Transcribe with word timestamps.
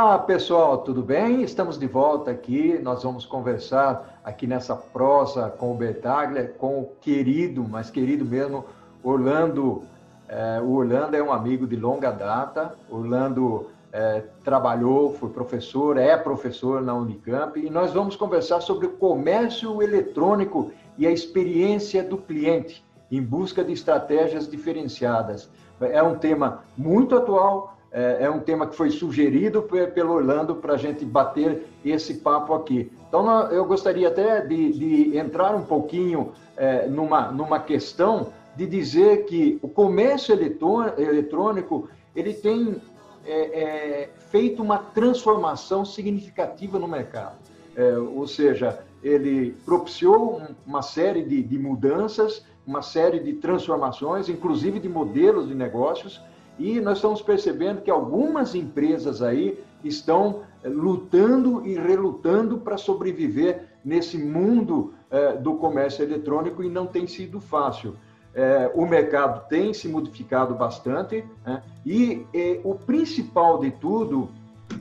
Olá, 0.00 0.16
pessoal, 0.16 0.78
tudo 0.78 1.02
bem? 1.02 1.42
Estamos 1.42 1.76
de 1.76 1.88
volta 1.88 2.30
aqui. 2.30 2.78
Nós 2.80 3.02
vamos 3.02 3.26
conversar 3.26 4.20
aqui 4.22 4.46
nessa 4.46 4.76
prosa 4.76 5.50
com 5.50 5.72
o 5.72 5.74
Bertaglia, 5.74 6.54
com 6.56 6.82
o 6.82 6.92
querido, 7.00 7.66
mas 7.68 7.90
querido 7.90 8.24
mesmo, 8.24 8.64
Orlando. 9.02 9.82
É, 10.28 10.60
o 10.60 10.70
Orlando 10.70 11.16
é 11.16 11.22
um 11.22 11.32
amigo 11.32 11.66
de 11.66 11.74
longa 11.74 12.12
data. 12.12 12.76
Orlando 12.88 13.70
é, 13.92 14.22
trabalhou, 14.44 15.14
foi 15.14 15.30
professor, 15.30 15.96
é 15.96 16.16
professor 16.16 16.80
na 16.80 16.94
Unicamp, 16.94 17.58
e 17.58 17.68
nós 17.68 17.92
vamos 17.92 18.14
conversar 18.14 18.60
sobre 18.60 18.86
o 18.86 18.90
comércio 18.90 19.82
eletrônico 19.82 20.70
e 20.96 21.08
a 21.08 21.10
experiência 21.10 22.04
do 22.04 22.18
cliente 22.18 22.84
em 23.10 23.20
busca 23.20 23.64
de 23.64 23.72
estratégias 23.72 24.48
diferenciadas. 24.48 25.50
É 25.80 26.00
um 26.00 26.16
tema 26.16 26.62
muito 26.76 27.16
atual, 27.16 27.77
é, 27.90 28.24
é 28.24 28.30
um 28.30 28.40
tema 28.40 28.66
que 28.66 28.76
foi 28.76 28.90
sugerido 28.90 29.62
pelo 29.62 30.12
Orlando 30.12 30.56
para 30.56 30.74
a 30.74 30.76
gente 30.76 31.04
bater 31.04 31.66
esse 31.84 32.14
papo 32.14 32.54
aqui. 32.54 32.90
Então, 33.08 33.26
eu 33.50 33.64
gostaria 33.64 34.08
até 34.08 34.40
de, 34.40 34.72
de 34.72 35.16
entrar 35.16 35.54
um 35.54 35.64
pouquinho 35.64 36.32
é, 36.56 36.86
numa, 36.86 37.32
numa 37.32 37.60
questão 37.60 38.32
de 38.56 38.66
dizer 38.66 39.24
que 39.24 39.58
o 39.62 39.68
comércio 39.68 40.34
eletrônico 40.34 41.88
ele 42.14 42.34
tem 42.34 42.76
é, 43.24 43.60
é, 43.60 44.10
feito 44.30 44.62
uma 44.62 44.78
transformação 44.78 45.84
significativa 45.84 46.78
no 46.78 46.88
mercado. 46.88 47.36
É, 47.76 47.96
ou 47.96 48.26
seja, 48.26 48.80
ele 49.02 49.52
propiciou 49.64 50.42
uma 50.66 50.82
série 50.82 51.22
de, 51.22 51.42
de 51.42 51.58
mudanças, 51.58 52.44
uma 52.66 52.82
série 52.82 53.20
de 53.20 53.34
transformações, 53.34 54.28
inclusive 54.28 54.80
de 54.80 54.88
modelos 54.88 55.48
de 55.48 55.54
negócios, 55.54 56.20
e 56.58 56.80
nós 56.80 56.98
estamos 56.98 57.22
percebendo 57.22 57.82
que 57.82 57.90
algumas 57.90 58.54
empresas 58.54 59.22
aí 59.22 59.62
estão 59.84 60.42
é, 60.62 60.68
lutando 60.68 61.66
e 61.66 61.74
relutando 61.74 62.58
para 62.58 62.76
sobreviver 62.76 63.64
nesse 63.84 64.18
mundo 64.18 64.92
é, 65.10 65.32
do 65.34 65.54
comércio 65.54 66.02
eletrônico 66.02 66.62
e 66.62 66.68
não 66.68 66.86
tem 66.86 67.06
sido 67.06 67.40
fácil 67.40 67.94
é, 68.34 68.70
o 68.74 68.86
mercado 68.86 69.48
tem 69.48 69.72
se 69.72 69.88
modificado 69.88 70.54
bastante 70.54 71.24
né? 71.44 71.62
e 71.84 72.26
o 72.62 72.74
principal 72.74 73.58
de 73.58 73.70
tudo 73.70 74.28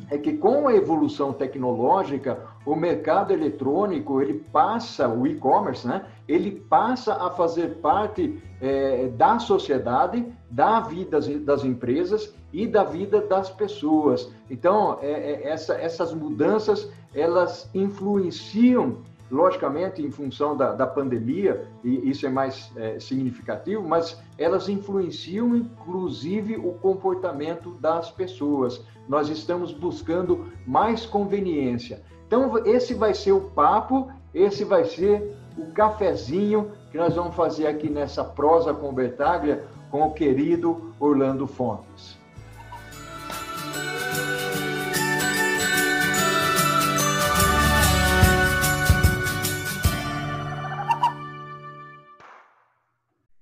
é 0.10 0.18
que 0.18 0.34
com 0.34 0.68
a 0.68 0.76
evolução 0.76 1.34
tecnológica, 1.34 2.40
o 2.68 2.76
mercado 2.76 3.32
eletrônico 3.32 4.22
ele 4.22 4.44
passa, 4.52 5.08
o 5.08 5.26
e-commerce, 5.26 5.88
né? 5.88 6.06
Ele 6.28 6.52
passa 6.52 7.14
a 7.14 7.30
fazer 7.30 7.78
parte 7.78 8.44
é, 8.60 9.08
da 9.08 9.40
sociedade, 9.40 10.26
da 10.52 10.82
vida 10.82 11.18
das, 11.40 11.64
empresas 11.64 12.36
e 12.52 12.68
da 12.68 12.84
vida 12.84 13.22
das 13.22 13.50
pessoas. 13.50 14.30
Então, 14.50 15.00
é, 15.02 15.12
é, 15.12 15.48
essa, 15.48 15.76
essas 15.76 16.14
mudanças 16.14 16.92
elas 17.16 17.70
influenciam 17.74 18.98
logicamente 19.30 20.02
em 20.02 20.12
função 20.12 20.56
da, 20.56 20.74
da 20.74 20.88
pandemia, 20.88 21.68
e 21.84 22.10
isso 22.10 22.26
é 22.26 22.30
mais 22.30 22.72
é, 22.76 23.00
significativo, 23.00 23.88
mas 23.88 24.20
elas 24.38 24.70
influenciam 24.70 25.56
inclusive 25.56 26.56
o 26.56 26.74
comportamento 26.74 27.72
das 27.82 28.10
pessoas. 28.10 28.82
Nós 29.08 29.30
estamos 29.30 29.72
buscando 29.72 30.48
mais 30.66 31.06
conveniência. 31.06 32.02
Então, 32.26 32.58
esse 32.66 32.94
vai 32.94 33.14
ser 33.14 33.32
o 33.32 33.42
papo, 33.42 34.12
esse 34.34 34.64
vai 34.64 34.84
ser 34.84 35.36
o 35.58 35.72
cafezinho 35.72 36.72
que 36.92 36.98
nós 36.98 37.16
vamos 37.16 37.36
fazer 37.36 37.68
aqui 37.68 37.90
nessa 37.90 38.24
prosa 38.24 38.74
com 38.74 38.94
Bertaglia 38.94 39.66
com 39.90 40.04
o 40.04 40.14
querido 40.14 40.94
Orlando 41.00 41.48
Fontes. 41.48 42.18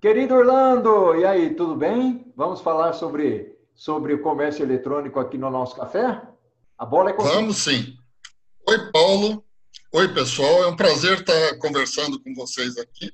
Querido 0.06 0.36
Orlando, 0.36 1.16
e 1.16 1.26
aí, 1.26 1.56
tudo 1.56 1.76
bem? 1.76 2.32
Vamos 2.38 2.62
falar 2.62 2.94
sobre, 2.94 3.58
sobre 3.74 4.14
o 4.14 4.22
comércio 4.22 4.62
eletrônico 4.62 5.20
aqui 5.20 5.36
no 5.36 5.50
nosso 5.50 5.76
café? 5.76 6.22
A 6.78 6.86
bola 6.86 7.10
é 7.10 7.14
com 7.14 7.24
Vamos 7.24 7.58
sim. 7.58 7.98
Oi, 8.70 8.92
Paulo. 8.92 9.44
Oi, 9.92 10.14
pessoal. 10.14 10.64
É 10.64 10.68
um 10.68 10.76
prazer 10.76 11.22
estar 11.22 11.58
conversando 11.58 12.22
com 12.22 12.36
vocês 12.36 12.78
aqui. 12.78 13.12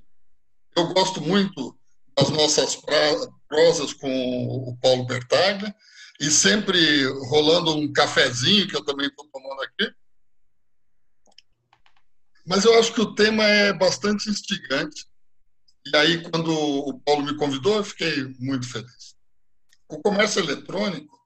Eu 0.76 0.94
gosto 0.94 1.22
muito 1.22 1.74
das 2.14 2.30
nossas 2.30 2.76
prosas 3.48 3.94
com 3.94 4.68
o 4.68 4.78
Paulo 4.82 5.06
Bertaglia 5.06 5.74
e 6.20 6.30
sempre 6.30 7.06
rolando 7.30 7.74
um 7.74 7.94
cafezinho 7.94 8.68
que 8.68 8.76
eu 8.76 8.84
também 8.84 9.08
estou 9.08 9.26
tomando 9.32 9.62
aqui. 9.62 9.90
Mas 12.46 12.66
eu 12.66 12.78
acho 12.78 12.94
que 12.94 13.00
o 13.00 13.16
tema 13.16 13.46
é 13.46 13.72
bastante 13.72 14.30
instigante 14.30 15.10
e 15.86 15.96
aí, 15.96 16.30
quando 16.30 16.54
o 16.54 17.00
Paulo 17.00 17.24
me 17.24 17.36
convidou, 17.36 17.78
eu 17.78 17.84
fiquei 17.84 18.36
muito 18.40 18.70
feliz. 18.72 19.16
O 19.90 20.00
comércio 20.02 20.42
eletrônico, 20.42 21.20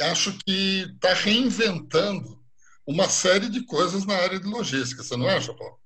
acho 0.00 0.38
que 0.44 0.82
está 0.94 1.12
reinventando 1.12 2.40
uma 2.86 3.08
série 3.08 3.48
de 3.48 3.64
coisas 3.64 4.06
na 4.06 4.14
área 4.14 4.38
de 4.38 4.46
logística, 4.46 5.02
você 5.02 5.16
não 5.16 5.28
acha, 5.28 5.52
Paulo? 5.54 5.78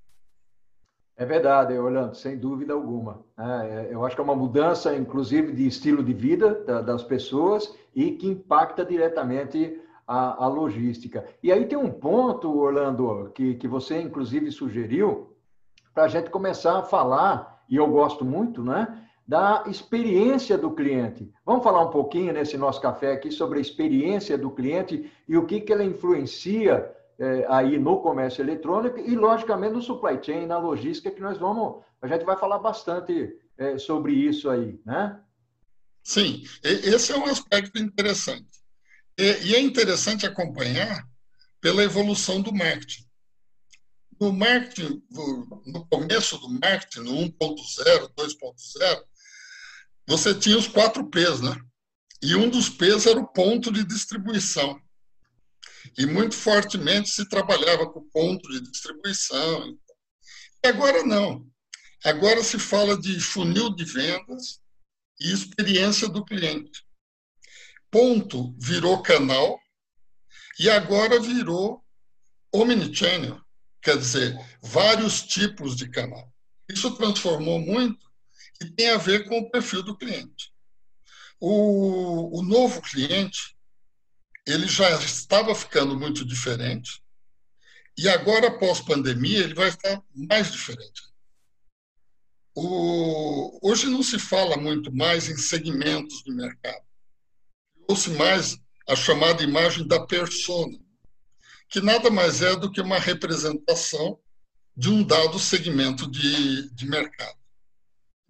É 1.17 1.25
verdade, 1.25 1.77
Orlando, 1.77 2.15
sem 2.15 2.37
dúvida 2.37 2.73
alguma. 2.73 3.23
É, 3.37 3.87
eu 3.89 4.05
acho 4.05 4.15
que 4.15 4.21
é 4.21 4.23
uma 4.23 4.35
mudança, 4.35 4.95
inclusive, 4.95 5.53
de 5.53 5.65
estilo 5.65 6.03
de 6.03 6.13
vida 6.13 6.53
das 6.83 7.03
pessoas 7.03 7.73
e 7.93 8.11
que 8.11 8.27
impacta 8.27 8.85
diretamente 8.85 9.81
a, 10.05 10.43
a 10.43 10.47
logística. 10.47 11.25
E 11.41 11.51
aí 11.51 11.65
tem 11.65 11.77
um 11.77 11.89
ponto, 11.89 12.53
Orlando, 12.53 13.31
que, 13.33 13.55
que 13.55 13.67
você, 13.67 14.01
inclusive, 14.01 14.51
sugeriu, 14.51 15.35
para 15.93 16.03
a 16.03 16.07
gente 16.09 16.29
começar 16.29 16.79
a 16.79 16.83
falar 16.83 17.54
e 17.69 17.75
eu 17.75 17.87
gosto 17.87 18.23
muito, 18.23 18.63
né? 18.63 19.01
Da 19.27 19.63
experiência 19.67 20.57
do 20.57 20.71
cliente. 20.71 21.31
Vamos 21.45 21.63
falar 21.63 21.81
um 21.81 21.89
pouquinho 21.89 22.31
nesse 22.31 22.57
nosso 22.57 22.79
café 22.79 23.13
aqui 23.13 23.31
sobre 23.31 23.57
a 23.57 23.61
experiência 23.61 24.37
do 24.37 24.51
cliente 24.51 25.11
e 25.27 25.35
o 25.35 25.45
que, 25.45 25.61
que 25.61 25.73
ela 25.73 25.83
influencia 25.83 26.91
é, 27.17 27.45
aí 27.49 27.79
no 27.79 28.01
comércio 28.01 28.43
eletrônico 28.43 28.99
e, 28.99 29.15
logicamente, 29.15 29.73
no 29.73 29.81
supply 29.81 30.19
chain, 30.21 30.45
na 30.45 30.57
logística, 30.57 31.09
que 31.09 31.21
nós 31.21 31.37
vamos, 31.37 31.81
a 32.01 32.07
gente 32.07 32.23
vai 32.23 32.37
falar 32.37 32.59
bastante 32.59 33.35
é, 33.57 33.77
sobre 33.77 34.13
isso 34.13 34.49
aí, 34.49 34.79
né? 34.85 35.19
Sim, 36.03 36.43
esse 36.63 37.11
é 37.11 37.17
um 37.17 37.25
aspecto 37.25 37.81
interessante. 37.81 38.45
E 39.17 39.55
é 39.55 39.59
interessante 39.59 40.25
acompanhar 40.25 41.07
pela 41.59 41.83
evolução 41.83 42.41
do 42.41 42.53
marketing. 42.53 43.04
No 44.19 44.31
marketing, 44.31 45.03
no 45.09 45.85
começo 45.87 46.37
do 46.37 46.49
marketing, 46.49 47.01
no 47.01 47.11
1.0, 47.11 48.13
2.0, 48.15 49.03
você 50.07 50.33
tinha 50.33 50.57
os 50.57 50.67
quatro 50.67 51.09
P's, 51.09 51.41
né? 51.41 51.55
E 52.21 52.33
um 52.35 52.49
dos 52.49 52.69
P's 52.69 53.05
era 53.05 53.19
o 53.19 53.27
ponto 53.27 53.71
de 53.71 53.83
distribuição. 53.83 54.79
E 55.97 56.05
muito 56.05 56.35
fortemente 56.35 57.09
se 57.09 57.27
trabalhava 57.27 57.91
com 57.91 57.99
o 57.99 58.09
ponto 58.09 58.49
de 58.49 58.61
distribuição. 58.61 59.77
E 60.63 60.67
agora 60.67 61.03
não. 61.03 61.45
Agora 62.03 62.41
se 62.41 62.57
fala 62.57 62.99
de 62.99 63.19
funil 63.19 63.69
de 63.75 63.83
vendas 63.83 64.61
e 65.19 65.31
experiência 65.31 66.07
do 66.07 66.23
cliente. 66.23 66.85
Ponto 67.91 68.55
virou 68.59 69.01
canal 69.01 69.59
e 70.57 70.69
agora 70.69 71.19
virou 71.19 71.83
omnichannel 72.53 73.44
quer 73.85 73.99
dizer, 73.99 74.35
vários 74.63 75.21
tipos 75.21 75.75
de 75.75 75.87
canal. 75.87 76.33
Isso 76.67 76.97
transformou 76.97 77.59
muito 77.59 78.03
e 78.59 78.65
tem 78.65 78.89
a 78.89 78.97
ver 78.97 79.29
com 79.29 79.37
o 79.37 79.51
perfil 79.51 79.83
do 79.83 79.95
cliente. 79.95 80.51
O, 81.39 82.39
o 82.39 82.41
novo 82.41 82.81
cliente, 82.81 83.55
ele 84.47 84.67
já 84.67 84.89
estava 84.99 85.53
ficando 85.53 85.97
muito 85.97 86.25
diferente 86.25 86.99
e 87.95 88.09
agora, 88.09 88.47
após 88.47 88.81
pandemia, 88.81 89.39
ele 89.39 89.53
vai 89.53 89.69
estar 89.69 90.01
mais 90.15 90.51
diferente. 90.51 91.03
O, 92.55 93.59
hoje 93.61 93.85
não 93.85 94.01
se 94.01 94.17
fala 94.17 94.57
muito 94.57 94.91
mais 94.91 95.29
em 95.29 95.37
segmentos 95.37 96.23
de 96.23 96.31
mercado. 96.31 96.83
Ou-se 97.87 98.09
mais 98.11 98.57
a 98.87 98.95
chamada 98.95 99.43
imagem 99.43 99.87
da 99.87 100.03
persona 100.07 100.84
que 101.75 101.81
nada 101.81 102.09
mais 102.09 102.41
é 102.41 102.55
do 102.55 102.71
que 102.71 102.79
uma 102.79 102.97
representação 102.97 104.17
de 104.77 104.89
um 104.89 105.03
dado 105.03 105.37
segmento 105.37 106.09
de, 106.09 106.73
de 106.73 106.87
mercado. 106.87 107.37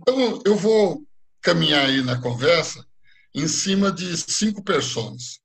Então, 0.01 0.41
eu 0.43 0.55
vou 0.55 1.05
caminhar 1.43 1.85
aí 1.85 2.01
na 2.01 2.19
conversa 2.19 2.83
em 3.35 3.47
cima 3.47 3.91
de 3.91 4.17
cinco 4.17 4.63
pessoas. 4.63 5.39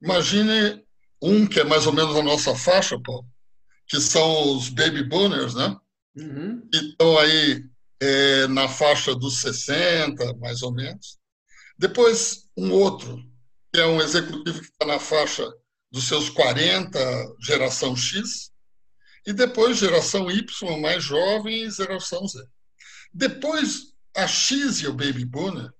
Imagine 0.00 0.82
um 1.20 1.46
que 1.46 1.60
é 1.60 1.64
mais 1.64 1.86
ou 1.86 1.92
menos 1.92 2.16
a 2.16 2.22
nossa 2.22 2.56
faixa, 2.56 2.98
Paulo, 2.98 3.28
que 3.86 4.00
são 4.00 4.56
os 4.56 4.70
baby 4.70 5.02
boomers, 5.02 5.54
né? 5.54 5.76
Uhum. 6.16 6.66
Que 6.72 6.78
estão 6.78 7.18
aí 7.18 7.62
é, 8.00 8.46
na 8.46 8.70
faixa 8.70 9.14
dos 9.14 9.42
60, 9.42 10.32
mais 10.36 10.62
ou 10.62 10.72
menos. 10.72 11.18
Depois, 11.78 12.48
um 12.56 12.72
outro, 12.72 13.22
que 13.70 13.78
é 13.78 13.86
um 13.86 14.00
executivo 14.00 14.60
que 14.60 14.68
está 14.68 14.86
na 14.86 14.98
faixa 14.98 15.46
dos 15.92 16.08
seus 16.08 16.30
40, 16.30 16.98
geração 17.38 17.94
X, 17.94 18.50
e 19.26 19.32
depois 19.32 19.78
geração 19.78 20.30
Y, 20.30 20.80
mais 20.80 21.04
jovem, 21.04 21.64
e 21.64 21.70
geração 21.70 22.26
Z. 22.26 22.42
Depois, 23.12 23.92
a 24.16 24.26
X 24.26 24.80
e 24.80 24.86
o 24.86 24.94
Baby 24.94 25.24
Boomer 25.24 25.70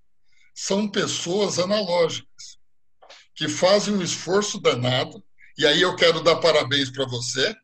são 0.55 0.87
pessoas 0.87 1.59
analógicas, 1.59 2.59
que 3.35 3.49
fazem 3.49 3.95
um 3.95 4.03
esforço 4.03 4.61
danado, 4.61 5.25
e 5.57 5.67
aí 5.67 5.81
eu 5.81 5.97
quero 5.97 6.23
dar 6.23 6.37
parabéns 6.37 6.91
para 6.91 7.07
você, 7.07 7.55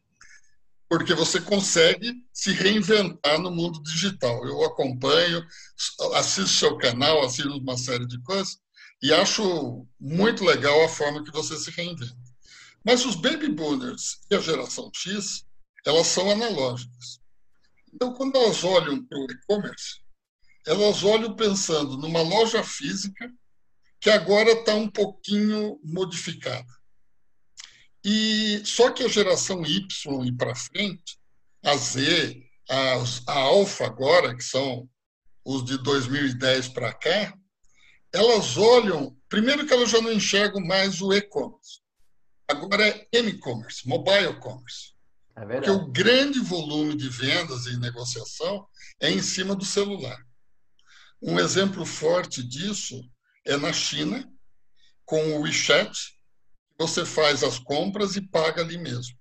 porque 0.89 1.13
você 1.13 1.39
consegue 1.39 2.15
se 2.33 2.51
reinventar 2.53 3.39
no 3.39 3.51
mundo 3.51 3.83
digital. 3.83 4.43
Eu 4.47 4.65
acompanho, 4.65 5.45
assisto 6.15 6.57
seu 6.57 6.79
canal, 6.79 7.23
assisto 7.23 7.55
uma 7.59 7.77
série 7.77 8.07
de 8.07 8.19
coisas, 8.23 8.59
e 9.03 9.13
acho 9.13 9.87
muito 10.01 10.45
legal 10.45 10.83
a 10.83 10.89
forma 10.89 11.23
que 11.23 11.31
você 11.31 11.57
se 11.59 11.71
reinventa. 11.71 12.18
Mas 12.89 13.05
os 13.05 13.17
baby 13.17 13.49
boomers 13.49 14.17
e 14.31 14.35
a 14.35 14.41
geração 14.41 14.91
X, 14.95 15.45
elas 15.85 16.07
são 16.07 16.31
analógicas. 16.31 17.21
Então, 17.93 18.15
quando 18.15 18.35
elas 18.37 18.65
olham 18.65 19.05
para 19.05 19.19
o 19.19 19.27
e-commerce, 19.31 20.01
elas 20.67 21.05
olham 21.05 21.37
pensando 21.37 21.99
numa 21.99 22.23
loja 22.23 22.65
física 22.65 23.31
que 24.01 24.09
agora 24.09 24.53
está 24.53 24.75
um 24.75 24.89
pouquinho 24.89 25.79
modificada. 25.85 26.67
E 28.03 28.63
só 28.65 28.91
que 28.91 29.03
a 29.03 29.09
geração 29.09 29.67
Y 29.67 30.25
e 30.25 30.33
para 30.33 30.55
frente, 30.55 31.19
a 31.63 31.77
Z, 31.77 32.43
a, 32.71 32.95
a 33.27 33.39
Alfa 33.39 33.85
agora, 33.85 34.35
que 34.35 34.43
são 34.43 34.89
os 35.45 35.63
de 35.63 35.77
2010 35.83 36.69
para 36.69 36.95
cá, 36.95 37.37
elas 38.15 38.57
olham, 38.57 39.15
primeiro 39.29 39.67
que 39.67 39.75
elas 39.75 39.91
já 39.91 40.01
não 40.01 40.11
enxergam 40.11 40.63
mais 40.63 41.03
o 41.03 41.13
e-commerce. 41.13 41.87
Agora 42.49 42.87
é 42.87 43.07
m-commerce, 43.13 43.87
mobile 43.87 44.41
commerce. 44.41 44.95
É 45.37 45.45
Porque 45.45 45.71
o 45.71 45.87
grande 45.87 46.41
volume 46.41 46.97
de 46.97 47.09
vendas 47.09 47.67
e 47.67 47.77
negociação 47.77 48.67
é 48.99 49.11
em 49.11 49.23
cima 49.23 49.55
do 49.55 49.65
celular. 49.65 50.27
Um 51.23 51.39
exemplo 51.39 51.85
forte 51.85 52.43
disso 52.43 53.01
é 53.45 53.57
na 53.57 53.73
China, 53.73 54.27
com 55.05 55.37
o 55.37 55.43
WeChat, 55.43 56.19
você 56.79 57.05
faz 57.05 57.43
as 57.43 57.59
compras 57.59 58.17
e 58.17 58.23
paga 58.23 58.63
ali 58.63 58.79
mesmo. 58.79 59.17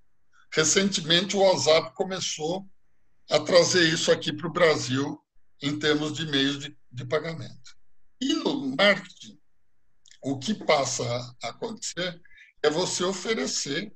Recentemente, 0.53 1.35
o 1.35 1.41
WhatsApp 1.41 1.93
começou 1.95 2.65
a 3.29 3.39
trazer 3.39 3.87
isso 3.89 4.11
aqui 4.11 4.31
para 4.31 4.47
o 4.47 4.53
Brasil 4.53 5.19
em 5.61 5.77
termos 5.77 6.13
de 6.13 6.25
meios 6.27 6.59
de, 6.59 6.77
de 6.91 7.05
pagamento. 7.05 7.75
E 8.21 8.33
no 8.33 8.75
marketing, 8.75 9.37
o 10.23 10.37
que 10.37 10.53
passa 10.53 11.03
a 11.43 11.49
acontecer 11.49 12.21
é 12.63 12.69
você 12.69 13.03
oferecer 13.03 13.93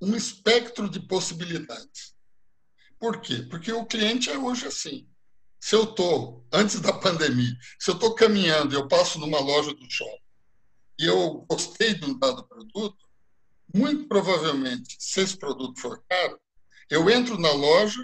um 0.00 0.16
espectro 0.16 0.88
de 0.88 1.00
possibilidades. 1.00 2.14
Por 2.98 3.20
quê? 3.20 3.46
Porque 3.50 3.72
o 3.72 3.86
cliente 3.86 4.30
é 4.30 4.38
hoje 4.38 4.66
assim. 4.66 5.08
Se 5.60 5.76
eu 5.76 5.84
estou, 5.84 6.44
antes 6.52 6.80
da 6.80 6.92
pandemia, 6.92 7.56
se 7.78 7.90
eu 7.90 7.94
estou 7.94 8.14
caminhando 8.14 8.74
e 8.74 8.76
eu 8.76 8.88
passo 8.88 9.18
numa 9.18 9.38
loja 9.38 9.72
do 9.72 9.90
shopping 9.90 10.22
e 10.98 11.06
eu 11.06 11.46
gostei 11.48 11.94
de 11.94 12.04
um 12.04 12.18
dado 12.18 12.44
produto, 12.46 12.98
muito 13.74 14.06
provavelmente, 14.06 14.96
se 14.98 15.20
esse 15.20 15.36
produto 15.36 15.80
for 15.80 16.02
caro, 16.08 16.38
eu 16.90 17.08
entro 17.08 17.38
na 17.38 17.50
loja 17.52 18.00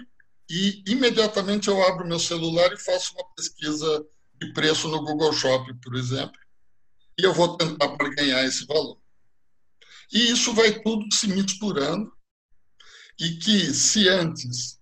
e 0.49 0.83
imediatamente 0.87 1.67
eu 1.67 1.81
abro 1.83 2.07
meu 2.07 2.19
celular 2.19 2.73
e 2.73 2.77
faço 2.77 3.13
uma 3.13 3.23
pesquisa 3.35 4.05
de 4.35 4.51
preço 4.53 4.87
no 4.87 5.03
Google 5.03 5.31
Shopping, 5.31 5.75
por 5.75 5.95
exemplo, 5.95 6.39
e 7.17 7.23
eu 7.23 7.33
vou 7.33 7.55
tentar 7.57 7.89
para 7.89 8.09
ganhar 8.09 8.43
esse 8.45 8.65
valor. 8.65 8.98
E 10.11 10.31
isso 10.31 10.53
vai 10.53 10.79
tudo 10.79 11.13
se 11.13 11.27
misturando, 11.27 12.11
e 13.19 13.35
que 13.37 13.73
se 13.73 14.07
antes 14.07 14.79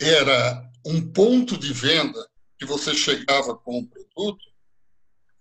era 0.00 0.70
um 0.86 1.12
ponto 1.12 1.58
de 1.58 1.72
venda 1.72 2.28
que 2.58 2.64
você 2.64 2.94
chegava 2.94 3.56
com 3.56 3.78
o 3.78 3.86
produto, 3.86 4.44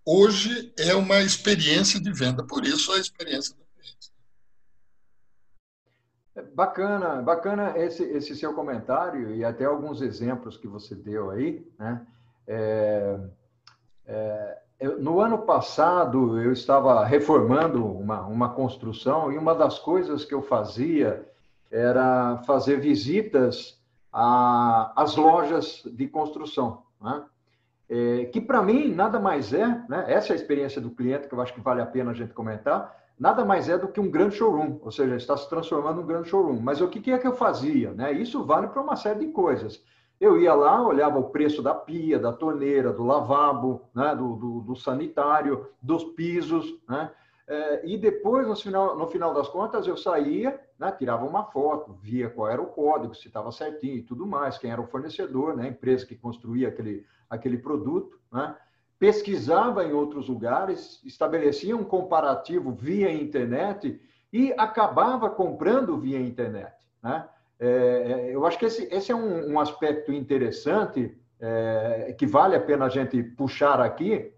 hoje 0.06 0.74
é 0.78 0.96
uma 0.96 1.20
experiência 1.20 2.00
de 2.00 2.12
venda, 2.12 2.46
por 2.46 2.66
isso 2.66 2.92
a 2.94 3.00
experiência 3.00 3.56
do 3.56 3.66
cliente. 3.76 4.12
Bacana, 6.54 7.22
bacana 7.22 7.78
esse, 7.78 8.04
esse 8.04 8.36
seu 8.36 8.54
comentário 8.54 9.36
e 9.36 9.44
até 9.44 9.66
alguns 9.66 10.02
exemplos 10.02 10.58
que 10.58 10.68
você 10.68 10.96
deu 10.96 11.32
aí, 11.32 11.68
né? 11.78 12.08
É, 12.48 13.20
é, 14.06 14.62
eu, 14.80 15.00
no 15.02 15.20
ano 15.20 15.40
passado, 15.40 16.40
eu 16.40 16.52
estava 16.52 17.04
reformando 17.04 17.86
uma, 17.86 18.22
uma 18.22 18.50
construção 18.50 19.32
e 19.32 19.38
uma 19.38 19.56
das 19.56 19.80
coisas 19.80 20.24
que 20.24 20.34
eu 20.34 20.42
fazia 20.42 21.28
era 21.72 22.38
fazer 22.46 22.80
visitas 22.80 23.80
às 24.12 25.16
lojas 25.16 25.84
de 25.86 26.08
construção, 26.08 26.84
né? 27.02 27.24
é, 27.90 28.26
que 28.26 28.42
para 28.42 28.62
mim 28.62 28.94
nada 28.94 29.20
mais 29.20 29.54
é, 29.54 29.68
né? 29.88 30.06
essa 30.08 30.32
é 30.32 30.34
a 30.34 30.36
experiência 30.36 30.82
do 30.82 30.92
cliente 30.92 31.28
que 31.28 31.34
eu 31.34 31.42
acho 31.42 31.54
que 31.54 31.62
vale 31.62 31.82
a 31.82 31.86
pena 31.86 32.12
a 32.12 32.14
gente 32.14 32.34
comentar, 32.34 32.96
nada 33.20 33.44
mais 33.44 33.70
é 33.70 33.78
do 33.78 33.88
que 33.88 34.00
um 34.00 34.10
grande 34.10 34.36
showroom, 34.36 34.80
ou 34.82 34.92
seja, 34.92 35.16
está 35.16 35.36
se 35.36 35.50
transformando 35.50 36.02
num 36.02 36.08
grande 36.08 36.30
showroom. 36.30 36.60
Mas 36.62 36.82
o 36.82 36.88
que, 36.88 37.00
que 37.00 37.12
é 37.12 37.18
que 37.18 37.28
eu 37.28 37.34
fazia? 37.34 37.92
Né? 37.92 38.12
Isso 38.12 38.44
vale 38.44 38.68
para 38.68 38.82
uma 38.82 38.96
série 38.96 39.20
de 39.20 39.28
coisas. 39.28 39.84
Eu 40.20 40.40
ia 40.40 40.54
lá, 40.54 40.82
olhava 40.82 41.20
o 41.20 41.30
preço 41.30 41.62
da 41.62 41.76
pia, 41.76 42.18
da 42.18 42.34
torneira, 42.34 42.92
do 42.92 43.04
lavabo, 43.04 43.84
né, 43.94 44.16
do, 44.16 44.36
do, 44.36 44.62
do 44.62 44.76
sanitário, 44.76 45.68
dos 45.82 46.04
pisos, 46.04 46.80
né? 46.88 47.12
É, 47.50 47.88
e 47.88 47.98
depois, 47.98 48.46
no 48.46 48.56
final, 48.58 48.98
no 48.98 49.08
final 49.08 49.34
das 49.34 49.48
contas, 49.48 49.88
eu 49.88 49.96
saía, 49.96 50.60
né, 50.78 50.92
tirava 50.92 51.26
uma 51.26 51.46
foto, 51.46 51.94
via 51.94 52.30
qual 52.30 52.50
era 52.50 52.62
o 52.62 52.68
código, 52.68 53.16
se 53.16 53.28
estava 53.28 53.54
certinho 53.54 53.96
e 53.96 54.04
tudo 54.04 54.28
mais, 54.28 54.58
quem 54.58 54.70
era 54.70 54.82
o 54.82 54.88
fornecedor, 54.88 55.56
né, 55.56 55.64
a 55.64 55.70
empresa 55.70 56.06
que 56.06 56.16
construía 56.16 56.68
aquele, 56.68 57.06
aquele 57.30 57.58
produto, 57.58 58.20
né, 58.30 58.54
pesquisava 59.00 59.86
em 59.86 59.94
outros 59.94 60.28
lugares, 60.28 61.02
estabelecia 61.06 61.78
um 61.78 61.86
comparativo 61.86 62.72
via 62.72 63.14
internet 63.14 64.02
e 64.34 64.54
acabava 64.58 65.30
comprando 65.30 65.98
via 65.98 66.20
internet. 66.20 66.76
Né? 67.02 67.26
É, 67.60 67.68
é, 67.68 68.36
eu 68.36 68.46
acho 68.46 68.58
que 68.58 68.66
esse, 68.66 68.88
esse 68.94 69.12
é 69.12 69.16
um, 69.16 69.54
um 69.54 69.60
aspecto 69.60 70.12
interessante 70.12 71.18
é, 71.40 72.16
que 72.18 72.26
vale 72.26 72.56
a 72.56 72.60
pena 72.60 72.86
a 72.86 72.90
gente 72.90 73.22
puxar 73.22 73.80
aqui, 73.80 74.32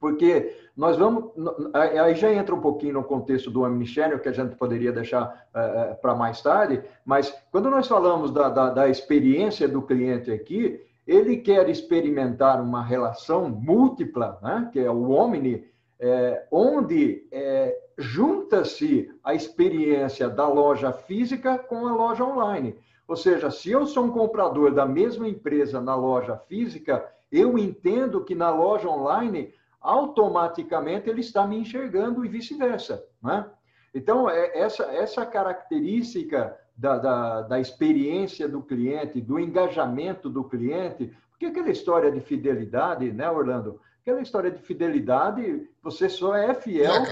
porque 0.00 0.56
nós 0.76 0.96
vamos. 0.96 1.32
Aí 1.74 2.14
já 2.14 2.32
entra 2.32 2.54
um 2.54 2.60
pouquinho 2.60 2.94
no 2.94 3.04
contexto 3.04 3.50
do 3.50 3.62
omnichannel, 3.62 4.20
que 4.20 4.28
a 4.28 4.32
gente 4.32 4.54
poderia 4.56 4.92
deixar 4.92 5.46
é, 5.54 5.90
é 5.90 5.94
para 5.94 6.14
mais 6.14 6.40
tarde, 6.40 6.82
mas 7.04 7.34
quando 7.50 7.70
nós 7.70 7.88
falamos 7.88 8.30
da, 8.30 8.48
da, 8.48 8.70
da, 8.70 8.88
experiência 8.88 9.68
do 9.68 9.82
cliente 9.82 10.30
aqui, 10.30 10.80
ele 11.06 11.38
quer 11.38 11.68
experimentar 11.68 12.60
uma 12.60 12.82
relação 12.82 13.48
múltipla, 13.48 14.38
né, 14.42 14.68
que 14.72 14.78
é 14.78 14.90
o 14.90 15.10
omni, 15.10 15.64
é, 15.98 16.46
onde 16.50 17.26
é, 17.32 17.76
junta-se 17.98 19.12
a 19.24 19.34
experiência 19.34 20.30
da 20.30 20.46
loja 20.46 20.92
física 20.92 21.58
com 21.58 21.84
a 21.88 21.92
loja 21.92 22.24
online. 22.24 22.78
Ou 23.08 23.16
seja, 23.16 23.50
se 23.50 23.70
eu 23.70 23.86
sou 23.86 24.04
um 24.04 24.10
comprador 24.10 24.72
da 24.72 24.86
mesma 24.86 25.28
empresa 25.28 25.80
na 25.80 25.96
loja 25.96 26.36
física, 26.36 27.04
eu 27.32 27.58
entendo 27.58 28.24
que 28.24 28.36
na 28.36 28.50
loja 28.50 28.88
online, 28.88 29.52
automaticamente 29.80 31.10
ele 31.10 31.20
está 31.20 31.44
me 31.44 31.58
enxergando 31.58 32.24
e 32.24 32.28
vice-versa. 32.28 33.04
Né? 33.20 33.44
Então, 33.92 34.30
é 34.30 34.56
essa, 34.56 34.84
essa 34.84 35.26
característica 35.26 36.56
da, 36.76 36.98
da, 36.98 37.42
da 37.42 37.60
experiência 37.60 38.48
do 38.48 38.62
cliente, 38.62 39.20
do 39.20 39.40
engajamento 39.40 40.30
do 40.30 40.44
cliente, 40.44 41.12
porque 41.30 41.46
aquela 41.46 41.70
história 41.70 42.12
de 42.12 42.20
fidelidade, 42.20 43.10
né, 43.10 43.28
Orlando? 43.28 43.80
Aquela 44.02 44.20
história 44.20 44.50
de 44.50 44.62
fidelidade, 44.62 45.68
você 45.82 46.08
só 46.08 46.36
é 46.36 46.54
fiel 46.54 47.04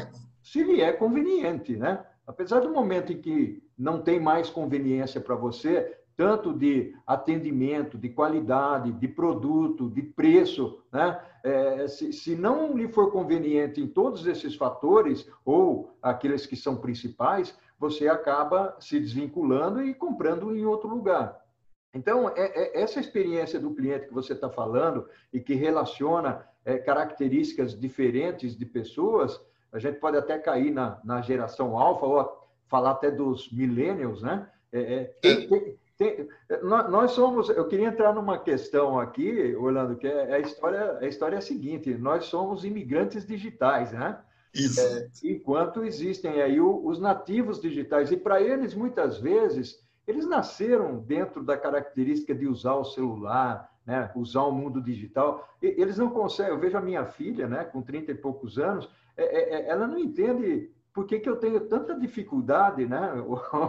se 0.46 0.62
lhe 0.62 0.80
é 0.80 0.92
conveniente, 0.92 1.76
né? 1.76 2.06
Apesar 2.24 2.60
do 2.60 2.70
momento 2.70 3.12
em 3.12 3.20
que 3.20 3.60
não 3.76 4.00
tem 4.00 4.20
mais 4.20 4.48
conveniência 4.48 5.20
para 5.20 5.34
você, 5.34 5.98
tanto 6.16 6.52
de 6.52 6.94
atendimento, 7.04 7.98
de 7.98 8.08
qualidade, 8.10 8.92
de 8.92 9.08
produto, 9.08 9.90
de 9.90 10.02
preço, 10.02 10.80
né? 10.92 11.20
É, 11.42 11.88
se, 11.88 12.12
se 12.12 12.36
não 12.36 12.76
lhe 12.76 12.86
for 12.86 13.10
conveniente 13.10 13.80
em 13.80 13.88
todos 13.88 14.24
esses 14.24 14.54
fatores, 14.54 15.28
ou 15.44 15.96
aqueles 16.00 16.46
que 16.46 16.54
são 16.54 16.76
principais, 16.76 17.58
você 17.76 18.06
acaba 18.06 18.76
se 18.78 19.00
desvinculando 19.00 19.82
e 19.82 19.92
comprando 19.94 20.56
em 20.56 20.64
outro 20.64 20.88
lugar. 20.88 21.44
Então, 21.92 22.28
é, 22.28 22.34
é, 22.36 22.82
essa 22.82 23.00
experiência 23.00 23.58
do 23.58 23.74
cliente 23.74 24.06
que 24.06 24.14
você 24.14 24.32
está 24.32 24.48
falando 24.48 25.08
e 25.32 25.40
que 25.40 25.54
relaciona 25.54 26.46
é, 26.64 26.78
características 26.78 27.76
diferentes 27.78 28.56
de 28.56 28.64
pessoas, 28.64 29.40
a 29.72 29.78
gente 29.78 29.98
pode 29.98 30.16
até 30.16 30.38
cair 30.38 30.70
na, 30.70 30.98
na 31.04 31.20
geração 31.20 31.78
alfa, 31.78 32.06
ou 32.06 32.46
falar 32.68 32.92
até 32.92 33.10
dos 33.10 33.50
millennials, 33.52 34.22
né? 34.22 34.48
É, 34.72 34.94
é 34.94 35.04
tem, 35.20 35.48
tem, 35.48 35.76
tem, 35.96 36.28
nós 36.62 37.12
somos, 37.12 37.48
eu 37.48 37.66
queria 37.68 37.88
entrar 37.88 38.14
numa 38.14 38.38
questão 38.38 38.98
aqui, 38.98 39.54
Orlando, 39.56 39.96
que 39.96 40.06
é, 40.06 40.30
é 40.30 40.34
a 40.34 40.40
história, 40.40 40.98
a 40.98 41.06
história 41.06 41.36
é 41.36 41.38
a 41.38 41.42
seguinte: 41.42 41.94
nós 41.94 42.26
somos 42.26 42.64
imigrantes 42.64 43.26
digitais, 43.26 43.92
né? 43.92 44.18
Isso. 44.54 44.80
É, 44.80 45.08
enquanto 45.24 45.84
existem 45.84 46.40
aí 46.40 46.60
os 46.60 46.98
nativos 46.98 47.60
digitais. 47.60 48.10
E 48.10 48.16
para 48.16 48.40
eles, 48.40 48.74
muitas 48.74 49.18
vezes, 49.18 49.84
eles 50.06 50.26
nasceram 50.26 50.98
dentro 50.98 51.42
da 51.42 51.56
característica 51.56 52.34
de 52.34 52.46
usar 52.46 52.74
o 52.74 52.84
celular, 52.84 53.70
né, 53.84 54.10
usar 54.14 54.42
o 54.42 54.52
mundo 54.52 54.80
digital. 54.80 55.46
Eles 55.60 55.98
não 55.98 56.10
conseguem. 56.10 56.52
Eu 56.52 56.58
vejo 56.58 56.76
a 56.76 56.80
minha 56.80 57.04
filha, 57.04 57.46
né, 57.46 57.64
com 57.64 57.82
30 57.82 58.12
e 58.12 58.14
poucos 58.14 58.58
anos, 58.58 58.88
é, 59.16 59.24
é, 59.24 59.54
é, 59.54 59.68
ela 59.68 59.86
não 59.86 59.98
entende 59.98 60.70
por 60.92 61.06
que, 61.06 61.18
que 61.18 61.28
eu 61.28 61.36
tenho 61.36 61.60
tanta 61.60 61.98
dificuldade 61.98 62.86
né, 62.86 63.12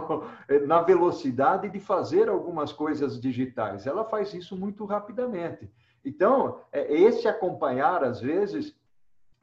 na 0.66 0.80
velocidade 0.82 1.68
de 1.68 1.78
fazer 1.78 2.28
algumas 2.28 2.72
coisas 2.72 3.20
digitais. 3.20 3.86
Ela 3.86 4.04
faz 4.04 4.32
isso 4.32 4.56
muito 4.56 4.84
rapidamente. 4.84 5.70
Então, 6.04 6.60
é 6.72 6.92
esse 6.92 7.28
acompanhar, 7.28 8.02
às 8.02 8.20
vezes, 8.20 8.74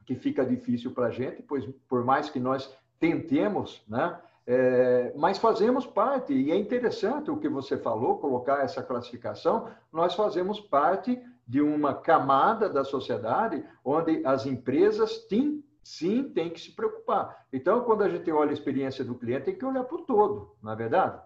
que 0.05 0.15
fica 0.15 0.45
difícil 0.45 0.91
para 0.91 1.07
a 1.07 1.12
gente, 1.12 1.43
pois 1.43 1.65
por 1.88 2.03
mais 2.03 2.29
que 2.29 2.39
nós 2.39 2.75
tentemos, 3.00 3.83
né? 3.88 4.19
É, 4.47 5.12
mas 5.15 5.39
fazemos 5.39 5.88
parte, 5.88 6.31
e 6.31 6.51
é 6.51 6.55
interessante 6.55 7.31
o 7.31 7.38
que 7.38 7.50
você 7.50 7.77
falou, 7.77 8.19
colocar 8.19 8.63
essa 8.63 8.83
classificação, 8.83 9.69
nós 9.91 10.13
fazemos 10.13 10.59
parte 10.59 11.19
de 11.47 11.62
uma 11.62 11.95
camada 11.95 12.69
da 12.69 12.83
sociedade 12.83 13.63
onde 13.83 14.24
as 14.24 14.45
empresas 14.45 15.17
têm, 15.25 15.63
sim 15.86 16.24
têm 16.24 16.50
que 16.50 16.60
se 16.60 16.72
preocupar. 16.72 17.46
Então, 17.54 17.84
quando 17.84 18.04
a 18.04 18.10
gente 18.10 18.30
olha 18.32 18.50
a 18.50 18.54
experiência 18.54 19.06
do 19.06 19.13
cliente, 19.15 19.46
tem 19.46 19.58
que 19.58 19.63
olhar 19.63 19.84
para 19.84 19.96
o 19.96 20.06
todo, 20.06 20.58
não 20.62 20.74
é 20.74 20.75
verdade? 20.75 21.22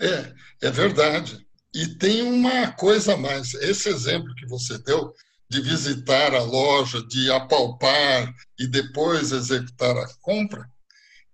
É, 0.00 0.68
é 0.68 0.70
verdade. 0.70 1.44
E 1.74 1.86
tem 1.98 2.22
uma 2.22 2.72
coisa 2.72 3.14
a 3.14 3.16
mais. 3.16 3.54
Esse 3.54 3.88
exemplo 3.88 4.34
que 4.36 4.46
você 4.46 4.78
deu 4.78 5.12
de 5.50 5.60
visitar 5.60 6.34
a 6.34 6.42
loja, 6.42 7.02
de 7.06 7.30
apalpar 7.32 8.32
e 8.58 8.66
depois 8.66 9.32
executar 9.32 9.96
a 9.96 10.06
compra, 10.20 10.64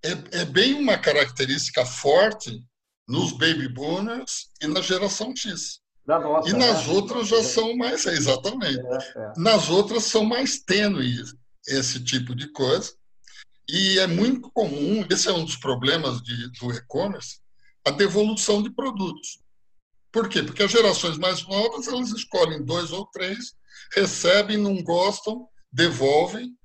é, 0.03 0.41
é 0.41 0.45
bem 0.45 0.75
uma 0.75 0.97
característica 0.97 1.85
forte 1.85 2.65
nos 3.07 3.33
baby 3.33 3.69
boomers 3.69 4.49
e 4.63 4.67
na 4.67 4.81
geração 4.81 5.35
X. 5.37 5.81
Nossa, 6.07 6.49
e 6.49 6.53
nas 6.53 6.87
né? 6.87 6.93
outras 6.93 7.29
já 7.29 7.43
são 7.43 7.77
mais, 7.77 8.05
exatamente. 8.07 8.81
É, 8.81 9.19
é. 9.19 9.33
Nas 9.37 9.71
outras 9.71 10.05
são 10.05 10.25
mais 10.25 10.59
tênues 10.59 11.35
esse 11.67 12.03
tipo 12.03 12.35
de 12.35 12.49
coisa. 12.49 12.93
E 13.69 13.99
é 13.99 14.07
muito 14.07 14.51
comum, 14.51 15.07
esse 15.11 15.29
é 15.29 15.33
um 15.33 15.45
dos 15.45 15.57
problemas 15.57 16.21
de, 16.23 16.51
do 16.59 16.71
e-commerce, 16.73 17.41
a 17.87 17.91
devolução 17.91 18.63
de 18.63 18.71
produtos. 18.71 19.39
Por 20.13 20.29
quê? 20.29 20.43
Porque 20.43 20.63
as 20.63 20.71
gerações 20.71 21.19
mais 21.19 21.47
novas, 21.47 21.89
elas 21.89 22.11
escolhem 22.11 22.65
dois 22.65 22.93
ou 22.93 23.07
três 23.07 23.55
recebem, 23.93 24.57
não 24.57 24.83
gostam, 24.83 25.49
devolvem, 25.73 26.57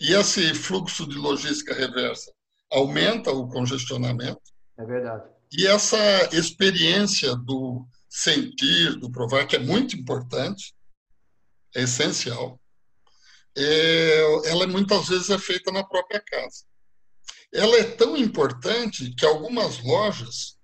e 0.00 0.12
esse 0.12 0.54
fluxo 0.54 1.06
de 1.06 1.16
logística 1.16 1.74
reversa 1.74 2.32
aumenta 2.70 3.30
o 3.32 3.48
congestionamento. 3.48 4.40
É 4.78 4.84
verdade. 4.84 5.28
E 5.52 5.66
essa 5.66 5.98
experiência 6.32 7.34
do 7.34 7.86
sentir, 8.08 8.96
do 8.96 9.10
provar, 9.10 9.46
que 9.46 9.56
é 9.56 9.58
muito 9.58 9.96
importante, 9.96 10.74
é 11.74 11.82
essencial, 11.82 12.60
é, 13.58 14.50
ela 14.50 14.66
muitas 14.66 15.08
vezes 15.08 15.30
é 15.30 15.38
feita 15.38 15.72
na 15.72 15.82
própria 15.82 16.20
casa. 16.20 16.64
Ela 17.52 17.78
é 17.78 17.84
tão 17.84 18.16
importante 18.16 19.14
que 19.14 19.26
algumas 19.26 19.82
lojas 19.82 20.56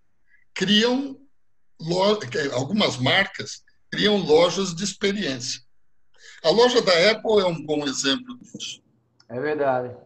criam, 0.54 1.18
algumas 2.52 2.96
marcas 2.98 3.62
criam 3.90 4.16
lojas 4.18 4.74
de 4.74 4.84
experiência. 4.84 5.60
A 6.42 6.50
loja 6.50 6.80
da 6.82 7.10
Apple 7.10 7.40
é 7.40 7.46
um 7.46 7.64
bom 7.64 7.84
exemplo 7.86 8.38
disso. 8.38 8.82
É 9.28 9.40
verdade. 9.40 9.96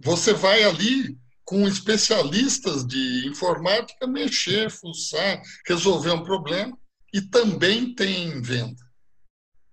Você 0.00 0.32
vai 0.32 0.64
ali 0.64 1.16
com 1.44 1.68
especialistas 1.68 2.86
de 2.86 3.28
informática 3.28 4.06
mexer, 4.06 4.70
fuçar, 4.70 5.42
resolver 5.66 6.10
um 6.10 6.24
problema 6.24 6.76
e 7.12 7.20
também 7.20 7.94
tem 7.94 8.40
venda. 8.40 8.82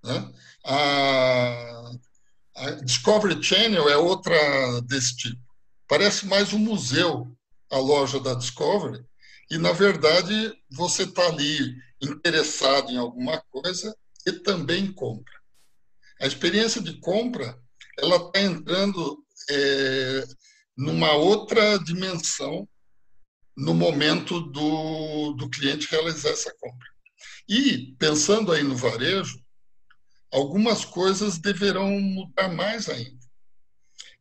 Né? 0.04 0.34
A, 0.66 1.92
a 2.56 2.72
Discovery 2.72 3.42
Channel 3.42 3.90
é 3.90 3.98
outra 3.98 4.82
desse 4.82 5.16
tipo. 5.16 5.42
Parece 5.88 6.26
mais 6.26 6.54
um 6.54 6.60
museu 6.60 7.36
a 7.70 7.78
loja 7.78 8.20
da 8.20 8.34
Discovery 8.34 9.04
e, 9.50 9.58
na 9.58 9.72
verdade, 9.72 10.54
você 10.70 11.04
está 11.04 11.28
ali 11.28 11.76
interessado 12.02 12.92
em 12.92 12.98
alguma 12.98 13.42
coisa 13.50 13.96
e 14.26 14.32
também 14.32 14.92
compra. 14.92 15.34
A 16.20 16.28
experiência 16.28 16.82
de 16.82 17.00
compra 17.00 17.58
ela 17.98 18.18
está 18.18 18.42
entrando 18.42 19.24
é, 19.50 20.24
numa 20.78 21.14
outra 21.14 21.78
dimensão 21.80 22.68
no 23.56 23.74
momento 23.74 24.40
do, 24.40 25.34
do 25.34 25.50
cliente 25.50 25.88
realizar 25.92 26.30
essa 26.30 26.54
compra. 26.60 26.88
E, 27.48 27.96
pensando 28.00 28.52
aí 28.52 28.64
no 28.64 28.76
varejo, 28.76 29.38
algumas 30.32 30.86
coisas 30.86 31.38
deverão 31.38 31.90
mudar 32.00 32.50
mais 32.50 32.88
ainda. 32.90 33.20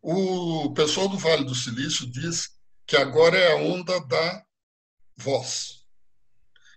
O 0.02 0.72
pessoal 0.72 1.08
do 1.08 1.18
Vale 1.18 1.44
do 1.44 1.54
Silício 1.54 2.06
diz 2.10 2.50
que 2.86 2.96
agora 2.96 3.36
é 3.36 3.52
a 3.52 3.56
onda 3.56 4.00
da 4.00 4.44
voz. 5.16 5.84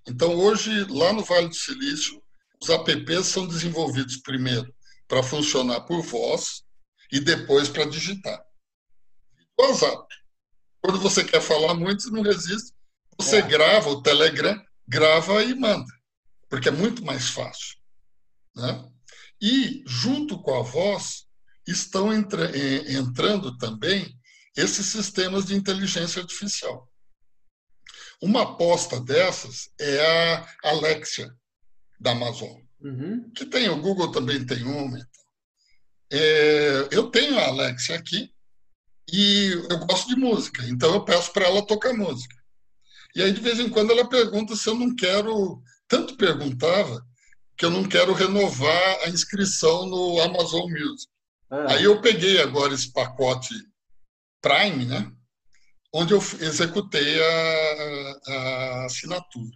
Então, 0.05 0.35
hoje, 0.35 0.83
lá 0.85 1.13
no 1.13 1.23
Vale 1.23 1.47
do 1.47 1.55
Silício, 1.55 2.21
os 2.61 2.69
apps 2.69 3.27
são 3.27 3.47
desenvolvidos 3.47 4.17
primeiro 4.17 4.73
para 5.07 5.23
funcionar 5.23 5.81
por 5.81 6.01
voz 6.01 6.63
e 7.11 7.19
depois 7.19 7.69
para 7.69 7.85
digitar. 7.85 8.43
WhatsApp. 9.59 10.07
Quando 10.81 10.99
você 10.99 11.23
quer 11.23 11.41
falar 11.41 11.73
muito, 11.73 12.11
não 12.11 12.21
resiste. 12.21 12.73
Você 13.17 13.37
é. 13.37 13.41
grava 13.41 13.89
o 13.89 14.01
Telegram, 14.01 14.61
grava 14.87 15.43
e 15.43 15.53
manda, 15.53 15.91
porque 16.49 16.67
é 16.67 16.71
muito 16.71 17.03
mais 17.05 17.29
fácil. 17.29 17.77
Né? 18.55 18.91
E, 19.43 19.83
junto 19.85 20.41
com 20.41 20.57
a 20.57 20.63
voz, 20.63 21.25
estão 21.67 22.13
entra 22.13 22.49
entrando 22.89 23.57
também 23.57 24.17
esses 24.55 24.85
sistemas 24.85 25.45
de 25.45 25.53
inteligência 25.53 26.21
artificial. 26.21 26.89
Uma 28.21 28.43
aposta 28.43 29.01
dessas 29.01 29.69
é 29.77 29.99
a 29.99 30.69
Alexia, 30.69 31.29
da 31.99 32.11
Amazon. 32.11 32.57
Uhum. 32.79 33.29
Que 33.35 33.45
tem, 33.45 33.67
o 33.67 33.81
Google 33.81 34.13
também 34.13 34.45
tem 34.45 34.63
uma. 34.63 34.97
Então. 34.97 35.07
É, 36.09 36.87
eu 36.91 37.11
tenho 37.11 37.37
a 37.37 37.47
Alexa 37.47 37.95
aqui 37.95 38.33
e 39.11 39.51
eu 39.69 39.79
gosto 39.79 40.07
de 40.07 40.15
música, 40.15 40.63
então 40.67 40.93
eu 40.93 41.03
peço 41.03 41.33
para 41.33 41.47
ela 41.47 41.67
tocar 41.67 41.91
música. 41.91 42.35
E 43.13 43.21
aí, 43.21 43.33
de 43.33 43.41
vez 43.41 43.59
em 43.59 43.69
quando, 43.69 43.91
ela 43.91 44.07
pergunta 44.07 44.55
se 44.55 44.69
eu 44.69 44.75
não 44.75 44.95
quero. 44.95 45.61
Tanto 45.85 46.15
perguntava 46.15 47.05
que 47.57 47.65
eu 47.65 47.69
não 47.69 47.83
quero 47.83 48.13
renovar 48.13 49.03
a 49.03 49.09
inscrição 49.09 49.85
no 49.85 50.19
Amazon 50.21 50.69
Music. 50.69 51.11
É. 51.51 51.73
Aí 51.73 51.83
eu 51.83 52.01
peguei 52.01 52.41
agora 52.41 52.73
esse 52.73 52.91
pacote 52.91 53.53
Prime, 54.41 54.85
né? 54.85 55.11
Onde 55.93 56.13
eu 56.13 56.19
executei 56.41 57.21
a, 57.21 58.19
a 58.27 58.85
assinatura. 58.85 59.55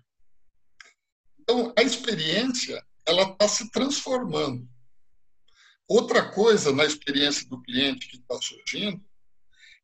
Então, 1.39 1.73
a 1.77 1.81
experiência 1.81 2.85
ela 3.05 3.23
está 3.23 3.47
se 3.47 3.71
transformando. 3.71 4.67
Outra 5.87 6.29
coisa 6.29 6.71
na 6.73 6.85
experiência 6.85 7.47
do 7.47 7.61
cliente 7.61 8.07
que 8.07 8.17
está 8.17 8.37
surgindo 8.41 9.01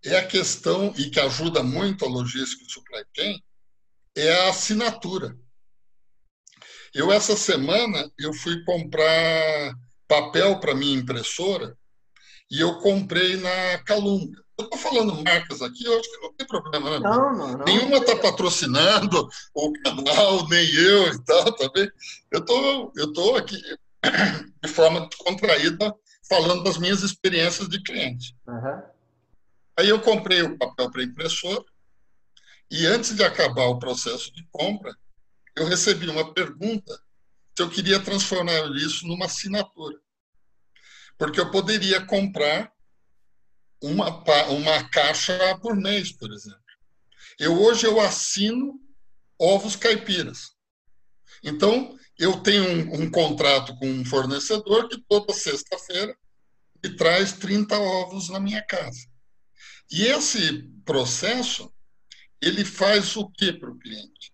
é 0.03 0.17
a 0.17 0.27
questão, 0.27 0.93
e 0.97 1.09
que 1.09 1.19
ajuda 1.19 1.63
muito 1.63 2.03
a 2.03 2.09
logística 2.09 2.63
e 2.63 2.71
supply 2.71 3.03
chain, 3.15 3.41
é 4.15 4.33
a 4.41 4.49
assinatura. 4.49 5.37
Eu, 6.93 7.11
essa 7.11 7.35
semana, 7.35 8.11
eu 8.19 8.33
fui 8.33 8.63
comprar 8.63 9.73
papel 10.07 10.59
para 10.59 10.75
minha 10.75 10.97
impressora 10.97 11.75
e 12.51 12.59
eu 12.59 12.79
comprei 12.79 13.35
na 13.37 13.79
Calunga. 13.83 14.43
Eu 14.59 14.65
estou 14.65 14.77
falando 14.77 15.23
marcas 15.23 15.63
aqui, 15.63 15.83
eu 15.83 15.99
acho 15.99 16.11
que 16.11 16.21
não 16.21 16.33
tem 16.33 16.45
problema, 16.45 16.91
né? 16.91 16.99
Não, 16.99 17.35
não, 17.35 17.57
não. 17.57 17.65
Nenhuma 17.65 17.97
está 17.97 18.15
patrocinando 18.15 19.27
o 19.55 19.73
canal, 19.81 20.47
nem 20.47 20.69
eu 20.75 21.11
e 21.11 21.23
tal, 21.23 21.51
tá 21.53 21.69
bem? 21.73 21.89
Eu 22.31 22.45
tô, 22.45 22.91
estou 22.95 23.13
tô 23.13 23.35
aqui 23.35 23.59
de 24.61 24.69
forma 24.69 25.09
contraída 25.17 25.95
falando 26.29 26.63
das 26.63 26.77
minhas 26.77 27.01
experiências 27.01 27.67
de 27.67 27.81
cliente. 27.81 28.35
Uhum. 28.47 28.81
Aí 29.79 29.89
eu 29.89 29.99
comprei 29.99 30.43
o 30.43 30.57
papel 30.57 30.91
para 30.91 31.03
impressora 31.03 31.63
e 32.69 32.85
antes 32.85 33.15
de 33.15 33.23
acabar 33.23 33.65
o 33.65 33.79
processo 33.79 34.31
de 34.33 34.47
compra, 34.51 34.95
eu 35.55 35.65
recebi 35.65 36.07
uma 36.09 36.33
pergunta 36.33 36.93
se 37.55 37.61
eu 37.61 37.69
queria 37.69 37.99
transformar 37.99 38.71
isso 38.75 39.07
numa 39.07 39.25
assinatura. 39.25 39.99
Porque 41.17 41.39
eu 41.39 41.51
poderia 41.51 42.03
comprar 42.05 42.71
uma, 43.81 44.09
uma 44.49 44.89
caixa 44.89 45.57
por 45.61 45.75
mês, 45.75 46.11
por 46.11 46.31
exemplo. 46.31 46.59
Eu 47.39 47.61
hoje 47.61 47.85
eu 47.85 47.99
assino 47.99 48.79
ovos 49.39 49.75
caipiras. 49.75 50.51
Então, 51.43 51.97
eu 52.17 52.41
tenho 52.41 52.63
um, 52.63 53.03
um 53.03 53.11
contrato 53.11 53.75
com 53.77 53.87
um 53.87 54.05
fornecedor 54.05 54.87
que 54.87 55.01
toda 55.07 55.33
sexta-feira 55.33 56.15
me 56.83 56.95
traz 56.95 57.33
30 57.33 57.77
ovos 57.77 58.29
na 58.29 58.39
minha 58.39 58.61
casa. 58.63 59.07
E 59.91 60.03
esse 60.03 60.63
processo, 60.85 61.71
ele 62.41 62.65
faz 62.65 63.15
o 63.15 63.29
que 63.29 63.53
para 63.53 63.69
o 63.69 63.77
cliente? 63.77 64.32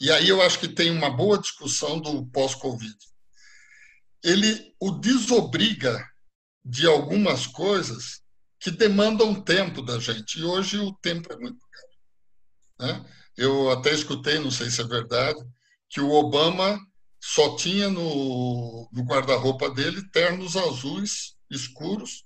E 0.00 0.10
aí 0.10 0.28
eu 0.28 0.40
acho 0.40 0.58
que 0.58 0.68
tem 0.68 0.90
uma 0.90 1.10
boa 1.10 1.38
discussão 1.38 2.00
do 2.00 2.24
pós-Covid. 2.26 2.96
Ele 4.24 4.74
o 4.80 4.92
desobriga 4.92 6.02
de 6.64 6.86
algumas 6.86 7.46
coisas 7.46 8.22
que 8.58 8.70
demandam 8.70 9.42
tempo 9.42 9.82
da 9.82 9.98
gente. 9.98 10.38
E 10.38 10.44
hoje 10.44 10.78
o 10.78 10.92
tempo 10.94 11.32
é 11.32 11.36
muito 11.36 11.60
caro. 11.70 12.92
Né? 12.92 13.10
Eu 13.36 13.70
até 13.70 13.92
escutei, 13.92 14.38
não 14.38 14.50
sei 14.50 14.70
se 14.70 14.80
é 14.80 14.84
verdade, 14.84 15.40
que 15.88 16.00
o 16.00 16.10
Obama 16.10 16.78
só 17.22 17.56
tinha 17.56 17.88
no, 17.88 18.88
no 18.92 19.02
guarda-roupa 19.04 19.70
dele 19.70 20.08
ternos 20.10 20.56
azuis 20.56 21.36
escuros, 21.50 22.24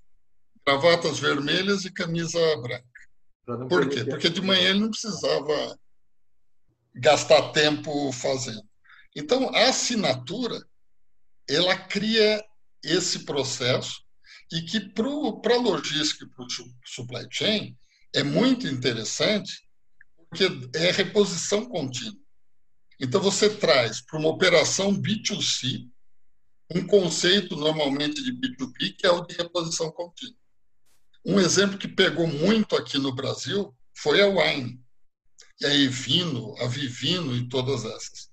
gravatas 0.66 1.18
vermelhas 1.18 1.84
e 1.84 1.92
camisa 1.92 2.38
branca. 2.56 3.68
Por 3.68 3.88
quê? 3.88 4.04
Porque 4.04 4.30
de 4.30 4.40
manhã 4.40 4.70
ele 4.70 4.80
não 4.80 4.90
precisava 4.90 5.78
gastar 6.94 7.52
tempo 7.52 8.12
fazendo. 8.12 8.68
Então, 9.16 9.48
a 9.54 9.68
assinatura, 9.68 10.64
ela 11.48 11.76
cria 11.76 12.44
esse 12.82 13.20
processo 13.20 14.02
e 14.52 14.62
que 14.62 14.80
para 14.80 15.54
a 15.54 15.60
logística 15.60 16.24
e 16.24 16.28
para 16.28 16.44
o 16.44 16.48
supply 16.84 17.26
chain 17.30 17.76
é 18.14 18.22
muito 18.22 18.66
interessante, 18.66 19.52
porque 20.28 20.44
é 20.74 20.90
reposição 20.90 21.66
contínua. 21.66 22.18
Então, 23.00 23.20
você 23.20 23.50
traz 23.56 24.00
para 24.00 24.18
uma 24.18 24.28
operação 24.28 24.94
B2C 24.94 25.88
um 26.74 26.86
conceito 26.86 27.56
normalmente 27.56 28.22
de 28.22 28.32
B2B, 28.32 28.96
que 28.96 29.06
é 29.06 29.10
o 29.10 29.20
de 29.22 29.36
reposição 29.36 29.90
contínua. 29.90 30.36
Um 31.24 31.40
exemplo 31.40 31.78
que 31.78 31.88
pegou 31.88 32.26
muito 32.26 32.76
aqui 32.76 32.98
no 32.98 33.14
Brasil 33.14 33.74
foi 33.94 34.20
a 34.20 34.26
Wine, 34.26 34.83
e 35.60 35.66
a 35.66 35.74
Evino, 35.74 36.54
a 36.60 36.66
Vivino 36.66 37.34
e 37.34 37.48
todas 37.48 37.84
essas. 37.84 38.30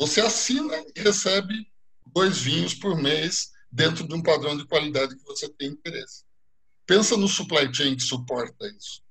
Você 0.00 0.20
assina 0.20 0.74
e 0.94 1.00
recebe 1.00 1.54
dois 2.06 2.38
vinhos 2.38 2.74
por 2.74 2.96
mês 2.96 3.50
dentro 3.70 4.06
de 4.06 4.14
um 4.14 4.22
padrão 4.22 4.56
de 4.56 4.66
qualidade 4.66 5.16
que 5.16 5.24
você 5.24 5.48
tem 5.48 5.68
interesse. 5.68 6.24
Pensa 6.86 7.16
no 7.16 7.28
supply 7.28 7.72
chain 7.72 7.96
que 7.96 8.02
suporta 8.02 8.66
isso. 8.66 9.02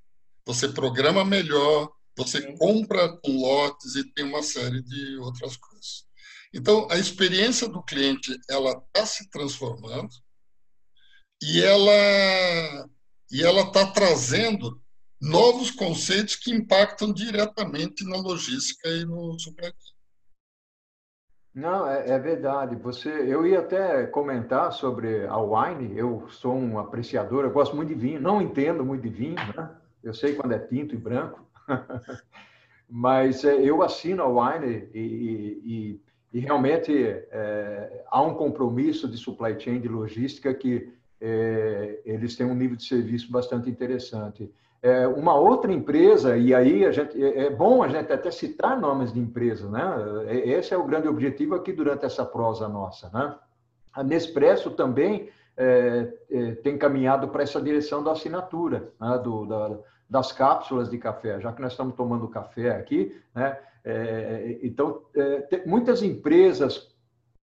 Você 0.46 0.68
programa 0.68 1.24
melhor, 1.24 1.90
você 2.16 2.42
compra 2.58 3.18
com 3.18 3.42
lotes 3.42 3.96
e 3.96 4.04
tem 4.14 4.26
uma 4.26 4.44
série 4.44 4.82
de 4.84 5.18
outras 5.18 5.58
coisas. 5.58 6.06
Então, 6.54 6.88
a 6.92 6.98
experiência 6.98 7.68
do 7.68 7.82
cliente 7.82 8.38
ela 8.50 8.72
está 8.72 9.06
se 9.06 9.30
transformando 9.30 10.14
e 11.42 11.62
ela 11.62 12.90
e 13.32 13.44
ela 13.44 13.64
está 13.64 13.88
trazendo 13.88 14.83
novos 15.24 15.72
conceitos 15.72 16.36
que 16.36 16.52
impactam 16.52 17.14
diretamente 17.14 18.04
na 18.04 18.18
logística 18.18 18.90
e 18.90 19.06
no 19.06 19.40
supply 19.40 19.68
chain. 19.68 19.94
Não, 21.56 21.88
é, 21.88 22.10
é, 22.10 22.20
verdade. 22.20 22.76
Você, 22.78 23.10
eu 23.10 23.46
ia 23.46 23.60
até 23.60 24.08
comentar 24.08 24.74
sobre 24.74 25.26
a 25.28 25.38
wine. 25.38 25.98
Eu 25.98 26.28
sou 26.30 26.56
um 26.56 26.78
apreciador, 26.78 27.46
eu 27.46 27.52
gosto 27.52 27.76
muito 27.76 27.90
de 27.90 27.96
vinho. 27.96 28.20
Não 28.20 28.42
entendo 28.42 28.84
muito 28.84 29.04
de 29.04 29.10
vinho, 29.10 29.36
né? 29.56 29.70
Eu 30.04 30.14
sei 30.14 30.36
quando 30.36 30.54
é 30.54 30.60
tinto 30.60 30.94
e 30.94 30.98
branco, 30.98 31.48
mas 32.90 33.46
é, 33.46 33.56
eu 33.56 33.82
assino 33.82 34.24
a 34.24 34.28
wine 34.28 34.90
e, 34.94 35.00
e, 35.64 36.02
e 36.34 36.40
realmente 36.40 36.92
é, 36.92 38.04
há 38.08 38.22
um 38.22 38.34
compromisso 38.34 39.08
de 39.08 39.16
supply 39.16 39.58
chain, 39.58 39.80
de 39.80 39.88
logística 39.88 40.54
que 40.54 40.92
é, 41.22 42.02
eles 42.04 42.36
têm 42.36 42.46
um 42.46 42.56
nível 42.56 42.76
de 42.76 42.84
serviço 42.84 43.32
bastante 43.32 43.70
interessante. 43.70 44.52
É, 44.84 45.08
uma 45.08 45.34
outra 45.34 45.72
empresa, 45.72 46.36
e 46.36 46.54
aí 46.54 46.86
a 46.86 46.92
gente, 46.92 47.24
é, 47.24 47.46
é 47.46 47.50
bom 47.50 47.82
a 47.82 47.88
gente 47.88 48.12
até 48.12 48.30
citar 48.30 48.78
nomes 48.78 49.14
de 49.14 49.20
empresas, 49.22 49.72
né? 49.72 49.82
É, 50.28 50.50
esse 50.50 50.74
é 50.74 50.78
o 50.78 50.84
grande 50.84 51.08
objetivo 51.08 51.56
aqui 51.56 51.72
durante 51.72 52.04
essa 52.04 52.26
prosa 52.26 52.68
nossa, 52.68 53.10
né? 53.14 53.34
A 53.94 54.04
Nespresso 54.04 54.72
também 54.72 55.30
é, 55.56 56.14
é, 56.30 56.52
tem 56.56 56.78
caminhado 56.78 57.30
para 57.30 57.44
essa 57.44 57.62
direção 57.62 58.04
da 58.04 58.12
assinatura, 58.12 58.92
né? 59.00 59.18
Do, 59.24 59.46
da, 59.46 59.80
das 60.10 60.34
cápsulas 60.34 60.90
de 60.90 60.98
café, 60.98 61.40
já 61.40 61.54
que 61.54 61.62
nós 61.62 61.72
estamos 61.72 61.96
tomando 61.96 62.28
café 62.28 62.72
aqui, 62.72 63.18
né? 63.34 63.58
É, 63.86 64.60
então, 64.64 65.04
muitas 65.66 66.04
empresas 66.04 66.94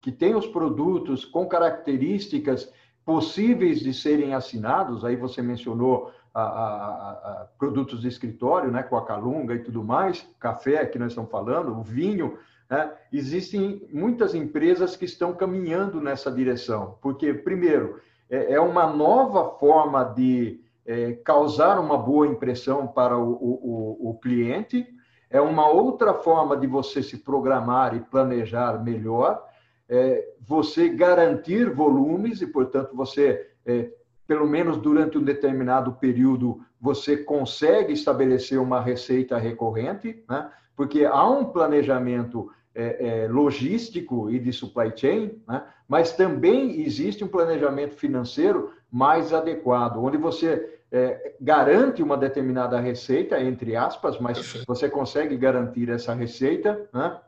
que 0.01 0.13
têm 0.13 0.37
os 0.37 0.47
produtos 0.47 1.25
com 1.25 1.49
características 1.49 2.73
possíveis 3.05 3.81
de 3.81 3.93
serem 3.93 4.35
assinados, 4.35 5.05
aí 5.05 5.17
você 5.17 5.43
mencionou 5.43 6.13
a, 6.35 6.43
a, 6.43 7.11
a, 7.13 7.49
produtos 7.57 8.01
de 8.01 8.09
escritório, 8.09 8.71
né, 8.71 8.83
com 8.83 8.97
a 8.97 9.07
calunga 9.07 9.55
e 9.55 9.61
tudo 9.61 9.85
mais, 9.85 10.29
café 10.41 10.85
que 10.85 10.99
nós 10.99 11.13
estamos 11.13 11.31
falando, 11.31 11.79
o 11.79 11.83
vinho, 11.83 12.37
né, 12.69 12.93
existem 13.13 13.87
muitas 13.93 14.35
empresas 14.35 14.97
que 14.97 15.05
estão 15.05 15.33
caminhando 15.33 16.01
nessa 16.01 16.33
direção, 16.33 16.99
porque, 17.01 17.33
primeiro, 17.33 18.01
é, 18.29 18.55
é 18.55 18.61
uma 18.61 18.87
nova 18.87 19.57
forma 19.59 20.03
de 20.03 20.61
é, 20.85 21.13
causar 21.13 21.79
uma 21.79 21.97
boa 21.97 22.27
impressão 22.27 22.87
para 22.87 23.17
o, 23.17 23.31
o, 23.31 24.11
o 24.11 24.19
cliente, 24.19 24.87
é 25.31 25.41
uma 25.41 25.69
outra 25.69 26.15
forma 26.15 26.57
de 26.57 26.67
você 26.67 27.03
se 27.03 27.19
programar 27.19 27.95
e 27.95 28.01
planejar 28.01 28.83
melhor, 28.83 29.43
é, 29.89 30.33
você 30.41 30.89
garantir 30.89 31.71
volumes 31.71 32.41
e, 32.41 32.47
portanto, 32.47 32.95
você 32.95 33.51
é, 33.65 33.91
pelo 34.27 34.47
menos 34.47 34.77
durante 34.77 35.19
um 35.19 35.23
determinado 35.23 35.93
período, 35.93 36.61
você 36.81 37.17
consegue 37.17 37.93
estabelecer 37.93 38.59
uma 38.59 38.81
receita 38.81 39.39
recorrente, 39.39 40.23
né? 40.29 40.51
porque 40.77 41.05
há 41.05 41.29
um 41.29 41.45
planejamento 41.47 42.51
é, 42.75 43.25
é, 43.25 43.29
logístico 43.29 44.31
e 44.31 44.39
de 44.39 44.53
supply 44.53 44.93
chain, 44.97 45.43
né? 45.47 45.63
mas 45.87 46.13
também 46.13 46.81
existe 46.83 47.23
um 47.23 47.29
planejamento 47.29 47.95
financeiro 47.95 48.73
mais 48.91 49.33
adequado, 49.33 50.03
onde 50.03 50.17
você 50.17 50.81
é, 50.91 51.35
garante 51.41 52.03
uma 52.03 52.17
determinada 52.17 52.79
receita, 52.79 53.41
entre 53.41 53.75
aspas, 53.75 54.19
mas 54.19 54.65
você 54.67 54.89
consegue 54.89 55.37
garantir 55.37 55.91
essa 55.91 56.15
receita, 56.15 56.89
né? 56.93 57.19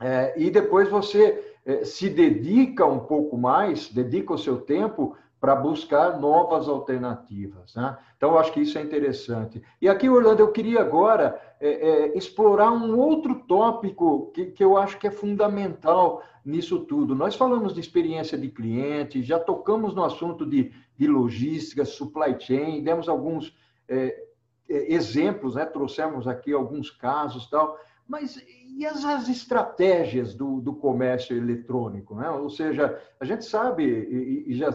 É, 0.00 0.32
e 0.36 0.48
depois 0.50 0.88
você 0.88 1.56
é, 1.66 1.84
se 1.84 2.08
dedica 2.08 2.86
um 2.86 3.00
pouco 3.00 3.36
mais, 3.36 3.90
dedica 3.90 4.32
o 4.32 4.38
seu 4.38 4.58
tempo 4.58 5.16
para 5.40 5.54
buscar 5.54 6.18
novas 6.18 6.68
alternativas. 6.68 7.74
Né? 7.74 7.96
Então, 8.16 8.30
eu 8.30 8.38
acho 8.38 8.52
que 8.52 8.60
isso 8.60 8.76
é 8.78 8.82
interessante. 8.82 9.62
E 9.80 9.88
aqui, 9.88 10.08
Orlando, 10.08 10.40
eu 10.40 10.50
queria 10.50 10.80
agora 10.80 11.40
é, 11.60 11.68
é, 11.68 12.18
explorar 12.18 12.72
um 12.72 12.98
outro 12.98 13.36
tópico 13.46 14.32
que, 14.32 14.46
que 14.46 14.64
eu 14.64 14.76
acho 14.76 14.98
que 14.98 15.06
é 15.06 15.10
fundamental 15.10 16.22
nisso 16.44 16.80
tudo. 16.80 17.14
Nós 17.14 17.36
falamos 17.36 17.74
de 17.74 17.80
experiência 17.80 18.36
de 18.36 18.48
cliente, 18.48 19.22
já 19.22 19.38
tocamos 19.38 19.94
no 19.94 20.04
assunto 20.04 20.44
de, 20.44 20.72
de 20.96 21.06
logística, 21.06 21.84
supply 21.84 22.36
chain, 22.38 22.82
demos 22.82 23.08
alguns 23.08 23.56
é, 23.88 24.24
é 24.68 24.92
exemplos, 24.92 25.54
né? 25.54 25.64
trouxemos 25.64 26.26
aqui 26.26 26.52
alguns 26.52 26.90
casos 26.90 27.48
tal, 27.48 27.78
mas 28.08 28.42
e 28.76 28.86
as, 28.86 29.04
as 29.04 29.28
estratégias 29.28 30.34
do, 30.34 30.60
do 30.60 30.72
comércio 30.72 31.36
eletrônico? 31.36 32.14
Né? 32.14 32.30
Ou 32.30 32.48
seja, 32.48 32.98
a 33.20 33.24
gente 33.24 33.44
sabe, 33.44 33.84
e, 33.84 34.52
e 34.52 34.54
já 34.54 34.72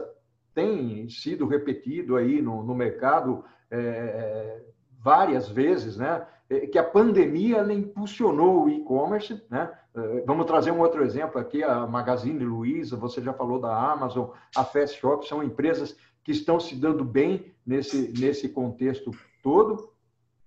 tem 0.54 1.10
sido 1.10 1.48
repetido 1.48 2.16
aí 2.16 2.42
no, 2.42 2.64
no 2.64 2.76
mercado 2.76 3.44
é, 3.70 4.62
várias 5.00 5.50
vezes, 5.50 5.98
né? 5.98 6.26
É, 6.50 6.68
que 6.68 6.78
a 6.78 6.84
pandemia 6.84 7.62
impulsionou 7.74 8.66
o 8.66 8.70
e-commerce, 8.70 9.42
né? 9.50 9.72
É, 9.96 10.24
vamos 10.26 10.46
trazer 10.46 10.72
um 10.72 10.80
outro 10.80 11.04
exemplo 11.04 11.40
aqui, 11.40 11.64
a 11.64 11.86
Magazine 11.88 12.44
Luiza, 12.44 12.96
você 12.96 13.22
já 13.22 13.34
falou 13.34 13.60
da 13.60 13.76
Amazon, 13.92 14.30
a 14.56 14.64
Fast 14.64 15.00
Shop, 15.00 15.28
são 15.28 15.44
empresas 15.44 15.96
que 16.24 16.32
estão 16.32 16.60
se 16.60 16.76
dando 16.76 17.04
bem 17.04 17.52
nesse, 17.66 18.14
nesse 18.18 18.50
contexto 18.50 19.12
todo. 19.42 19.92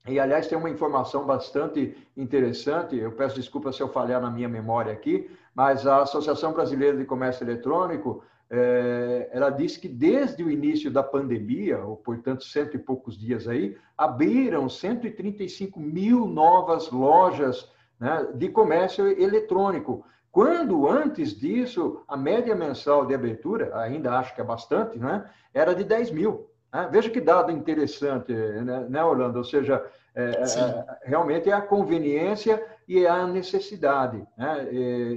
E, 0.09 0.21
aliás, 0.21 0.47
tem 0.47 0.57
uma 0.57 0.71
informação 0.71 1.27
bastante 1.27 1.97
interessante, 2.16 2.97
eu 2.97 3.12
peço 3.12 3.35
desculpa 3.35 3.73
se 3.73 3.83
eu 3.83 3.88
falhar 3.88 4.21
na 4.21 4.31
minha 4.31 4.49
memória 4.49 4.92
aqui, 4.92 5.29
mas 5.55 5.87
a 5.87 6.03
Associação 6.03 6.53
Brasileira 6.53 6.97
de 6.97 7.05
Comércio 7.05 7.45
Eletrônico 7.45 8.23
é, 8.49 9.29
ela 9.33 9.51
disse 9.51 9.79
que 9.81 9.89
desde 9.89 10.43
o 10.43 10.51
início 10.51 10.91
da 10.91 11.03
pandemia, 11.03 11.81
ou 11.81 11.97
portanto 11.97 12.45
cento 12.45 12.77
e 12.77 12.79
poucos 12.79 13.19
dias 13.19 13.49
aí, 13.49 13.77
abriram 13.97 14.69
135 14.69 15.81
mil 15.81 16.27
novas 16.27 16.91
lojas 16.91 17.69
né, 17.99 18.27
de 18.35 18.49
comércio 18.49 19.09
eletrônico. 19.21 20.05
Quando 20.31 20.89
antes 20.89 21.35
disso, 21.35 22.03
a 22.07 22.17
média 22.17 22.55
mensal 22.55 23.07
de 23.07 23.15
abertura, 23.15 23.77
ainda 23.79 24.19
acho 24.19 24.35
que 24.35 24.41
é 24.41 24.45
bastante, 24.45 24.99
né, 24.99 25.29
era 25.53 25.75
de 25.75 25.83
10 25.83 26.11
mil. 26.13 26.49
Né? 26.73 26.89
Veja 26.93 27.11
que 27.11 27.21
dado 27.21 27.51
interessante, 27.51 28.33
né, 28.33 28.87
né 28.89 29.05
Orlando? 29.05 29.39
Ou 29.39 29.45
seja, 29.45 29.85
é, 30.15 30.23
é, 30.23 30.99
realmente 31.03 31.51
é 31.51 31.53
a 31.53 31.61
conveniência 31.61 32.65
e 32.87 33.05
é 33.05 33.09
a 33.09 33.27
necessidade. 33.27 34.25
Né? 34.37 34.69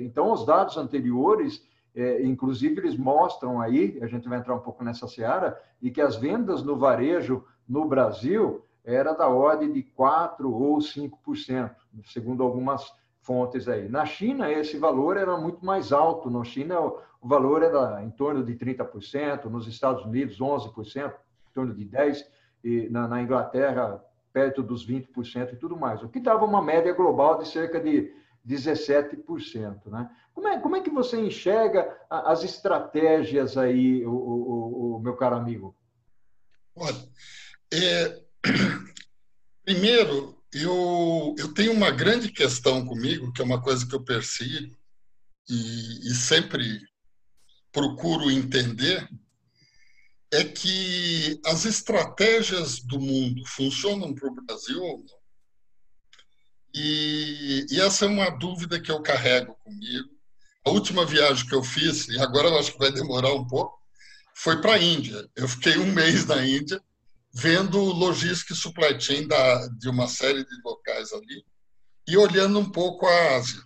então, 0.01 0.31
os 0.31 0.45
dados 0.45 0.77
anteriores 0.77 1.61
é, 1.95 2.23
inclusive, 2.23 2.79
eles 2.79 2.95
mostram 2.95 3.59
aí, 3.59 3.97
a 4.01 4.07
gente 4.07 4.27
vai 4.27 4.39
entrar 4.39 4.55
um 4.55 4.59
pouco 4.59 4.83
nessa 4.83 5.07
seara, 5.07 5.59
e 5.81 5.89
que 5.89 6.01
as 6.01 6.15
vendas 6.15 6.63
no 6.63 6.77
varejo 6.77 7.43
no 7.67 7.85
Brasil 7.85 8.63
era 8.83 9.13
da 9.13 9.27
ordem 9.27 9.71
de 9.71 9.83
4 9.83 10.51
ou 10.51 10.77
5%, 10.77 11.75
segundo 12.05 12.43
algumas 12.43 12.91
fontes 13.21 13.67
aí. 13.67 13.87
Na 13.89 14.05
China, 14.05 14.51
esse 14.51 14.77
valor 14.77 15.17
era 15.17 15.37
muito 15.37 15.65
mais 15.65 15.91
alto. 15.91 16.29
Na 16.29 16.43
China, 16.43 16.79
o 16.79 17.27
valor 17.27 17.61
era 17.61 18.03
em 18.03 18.09
torno 18.09 18.43
de 18.43 18.55
30%, 18.55 19.45
nos 19.45 19.67
Estados 19.67 20.03
Unidos, 20.05 20.39
11%, 20.39 21.11
em 21.11 21.53
torno 21.53 21.73
de 21.73 21.85
10%, 21.85 22.23
e 22.63 22.89
na, 22.89 23.07
na 23.07 23.21
Inglaterra, 23.21 24.03
perto 24.33 24.61
dos 24.61 24.85
20% 24.87 25.53
e 25.53 25.55
tudo 25.55 25.77
mais, 25.77 26.03
o 26.03 26.09
que 26.09 26.19
dava 26.19 26.45
uma 26.45 26.61
média 26.61 26.93
global 26.93 27.37
de 27.37 27.47
cerca 27.47 27.79
de 27.79 28.13
17%. 28.47 29.87
Né? 29.87 30.09
Como, 30.39 30.47
é, 30.47 30.59
como 30.61 30.75
é 30.77 30.81
que 30.81 30.89
você 30.89 31.19
enxerga 31.19 31.99
as 32.09 32.45
estratégias 32.45 33.57
aí, 33.57 34.05
o, 34.05 34.11
o, 34.11 34.95
o 34.95 34.99
meu 35.01 35.17
caro 35.17 35.35
amigo? 35.35 35.75
Olha, 36.73 37.09
é, 37.73 38.23
primeiro, 39.65 40.41
eu, 40.53 41.35
eu 41.37 41.53
tenho 41.53 41.73
uma 41.73 41.91
grande 41.91 42.31
questão 42.31 42.85
comigo, 42.85 43.33
que 43.33 43.41
é 43.41 43.43
uma 43.43 43.61
coisa 43.61 43.85
que 43.85 43.93
eu 43.93 44.01
persigo 44.01 44.73
e, 45.49 46.09
e 46.09 46.15
sempre 46.15 46.87
procuro 47.69 48.31
entender, 48.31 49.09
é 50.31 50.45
que 50.45 51.37
as 51.45 51.65
estratégias 51.65 52.79
do 52.79 52.97
mundo 52.97 53.45
funcionam 53.45 54.15
para 54.15 54.29
o 54.29 54.35
Brasil 54.35 54.81
ou 54.81 54.99
não? 54.99 55.19
E, 56.73 57.65
e, 57.69 57.81
essa 57.81 58.05
é 58.05 58.07
uma 58.07 58.29
dúvida 58.29 58.79
que 58.79 58.89
eu 58.89 59.01
carrego 59.01 59.53
comigo. 59.55 60.18
A 60.65 60.69
última 60.71 61.05
viagem 61.05 61.47
que 61.47 61.55
eu 61.55 61.63
fiz, 61.63 62.07
e 62.07 62.19
agora 62.19 62.49
eu 62.49 62.59
acho 62.59 62.73
que 62.73 62.79
vai 62.79 62.91
demorar 62.91 63.33
um 63.33 63.47
pouco, 63.47 63.79
foi 64.33 64.61
para 64.61 64.73
a 64.73 64.81
Índia. 64.81 65.27
Eu 65.35 65.47
fiquei 65.47 65.77
um 65.77 65.91
mês 65.93 66.25
na 66.25 66.45
Índia 66.45 66.81
vendo 67.31 67.79
logística 67.79 68.53
e 68.53 68.55
supply 68.55 68.99
chain 68.99 69.27
da, 69.27 69.67
de 69.67 69.89
uma 69.89 70.07
série 70.07 70.43
de 70.43 70.61
locais 70.63 71.13
ali 71.13 71.45
e 72.07 72.17
olhando 72.17 72.59
um 72.59 72.69
pouco 72.69 73.05
a 73.05 73.35
Ásia. 73.35 73.61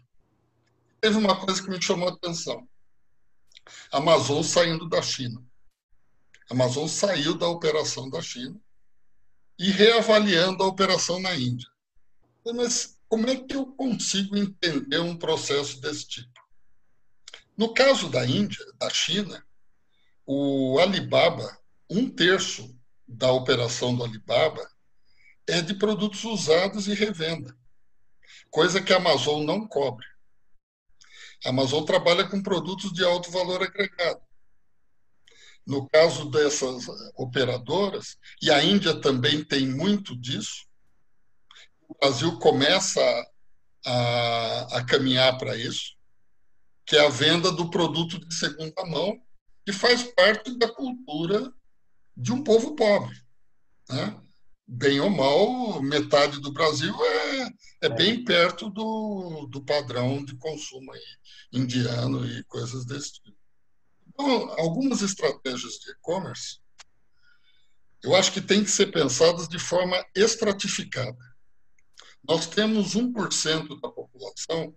Teve 0.99 1.17
uma 1.17 1.35
coisa 1.35 1.61
que 1.61 1.69
me 1.69 1.81
chamou 1.81 2.09
a 2.09 2.13
atenção. 2.13 2.67
Amazon 3.91 4.43
saindo 4.43 4.87
da 4.87 5.01
China. 5.01 5.41
Amazon 6.49 6.87
saiu 6.87 7.37
da 7.37 7.47
operação 7.47 8.09
da 8.09 8.21
China 8.21 8.59
e 9.57 9.69
reavaliando 9.69 10.63
a 10.63 10.67
operação 10.67 11.19
na 11.19 11.33
Índia. 11.35 11.67
Mas 12.45 12.99
como 13.07 13.29
é 13.29 13.35
que 13.35 13.55
eu 13.55 13.65
consigo 13.67 14.35
entender 14.35 14.99
um 14.99 15.15
processo 15.15 15.79
desse 15.79 16.07
tipo? 16.07 16.32
No 17.57 17.73
caso 17.73 18.09
da 18.09 18.25
Índia, 18.25 18.65
da 18.79 18.89
China, 18.89 19.45
o 20.25 20.79
Alibaba, 20.79 21.57
um 21.89 22.09
terço 22.09 22.75
da 23.07 23.31
operação 23.31 23.95
do 23.95 24.03
Alibaba 24.03 24.67
é 25.47 25.61
de 25.61 25.75
produtos 25.75 26.23
usados 26.23 26.87
e 26.87 26.93
revenda, 26.93 27.55
coisa 28.49 28.81
que 28.81 28.93
a 28.93 28.97
Amazon 28.97 29.43
não 29.43 29.67
cobre. 29.67 30.05
A 31.45 31.49
Amazon 31.49 31.83
trabalha 31.83 32.27
com 32.27 32.41
produtos 32.41 32.91
de 32.93 33.03
alto 33.03 33.29
valor 33.29 33.61
agregado. 33.61 34.21
No 35.65 35.87
caso 35.89 36.29
dessas 36.29 36.85
operadoras, 37.15 38.17
e 38.41 38.49
a 38.49 38.63
Índia 38.63 38.99
também 38.99 39.43
tem 39.43 39.67
muito 39.67 40.15
disso, 40.15 40.65
o 41.87 41.95
Brasil 41.99 42.39
começa 42.39 43.01
a, 43.85 44.77
a 44.77 44.85
caminhar 44.85 45.37
para 45.37 45.55
isso, 45.55 45.92
que 46.85 46.95
é 46.95 47.05
a 47.05 47.09
venda 47.09 47.51
do 47.51 47.69
produto 47.69 48.19
de 48.19 48.33
segunda 48.33 48.85
mão, 48.85 49.19
que 49.65 49.71
faz 49.71 50.03
parte 50.03 50.57
da 50.57 50.71
cultura 50.71 51.53
de 52.15 52.31
um 52.31 52.43
povo 52.43 52.75
pobre. 52.75 53.15
Né? 53.89 54.19
Bem 54.67 54.99
ou 54.99 55.09
mal, 55.09 55.81
metade 55.81 56.39
do 56.39 56.51
Brasil 56.51 56.93
é, 57.03 57.49
é 57.87 57.89
bem 57.89 58.23
perto 58.23 58.69
do, 58.69 59.47
do 59.49 59.63
padrão 59.63 60.23
de 60.23 60.35
consumo 60.37 60.91
indiano 61.51 62.25
e 62.25 62.43
coisas 62.45 62.85
desse 62.85 63.13
tipo. 63.13 63.37
Então, 64.07 64.51
algumas 64.59 65.01
estratégias 65.01 65.73
de 65.73 65.91
e-commerce, 65.91 66.59
eu 68.03 68.15
acho 68.15 68.31
que 68.33 68.41
têm 68.41 68.63
que 68.63 68.69
ser 68.69 68.87
pensadas 68.91 69.47
de 69.47 69.57
forma 69.57 70.03
estratificada. 70.15 71.17
Nós 72.27 72.47
temos 72.47 72.95
1% 72.95 73.81
da 73.81 73.89
população 73.89 74.75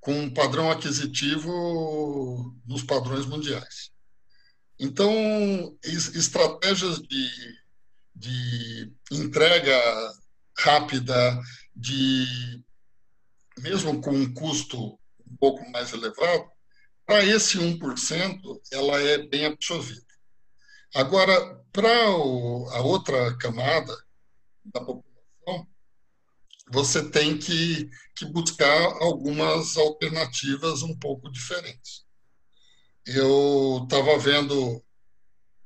com 0.00 0.12
um 0.12 0.32
padrão 0.32 0.70
aquisitivo 0.70 2.56
nos 2.66 2.82
padrões 2.82 3.26
mundiais. 3.26 3.90
Então, 4.78 5.12
estratégias 5.82 6.98
de, 7.00 7.30
de 8.14 8.92
entrega 9.12 9.78
rápida, 10.56 11.38
de 11.76 12.64
mesmo 13.58 14.00
com 14.00 14.10
um 14.10 14.32
custo 14.32 14.98
um 15.26 15.36
pouco 15.38 15.68
mais 15.70 15.92
elevado, 15.92 16.50
para 17.04 17.24
esse 17.24 17.58
1%, 17.58 18.60
ela 18.72 19.00
é 19.00 19.18
bem 19.18 19.44
absorvida. 19.44 20.00
Agora, 20.94 21.34
para 21.72 21.92
a 22.06 22.80
outra 22.80 23.36
camada 23.36 23.94
da 24.64 24.80
população, 24.80 25.09
você 26.70 27.08
tem 27.08 27.36
que, 27.38 27.90
que 28.16 28.24
buscar 28.26 28.82
algumas 29.02 29.76
alternativas 29.76 30.82
um 30.82 30.96
pouco 30.96 31.30
diferentes. 31.30 32.04
Eu 33.06 33.80
estava 33.84 34.18
vendo, 34.18 34.82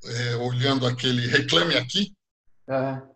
é, 0.05 0.37
olhando 0.37 0.87
aquele 0.87 1.27
Reclame 1.27 1.77
Aqui, 1.77 2.15
uhum. 2.69 3.15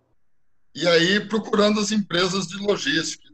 e 0.75 0.87
aí 0.87 1.27
procurando 1.29 1.81
as 1.81 1.93
empresas 1.93 2.47
de 2.47 2.57
logística 2.57 3.29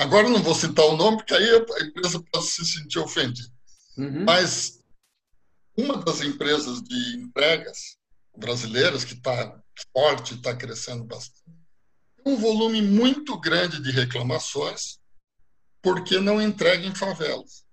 Agora 0.00 0.30
não 0.30 0.42
vou 0.42 0.54
citar 0.54 0.86
o 0.86 0.96
nome, 0.96 1.18
porque 1.18 1.34
aí 1.34 1.46
a 1.50 1.84
empresa 1.84 2.24
pode 2.32 2.46
se 2.46 2.64
sentir 2.64 2.98
ofendida. 2.98 3.52
Uhum. 3.98 4.24
Mas 4.24 4.82
uma 5.76 5.98
das 5.98 6.22
empresas 6.22 6.80
de 6.82 7.16
entregas 7.18 7.98
brasileiras, 8.34 9.04
que 9.04 9.12
está 9.12 9.62
forte, 9.92 10.34
está 10.34 10.56
crescendo 10.56 11.04
bastante, 11.04 11.59
um 12.24 12.36
volume 12.36 12.82
muito 12.82 13.38
grande 13.38 13.82
de 13.82 13.90
reclamações 13.90 14.98
porque 15.82 16.18
não 16.18 16.40
entrega 16.40 16.86
em 16.86 16.94
favelas. 16.94 17.64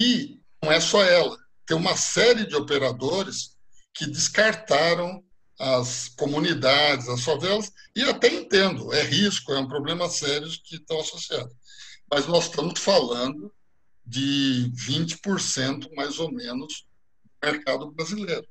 E 0.00 0.40
não 0.62 0.70
é 0.70 0.80
só 0.80 1.02
ela, 1.02 1.36
tem 1.66 1.76
uma 1.76 1.96
série 1.96 2.46
de 2.46 2.54
operadores 2.54 3.56
que 3.94 4.06
descartaram 4.06 5.24
as 5.58 6.08
comunidades, 6.10 7.08
as 7.08 7.22
favelas, 7.22 7.72
e 7.94 8.02
até 8.02 8.28
entendo, 8.28 8.92
é 8.92 9.02
risco, 9.02 9.52
é 9.52 9.58
um 9.58 9.66
problema 9.66 10.08
sério 10.08 10.48
que 10.62 10.76
estão 10.76 11.00
associados. 11.00 11.52
Mas 12.10 12.26
nós 12.26 12.44
estamos 12.44 12.78
falando 12.78 13.52
de 14.06 14.70
20% 14.74 15.92
mais 15.94 16.18
ou 16.18 16.32
menos 16.32 16.86
do 17.24 17.46
mercado 17.46 17.90
brasileiro. 17.90 18.46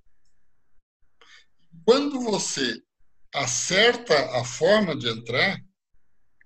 Quando 1.86 2.20
você 2.20 2.84
acerta 3.34 4.40
a 4.40 4.44
forma 4.44 4.96
de 4.96 5.10
entrar, 5.10 5.60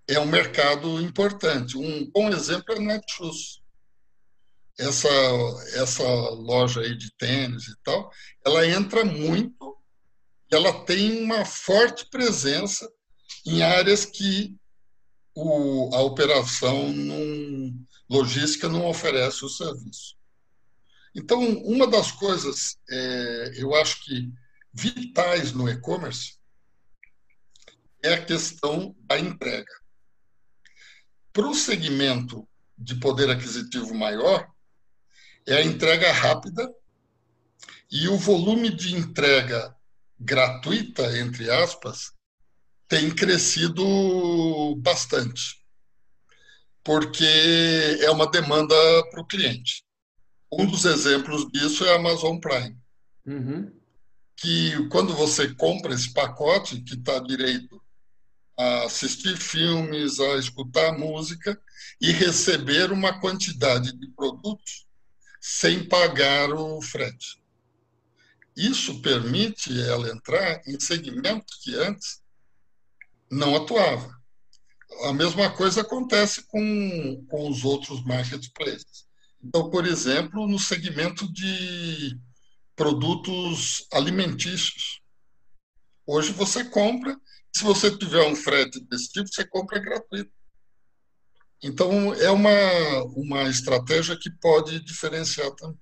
é 0.07 0.19
um 0.19 0.25
mercado 0.25 1.01
importante. 1.01 1.77
Um 1.77 2.09
bom 2.11 2.29
exemplo 2.29 2.73
é 2.73 2.77
a 2.77 2.81
Netshoes. 2.81 3.61
Essa, 4.79 5.09
essa 5.75 6.03
loja 6.03 6.81
aí 6.81 6.97
de 6.97 7.11
tênis 7.17 7.67
e 7.67 7.75
tal, 7.83 8.09
ela 8.45 8.65
entra 8.65 9.05
muito 9.05 9.81
ela 10.51 10.83
tem 10.83 11.23
uma 11.23 11.45
forte 11.45 12.05
presença 12.09 12.87
em 13.45 13.63
áreas 13.63 14.05
que 14.05 14.53
o, 15.33 15.89
a 15.95 16.01
operação 16.01 16.93
logística 18.09 18.67
não 18.67 18.85
oferece 18.85 19.45
o 19.45 19.49
serviço. 19.49 20.17
Então, 21.15 21.41
uma 21.63 21.87
das 21.87 22.11
coisas, 22.11 22.77
é, 22.89 23.53
eu 23.55 23.73
acho 23.75 24.03
que 24.03 24.29
vitais 24.73 25.53
no 25.53 25.69
e-commerce 25.69 26.37
é 28.03 28.13
a 28.13 28.25
questão 28.25 28.95
da 28.99 29.19
entrega. 29.19 29.71
Para 31.33 31.47
o 31.47 31.55
segmento 31.55 32.47
de 32.77 32.95
poder 32.95 33.29
aquisitivo 33.29 33.93
maior, 33.93 34.49
é 35.45 35.55
a 35.55 35.63
entrega 35.63 36.11
rápida 36.11 36.71
e 37.89 38.07
o 38.07 38.17
volume 38.17 38.69
de 38.69 38.95
entrega 38.95 39.75
gratuita, 40.19 41.17
entre 41.17 41.49
aspas, 41.49 42.13
tem 42.87 43.09
crescido 43.09 44.75
bastante, 44.77 45.63
porque 46.83 47.23
é 48.01 48.11
uma 48.11 48.29
demanda 48.29 48.75
para 49.09 49.21
o 49.21 49.25
cliente. 49.25 49.83
Um 50.51 50.65
dos 50.65 50.85
exemplos 50.85 51.47
disso 51.51 51.85
é 51.85 51.93
a 51.93 51.95
Amazon 51.95 52.37
Prime, 52.37 52.77
uhum. 53.25 53.71
que 54.35 54.87
quando 54.89 55.13
você 55.15 55.53
compra 55.55 55.93
esse 55.93 56.13
pacote, 56.13 56.81
que 56.81 56.95
está 56.95 57.19
direito 57.19 57.80
a 58.57 58.83
assistir 58.85 59.37
filmes, 59.37 60.19
a 60.19 60.37
escutar 60.37 60.97
música 60.97 61.59
e 61.99 62.11
receber 62.11 62.91
uma 62.91 63.19
quantidade 63.19 63.91
de 63.93 64.07
produtos 64.09 64.85
sem 65.39 65.87
pagar 65.87 66.51
o 66.51 66.81
frete. 66.81 67.41
Isso 68.55 69.01
permite 69.01 69.79
ela 69.81 70.09
entrar 70.09 70.61
em 70.67 70.79
segmentos 70.79 71.57
que 71.63 71.75
antes 71.75 72.21
não 73.29 73.55
atuava. 73.55 74.19
A 75.05 75.13
mesma 75.13 75.49
coisa 75.49 75.81
acontece 75.81 76.43
com, 76.43 77.25
com 77.29 77.49
os 77.49 77.63
outros 77.63 78.03
marketplaces. 78.03 79.07
Então, 79.43 79.69
por 79.69 79.87
exemplo, 79.87 80.47
no 80.47 80.59
segmento 80.59 81.31
de 81.31 82.19
produtos 82.75 83.87
alimentícios. 83.91 85.01
Hoje 86.05 86.31
você 86.33 86.63
compra, 86.65 87.17
se 87.55 87.63
você 87.63 87.95
tiver 87.97 88.25
um 88.27 88.35
frete 88.35 88.79
desse 88.85 89.11
tipo, 89.11 89.27
você 89.27 89.45
compra 89.45 89.79
gratuito. 89.79 90.31
Então, 91.63 92.13
é 92.15 92.31
uma, 92.31 92.49
uma 93.15 93.43
estratégia 93.43 94.17
que 94.19 94.31
pode 94.41 94.83
diferenciar 94.83 95.51
também. 95.51 95.77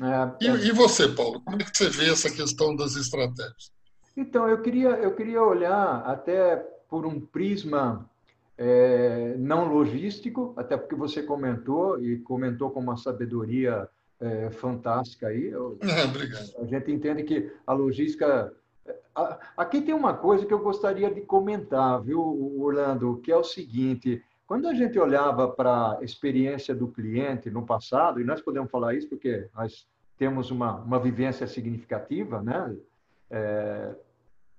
É, 0.00 0.46
é... 0.46 0.50
E, 0.50 0.68
e, 0.68 0.72
você, 0.72 1.08
Paulo, 1.08 1.40
como 1.40 1.56
é 1.60 1.64
que 1.64 1.76
você 1.76 1.88
vê 1.88 2.10
essa 2.10 2.30
questão 2.30 2.74
das 2.74 2.96
estratégias? 2.96 3.72
Então, 4.16 4.48
eu 4.48 4.60
queria, 4.60 4.90
eu 4.90 5.14
queria 5.14 5.42
olhar 5.42 6.02
até 6.04 6.56
por 6.88 7.06
um 7.06 7.20
prisma 7.20 8.08
é, 8.56 9.34
não 9.36 9.72
logístico, 9.72 10.54
até 10.56 10.76
porque 10.76 10.94
você 10.94 11.22
comentou, 11.22 12.00
e 12.00 12.18
comentou 12.18 12.70
com 12.70 12.80
uma 12.80 12.96
sabedoria 12.96 13.88
é, 14.20 14.50
fantástica 14.50 15.28
aí. 15.28 15.46
Eu, 15.46 15.78
obrigado. 16.08 16.50
A 16.58 16.64
gente 16.64 16.90
entende 16.90 17.22
que 17.22 17.52
a 17.66 17.72
logística. 17.72 18.52
Aqui 19.56 19.80
tem 19.80 19.94
uma 19.94 20.14
coisa 20.14 20.44
que 20.44 20.52
eu 20.52 20.58
gostaria 20.58 21.12
de 21.12 21.20
comentar, 21.20 22.00
viu, 22.02 22.20
Orlando, 22.58 23.20
que 23.22 23.30
é 23.30 23.36
o 23.36 23.44
seguinte: 23.44 24.22
quando 24.46 24.68
a 24.68 24.74
gente 24.74 24.98
olhava 24.98 25.48
para 25.48 25.98
a 25.98 26.04
experiência 26.04 26.74
do 26.74 26.88
cliente 26.88 27.50
no 27.50 27.64
passado, 27.64 28.20
e 28.20 28.24
nós 28.24 28.40
podemos 28.40 28.70
falar 28.70 28.94
isso 28.94 29.08
porque 29.08 29.48
nós 29.54 29.86
temos 30.18 30.50
uma, 30.50 30.76
uma 30.76 30.98
vivência 30.98 31.46
significativa, 31.46 32.42
né? 32.42 32.74
É, 33.30 33.94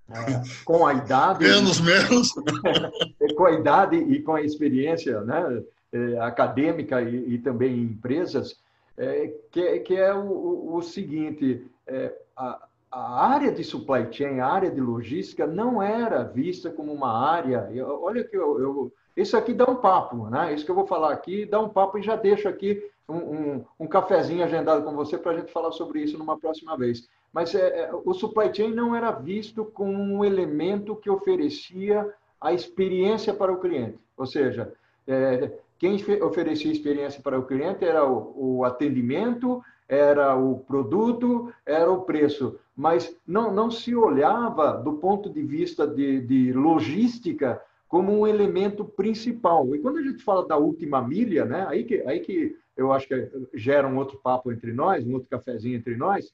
é, 0.09 0.41
com 0.63 0.85
a 0.85 0.93
idade. 0.93 1.43
menos, 1.43 1.79
menos. 1.81 2.33
com 3.35 3.45
a 3.45 3.51
idade 3.51 3.97
e 3.97 4.21
com 4.21 4.35
a 4.35 4.41
experiência 4.41 5.21
né? 5.21 5.63
É, 5.91 6.19
acadêmica 6.19 7.01
e, 7.01 7.35
e 7.35 7.38
também 7.39 7.77
em 7.77 7.83
empresas, 7.83 8.59
é, 8.97 9.33
que, 9.51 9.79
que, 9.79 9.95
é 9.95 10.13
o, 10.13 10.25
o, 10.25 10.75
o 10.77 10.81
seguinte: 10.81 11.65
é, 11.88 12.13
a, 12.35 12.67
a, 12.95 13.27
área 13.27 13.51
de 13.51 13.63
supply 13.63 14.08
chain, 14.10 14.39
a 14.39 14.47
área 14.47 14.71
de 14.71 14.79
logística, 14.79 15.45
não 15.45 15.81
era 15.81 16.23
vista 16.23 16.69
como 16.69 16.93
uma 16.93 17.12
área. 17.12 17.69
Olha 18.01 18.23
que 18.23 18.38
eu, 18.38 18.60
eu, 18.62 18.93
isso 19.17 19.36
aqui 19.36 19.53
dá 19.53 19.65
um 19.69 19.75
papo, 19.75 20.29
né? 20.29 20.53
Isso 20.53 20.63
que 20.63 20.71
eu 20.71 20.75
vou 20.75 20.88
falar 20.88 21.12
aqui 21.12 21.45
dá 21.45 21.60
um 21.60 21.67
papo 21.67 21.97
e 21.97 22.01
já 22.01 22.15
deixo 22.15 22.47
aqui 22.47 22.81
um, 23.08 23.17
um, 23.17 23.65
um 23.81 23.88
cafezinho 23.88 24.43
agendado 24.45 24.84
com 24.84 24.95
você 24.95 25.17
para 25.17 25.34
a 25.34 25.38
gente 25.38 25.51
falar 25.51 25.71
sobre 25.73 25.99
isso 26.01 26.17
numa 26.17 26.39
próxima 26.39 26.77
vez. 26.77 27.08
Mas 27.34 27.53
é, 27.53 27.81
é, 27.81 27.91
o 27.93 28.13
supply 28.13 28.53
chain 28.53 28.73
não 28.73 28.95
era 28.95 29.12
visto 29.12 29.65
como 29.65 29.91
um 29.91 30.23
elemento 30.23 30.95
que 30.95 31.10
oferecia 31.10 32.10
a 32.39 32.53
experiência 32.53 33.34
para 33.34 33.51
o 33.51 33.60
cliente. 33.60 33.99
Ou 34.15 34.25
seja, 34.25 34.73
é, 35.05 35.51
quem 35.77 35.95
oferecia 36.23 36.71
experiência 36.71 37.21
para 37.21 37.38
o 37.38 37.45
cliente 37.45 37.84
era 37.84 38.08
o, 38.10 38.60
o, 38.60 38.63
atendimento, 38.63 39.62
era 39.88 40.36
o 40.36 40.60
produto, 40.60 41.53
era 41.65 41.91
o 41.91 42.01
preço, 42.01 42.58
mas 42.75 43.15
não, 43.25 43.53
não 43.53 43.71
se 43.71 43.95
olhava 43.95 44.73
do 44.73 44.93
ponto 44.93 45.29
de 45.29 45.41
vista 45.41 45.88
de, 45.88 46.19
de 46.21 46.51
logística 46.51 47.61
como 47.88 48.11
um 48.11 48.27
elemento 48.27 48.83
principal. 48.83 49.73
E 49.75 49.79
quando 49.79 49.99
a 49.99 50.01
gente 50.01 50.23
fala 50.23 50.45
da 50.45 50.57
última 50.57 51.01
milha, 51.01 51.45
né, 51.45 51.65
aí, 51.69 51.83
que, 51.85 52.01
aí 52.01 52.19
que 52.19 52.57
eu 52.75 52.91
acho 52.91 53.07
que 53.07 53.31
gera 53.53 53.88
um 53.88 53.97
outro 53.97 54.19
papo 54.21 54.51
entre 54.51 54.73
nós, 54.73 55.05
um 55.05 55.13
outro 55.13 55.29
cafezinho 55.29 55.77
entre 55.77 55.95
nós, 55.95 56.33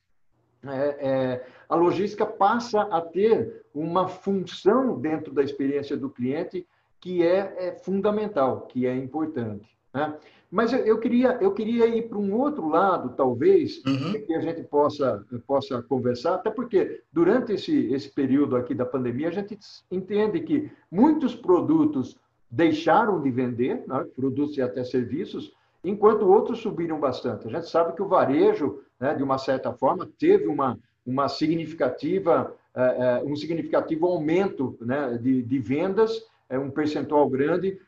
é, 0.64 0.98
é, 1.00 1.46
a 1.68 1.76
logística 1.76 2.26
passa 2.26 2.82
a 2.82 3.02
ter 3.02 3.64
uma 3.74 4.08
função 4.08 5.00
dentro 5.00 5.34
da 5.34 5.44
experiência 5.44 5.98
do 5.98 6.10
cliente 6.10 6.68
que 7.00 7.24
é, 7.26 7.68
é 7.68 7.72
fundamental, 7.72 8.62
que 8.62 8.86
é 8.86 8.96
importante. 8.96 9.68
Né? 9.94 10.14
Mas 10.50 10.74
eu, 10.74 10.80
eu, 10.80 11.00
queria, 11.00 11.38
eu 11.42 11.54
queria 11.54 11.88
ir 11.88 12.10
para 12.10 12.18
um 12.18 12.34
outro 12.34 12.68
lado, 12.68 13.14
talvez, 13.16 13.82
uhum. 13.86 14.14
que 14.26 14.34
a 14.34 14.42
gente 14.42 14.64
possa, 14.64 15.26
possa 15.48 15.82
conversar, 15.82 16.36
até 16.36 16.50
porque 16.50 17.02
durante 17.12 17.54
esse, 17.54 17.94
esse 17.94 18.10
período 18.10 18.56
aqui 18.56 18.76
da 18.76 18.86
pandemia, 18.86 19.30
a 19.30 19.32
gente 19.32 19.58
entende 19.90 20.42
que 20.42 20.70
muitos 20.92 21.34
produtos 21.34 22.18
deixaram 22.50 23.22
de 23.22 23.32
vender, 23.32 23.84
né? 23.88 24.06
produtos 24.16 24.58
e 24.58 24.62
até 24.62 24.84
serviços, 24.84 25.54
enquanto 25.84 26.28
outros 26.28 26.60
subiram 26.60 27.00
bastante. 27.00 27.48
A 27.48 27.50
gente 27.50 27.70
sabe 27.70 27.94
que 27.94 28.02
o 28.02 28.08
varejo 28.08 28.82
né, 29.02 29.16
de 29.16 29.24
uma 29.24 29.40
certa 29.40 29.74
forma, 29.74 30.08
teve 30.20 30.46
uma, 30.46 30.78
uma 31.04 31.28
significativa, 31.28 32.54
uh, 32.76 33.26
uh, 33.26 33.32
um 33.32 33.36
significativo 33.36 34.06
aumento 34.06 34.78
né, 34.80 35.18
de, 35.20 35.42
de 35.42 35.60
vendas, 35.60 36.24
uh, 36.52 36.60
um 36.60 36.70
percentual 36.70 37.30
grande, 37.30 37.80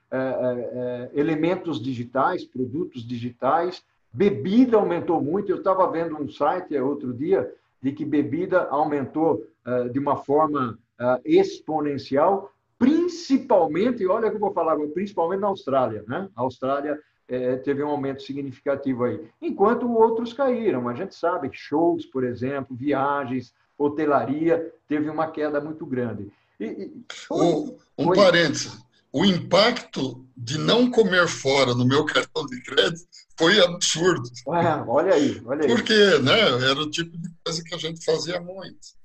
elementos 1.13 1.82
digitais, 1.82 2.45
produtos 2.45 3.06
digitais, 3.06 3.84
bebida 4.13 4.78
aumentou 4.78 5.19
muito. 5.21 5.52
Eu 5.52 5.58
estava 5.58 5.89
vendo 5.91 6.15
um 6.15 6.30
site 6.30 6.78
outro 6.78 7.13
dia 7.13 7.52
de 7.82 7.91
que 7.91 8.06
bebida 8.06 8.67
aumentou 8.69 9.43
de 9.91 9.97
uma 9.97 10.17
forma 10.17 10.78
exponencial, 11.26 12.52
principalmente, 12.78 14.06
olha 14.06 14.28
o 14.28 14.30
que 14.30 14.36
eu 14.36 14.39
vou 14.41 14.54
falar, 14.54 14.78
principalmente 14.93 15.39
na 15.39 15.47
Austrália. 15.47 16.04
Né? 16.08 16.30
A 16.36 16.41
Austrália 16.41 16.99
é, 17.28 17.56
teve 17.56 17.84
um 17.84 17.89
aumento 17.89 18.21
significativo 18.21 19.06
aí, 19.06 19.28
enquanto 19.41 19.91
outros 19.91 20.34
caíram. 20.34 20.88
A 20.88 20.93
gente 20.93 21.15
sabe 21.15 21.49
que 21.49 21.58
shows, 21.58 22.06
por 22.06 22.23
exemplo, 22.23 22.76
viagens, 22.76 23.54
hotelaria, 23.78 24.71
teve 24.88 25.10
uma 25.10 25.28
queda 25.28 25.60
muito 25.60 25.86
grande. 25.86 26.32
E, 26.63 26.84
e, 26.84 27.06
um, 27.32 27.78
um 27.97 28.06
foi... 28.06 28.15
parênteses. 28.15 28.78
O 29.12 29.26
impacto 29.26 30.28
de 30.36 30.58
não 30.58 30.89
comer 30.89 31.28
fora 31.28 31.76
no 31.76 31.86
meu 31.86 32.06
cartão 32.06 32.45
de 32.45 32.62
crédito 32.62 33.08
foi 33.38 33.60
absurdo. 33.60 34.30
Ah, 34.49 34.84
olha 34.88 35.13
aí, 35.13 35.41
olha 35.45 35.63
aí. 35.63 35.67
Porque 35.67 36.19
né, 36.19 36.39
era 36.39 36.80
o 36.80 36.89
tipo 36.89 37.17
de 37.17 37.30
coisa 37.43 37.63
que 37.63 37.76
a 37.76 37.78
gente 37.78 38.04
fazia 38.04 38.39
muito. 38.39 39.04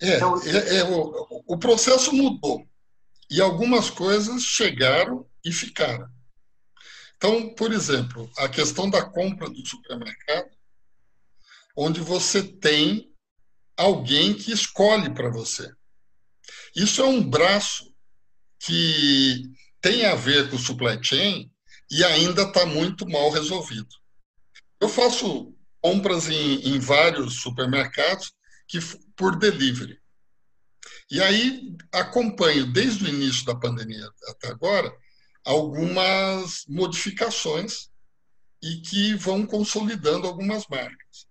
É, 0.00 0.16
então, 0.16 0.40
é, 0.42 0.76
é 0.78 0.84
o, 0.84 1.44
o 1.46 1.56
processo 1.56 2.12
mudou. 2.12 2.66
E 3.30 3.40
algumas 3.40 3.88
coisas 3.88 4.42
chegaram 4.42 5.26
e 5.44 5.52
ficaram. 5.52 6.08
Então, 7.16 7.54
por 7.54 7.72
exemplo, 7.72 8.28
a 8.36 8.48
questão 8.48 8.90
da 8.90 9.04
compra 9.04 9.48
do 9.48 9.64
supermercado, 9.64 10.50
onde 11.76 12.00
você 12.00 12.42
tem 12.42 13.11
alguém 13.76 14.34
que 14.34 14.52
escolhe 14.52 15.10
para 15.10 15.30
você. 15.30 15.70
Isso 16.74 17.00
é 17.02 17.04
um 17.04 17.22
braço 17.22 17.92
que 18.58 19.50
tem 19.80 20.06
a 20.06 20.14
ver 20.14 20.48
com 20.48 20.56
o 20.56 20.58
supply 20.58 20.98
chain 21.02 21.50
e 21.90 22.04
ainda 22.04 22.42
está 22.42 22.64
muito 22.64 23.08
mal 23.08 23.30
resolvido. 23.30 23.88
Eu 24.80 24.88
faço 24.88 25.54
compras 25.80 26.28
em, 26.28 26.60
em 26.68 26.78
vários 26.78 27.40
supermercados 27.42 28.32
que 28.68 28.78
por 29.16 29.36
delivery. 29.36 30.00
E 31.10 31.20
aí 31.20 31.76
acompanho 31.92 32.72
desde 32.72 33.04
o 33.04 33.08
início 33.08 33.44
da 33.44 33.54
pandemia 33.54 34.08
até 34.28 34.48
agora 34.48 34.96
algumas 35.44 36.64
modificações 36.68 37.90
e 38.62 38.76
que 38.76 39.14
vão 39.14 39.44
consolidando 39.44 40.26
algumas 40.26 40.66
marcas. 40.68 41.26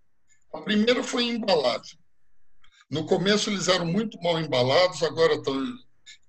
A 0.54 0.62
primeira 0.62 1.02
foi 1.02 1.24
embalagem. 1.24 1.98
No 2.92 3.06
começo 3.06 3.50
eles 3.50 3.70
eram 3.70 3.86
muito 3.86 4.22
mal 4.22 4.38
embalados, 4.38 5.02
agora 5.02 5.36
estão. 5.36 5.56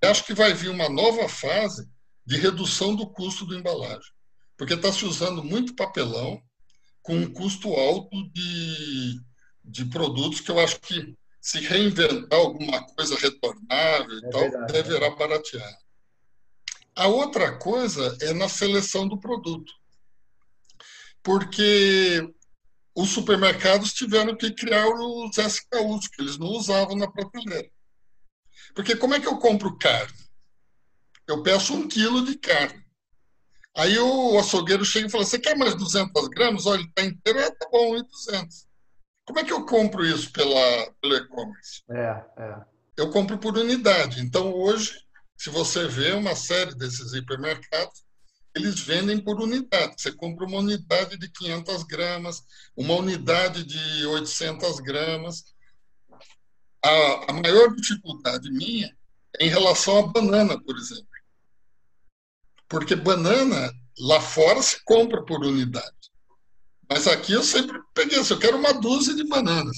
Acho 0.01 0.25
que 0.25 0.33
vai 0.33 0.55
vir 0.55 0.71
uma 0.71 0.89
nova 0.89 1.29
fase 1.29 1.91
de 2.25 2.39
redução 2.39 2.95
do 2.95 3.05
custo 3.05 3.45
do 3.45 3.59
embalagem, 3.59 4.13
porque 4.57 4.75
está 4.75 4.93
se 4.93 5.05
usando 5.05 5.43
muito 5.43 5.75
papelão 5.75 6.41
com 7.03 7.17
um 7.17 7.33
custo 7.33 7.75
alto 7.75 8.31
de, 8.31 9.21
de 9.65 9.85
produtos 9.87 10.41
que 10.41 10.53
eu 10.53 10.61
acho 10.61 10.81
que 10.81 11.17
se 11.41 11.59
reinventar 11.59 12.39
alguma 12.39 12.87
coisa 12.95 13.17
retornável 13.17 14.21
e 14.21 14.25
é 14.25 14.31
tal, 14.31 14.41
verdade, 14.43 14.73
deverá 14.73 15.07
é. 15.07 15.17
baratear. 15.17 15.79
A 16.95 17.09
outra 17.09 17.59
coisa 17.59 18.17
é 18.21 18.33
na 18.33 18.49
seleção 18.49 19.09
do 19.09 19.19
produto. 19.19 19.73
Porque 21.25 22.33
os 22.95 23.11
supermercados 23.11 23.93
tiveram 23.93 24.37
que 24.37 24.53
criar 24.53 24.87
os 24.89 25.37
SKUs, 25.37 26.09
que 26.09 26.23
eles 26.23 26.39
não 26.39 26.49
usavam 26.49 26.97
na 26.97 27.11
prateleira. 27.11 27.71
Porque 28.75 28.97
como 28.97 29.15
é 29.15 29.21
que 29.21 29.27
eu 29.27 29.39
compro 29.39 29.79
carne? 29.79 30.19
Eu 31.27 31.43
peço 31.43 31.75
um 31.75 31.89
quilo 31.89 32.25
de 32.25 32.37
carne. 32.37 32.83
Aí 33.75 33.99
o 33.99 34.39
açougueiro 34.39 34.85
chega 34.85 35.07
e 35.07 35.11
fala: 35.11 35.25
Você 35.25 35.39
quer 35.39 35.57
mais 35.57 35.75
200 35.75 36.29
gramas? 36.29 36.67
Olha, 36.67 36.81
ele 36.81 36.89
está 36.89 37.05
inteiro, 37.05 37.39
é, 37.39 37.51
tá 37.51 37.69
bom, 37.71 37.97
e 37.97 38.03
200. 38.03 38.67
Como 39.25 39.39
é 39.39 39.45
que 39.45 39.53
eu 39.53 39.65
compro 39.65 40.05
isso 40.05 40.31
pela, 40.33 40.93
pelo 41.01 41.17
e-commerce? 41.17 41.83
É, 41.91 42.25
é. 42.37 42.65
Eu 42.97 43.11
compro 43.11 43.39
por 43.39 43.57
unidade. 43.57 44.21
Então, 44.21 44.53
hoje, 44.53 44.93
se 45.37 45.49
você 45.49 45.87
vê 45.89 46.13
uma 46.13 46.35
série 46.35 46.75
desses 46.75 47.15
hipermercados, 47.15 48.05
eles 48.55 48.81
vendem 48.81 49.19
por 49.19 49.41
unidade. 49.41 49.95
Você 49.97 50.13
compra 50.13 50.47
uma 50.47 50.59
unidade 50.59 51.17
de 51.17 51.29
500 51.31 51.83
gramas, 51.85 52.43
uma 52.77 52.95
unidade 52.95 53.65
de 53.65 54.07
800 54.07 54.81
gramas. 54.81 55.45
A, 56.85 57.31
a 57.31 57.33
maior 57.33 57.75
dificuldade 57.75 58.51
minha 58.51 58.95
é 59.39 59.47
em 59.47 59.49
relação 59.49 59.99
à 59.99 60.07
banana, 60.07 60.61
por 60.63 60.77
exemplo. 60.77 61.07
Porque 62.69 62.97
banana, 62.97 63.73
lá 63.99 64.21
fora, 64.21 64.61
se 64.63 64.83
compra 64.85 65.25
por 65.25 65.45
unidade. 65.45 66.03
Mas 66.89 67.07
aqui 67.07 67.33
eu 67.33 67.43
sempre 67.43 67.81
peguei 67.95 68.19
assim, 68.19 68.35
eu 68.35 68.41
quero 68.41 68.59
uma 68.59 68.75
dúzia 68.75 69.15
de 69.15 69.27
bananas. 69.27 69.77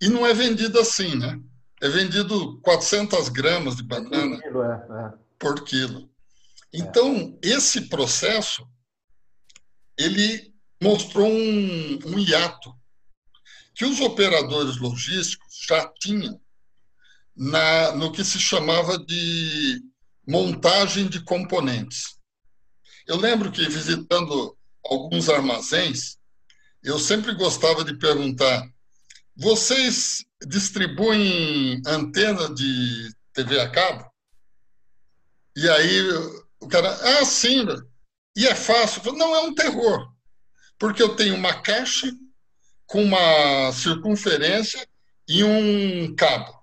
E 0.00 0.08
não 0.08 0.26
é 0.26 0.32
vendido 0.32 0.78
assim, 0.78 1.16
né? 1.16 1.40
É 1.80 1.88
vendido 1.88 2.60
400 2.60 3.28
gramas 3.30 3.76
de 3.76 3.82
banana 3.82 4.40
quilo, 4.40 4.62
é, 4.62 4.74
é. 4.74 5.12
por 5.38 5.64
quilo. 5.64 6.08
Então, 6.78 7.38
esse 7.42 7.88
processo, 7.88 8.68
ele 9.96 10.52
mostrou 10.82 11.26
um, 11.26 11.98
um 12.04 12.18
hiato 12.18 12.70
que 13.74 13.86
os 13.86 13.98
operadores 13.98 14.76
logísticos 14.76 15.64
já 15.66 15.90
tinham 15.98 16.38
na, 17.34 17.92
no 17.92 18.12
que 18.12 18.22
se 18.22 18.38
chamava 18.38 18.98
de 18.98 19.82
montagem 20.28 21.08
de 21.08 21.24
componentes. 21.24 22.18
Eu 23.06 23.16
lembro 23.16 23.50
que, 23.50 23.66
visitando 23.66 24.54
alguns 24.84 25.30
armazéns, 25.30 26.18
eu 26.82 26.98
sempre 26.98 27.32
gostava 27.32 27.84
de 27.84 27.96
perguntar: 27.96 28.68
vocês 29.34 30.26
distribuem 30.46 31.80
antena 31.86 32.54
de 32.54 33.10
TV 33.32 33.60
a 33.60 33.70
cabo? 33.70 34.10
E 35.56 35.66
aí 35.70 36.45
o 36.60 36.68
cara, 36.68 36.90
ah, 36.90 37.24
sim, 37.24 37.64
e 38.36 38.46
é 38.46 38.54
fácil. 38.54 39.12
Não, 39.12 39.34
é 39.34 39.40
um 39.40 39.54
terror, 39.54 40.08
porque 40.78 41.02
eu 41.02 41.16
tenho 41.16 41.34
uma 41.34 41.54
caixa 41.54 42.10
com 42.86 43.02
uma 43.02 43.72
circunferência 43.72 44.86
e 45.28 45.42
um 45.42 46.14
cabo. 46.14 46.54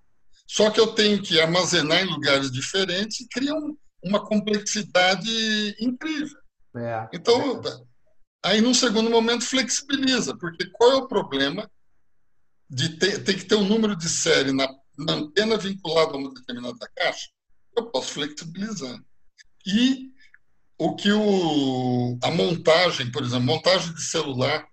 Só 0.48 0.70
que 0.70 0.80
eu 0.80 0.88
tenho 0.88 1.22
que 1.22 1.40
armazenar 1.40 2.04
em 2.04 2.10
lugares 2.10 2.52
diferentes 2.52 3.22
e 3.22 3.28
cria 3.28 3.54
um, 3.56 3.76
uma 4.04 4.24
complexidade 4.24 5.76
incrível. 5.80 6.38
É, 6.76 7.10
então, 7.14 7.62
é. 7.62 8.50
aí, 8.50 8.62
num 8.62 8.74
segundo 8.74 9.10
momento, 9.10 9.46
flexibiliza, 9.46 10.38
porque 10.38 10.70
qual 10.72 10.92
é 10.92 10.96
o 10.96 11.08
problema 11.08 11.70
de 12.70 12.98
ter, 12.98 13.24
ter 13.24 13.36
que 13.36 13.46
ter 13.46 13.56
um 13.56 13.68
número 13.68 13.96
de 13.96 14.10
série 14.10 14.52
na, 14.52 14.68
na 14.98 15.14
antena 15.14 15.58
vinculado 15.58 16.14
a 16.14 16.18
uma 16.18 16.34
determinada 16.34 16.90
caixa? 16.96 17.28
Eu 17.76 17.90
posso 17.90 18.14
flexibilizar. 18.14 19.00
E 19.66 20.12
o 20.78 20.96
que 20.96 21.12
o, 21.12 22.18
a 22.22 22.32
montagem, 22.32 23.12
por 23.12 23.24
exemplo, 23.24 23.46
montagem 23.46 23.94
de 23.94 24.02
celular, 24.04 24.68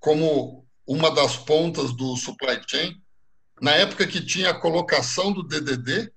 como 0.00 0.66
uma 0.86 1.10
das 1.10 1.36
pontas 1.36 1.92
do 1.92 2.16
supply 2.16 2.60
chain, 2.66 3.00
na 3.60 3.72
época 3.72 4.06
que 4.06 4.24
tinha 4.24 4.50
a 4.50 4.60
colocação 4.60 5.32
do 5.32 5.42
DDD, 5.42 6.12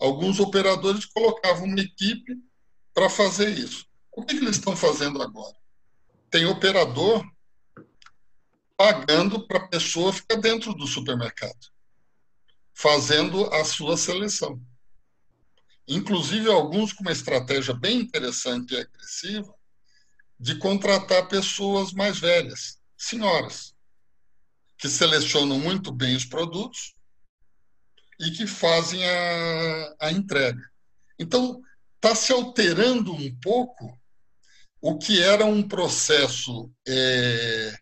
alguns 0.00 0.40
operadores 0.40 1.04
colocavam 1.04 1.64
uma 1.64 1.80
equipe 1.80 2.36
para 2.92 3.08
fazer 3.08 3.50
isso. 3.50 3.86
O 4.12 4.24
que, 4.24 4.36
que 4.36 4.42
eles 4.42 4.56
estão 4.56 4.74
fazendo 4.74 5.22
agora? 5.22 5.56
Tem 6.30 6.46
operador 6.46 7.24
pagando 8.76 9.46
para 9.46 9.58
a 9.58 9.68
pessoa 9.68 10.12
ficar 10.12 10.36
dentro 10.36 10.74
do 10.74 10.86
supermercado, 10.86 11.70
fazendo 12.74 13.46
a 13.54 13.64
sua 13.64 13.96
seleção 13.96 14.60
inclusive 15.86 16.50
alguns 16.50 16.92
com 16.92 17.02
uma 17.02 17.12
estratégia 17.12 17.74
bem 17.74 18.00
interessante 18.00 18.74
e 18.74 18.78
agressiva 18.78 19.54
de 20.38 20.56
contratar 20.58 21.28
pessoas 21.28 21.92
mais 21.92 22.18
velhas, 22.18 22.78
senhoras, 22.96 23.74
que 24.78 24.88
selecionam 24.88 25.58
muito 25.58 25.90
bem 25.92 26.14
os 26.14 26.24
produtos 26.24 26.94
e 28.20 28.30
que 28.30 28.46
fazem 28.46 29.04
a, 29.04 29.96
a 30.00 30.12
entrega. 30.12 30.62
Então, 31.18 31.62
está 31.96 32.14
se 32.14 32.32
alterando 32.32 33.14
um 33.14 33.34
pouco 33.40 33.98
o 34.80 34.98
que 34.98 35.22
era 35.22 35.44
um 35.44 35.66
processo 35.66 36.70
é, 36.86 37.76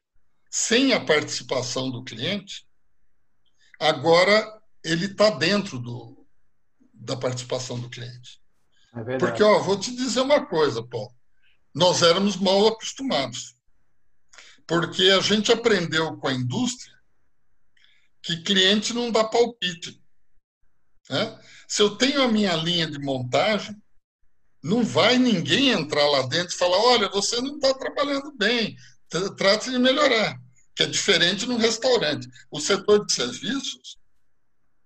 sem 0.51 0.93
a 0.93 1.05
participação 1.05 1.91
do 1.91 2.05
cliente, 2.05 2.67
agora 3.79 4.63
ele 4.85 5.07
está 5.07 5.31
dentro 5.31 5.79
do, 5.79 6.14
da 7.05 7.17
participação 7.17 7.79
do 7.79 7.89
cliente. 7.89 8.41
É 8.97 9.19
Porque, 9.19 9.43
ó, 9.43 9.61
vou 9.61 9.79
te 9.79 9.95
dizer 9.95 10.21
uma 10.21 10.45
coisa, 10.47 10.83
Paulo. 10.83 11.13
Nós 11.75 12.03
éramos 12.03 12.37
mal 12.37 12.67
acostumados. 12.69 13.55
Porque 14.67 15.03
a 15.11 15.21
gente 15.21 15.53
aprendeu 15.53 16.17
com 16.17 16.29
a 16.29 16.33
indústria 16.33 16.95
que 18.23 18.43
cliente 18.43 18.95
não 18.95 19.11
dá 19.11 19.25
palpite. 19.25 20.01
Né? 21.11 21.39
Se 21.69 21.83
eu 21.83 21.97
tenho 21.97 22.23
a 22.23 22.29
minha 22.29 22.57
linha 22.57 22.91
de 22.91 22.99
montagem, 22.99 23.77
não 24.63 24.83
vai 24.83 25.19
ninguém 25.19 25.71
entrar 25.71 26.09
lá 26.09 26.23
dentro 26.23 26.55
e 26.55 26.59
falar: 26.59 26.79
olha, 26.79 27.09
você 27.11 27.41
não 27.41 27.57
está 27.57 27.75
trabalhando 27.75 28.33
bem, 28.33 28.77
trate 29.37 29.71
de 29.71 29.79
melhorar. 29.79 30.41
Que 30.75 30.85
é 30.85 30.87
diferente 30.87 31.47
num 31.47 31.59
restaurante. 31.59 32.29
O 32.51 32.59
setor 32.59 33.05
de 33.05 33.13
serviços, 33.13 33.99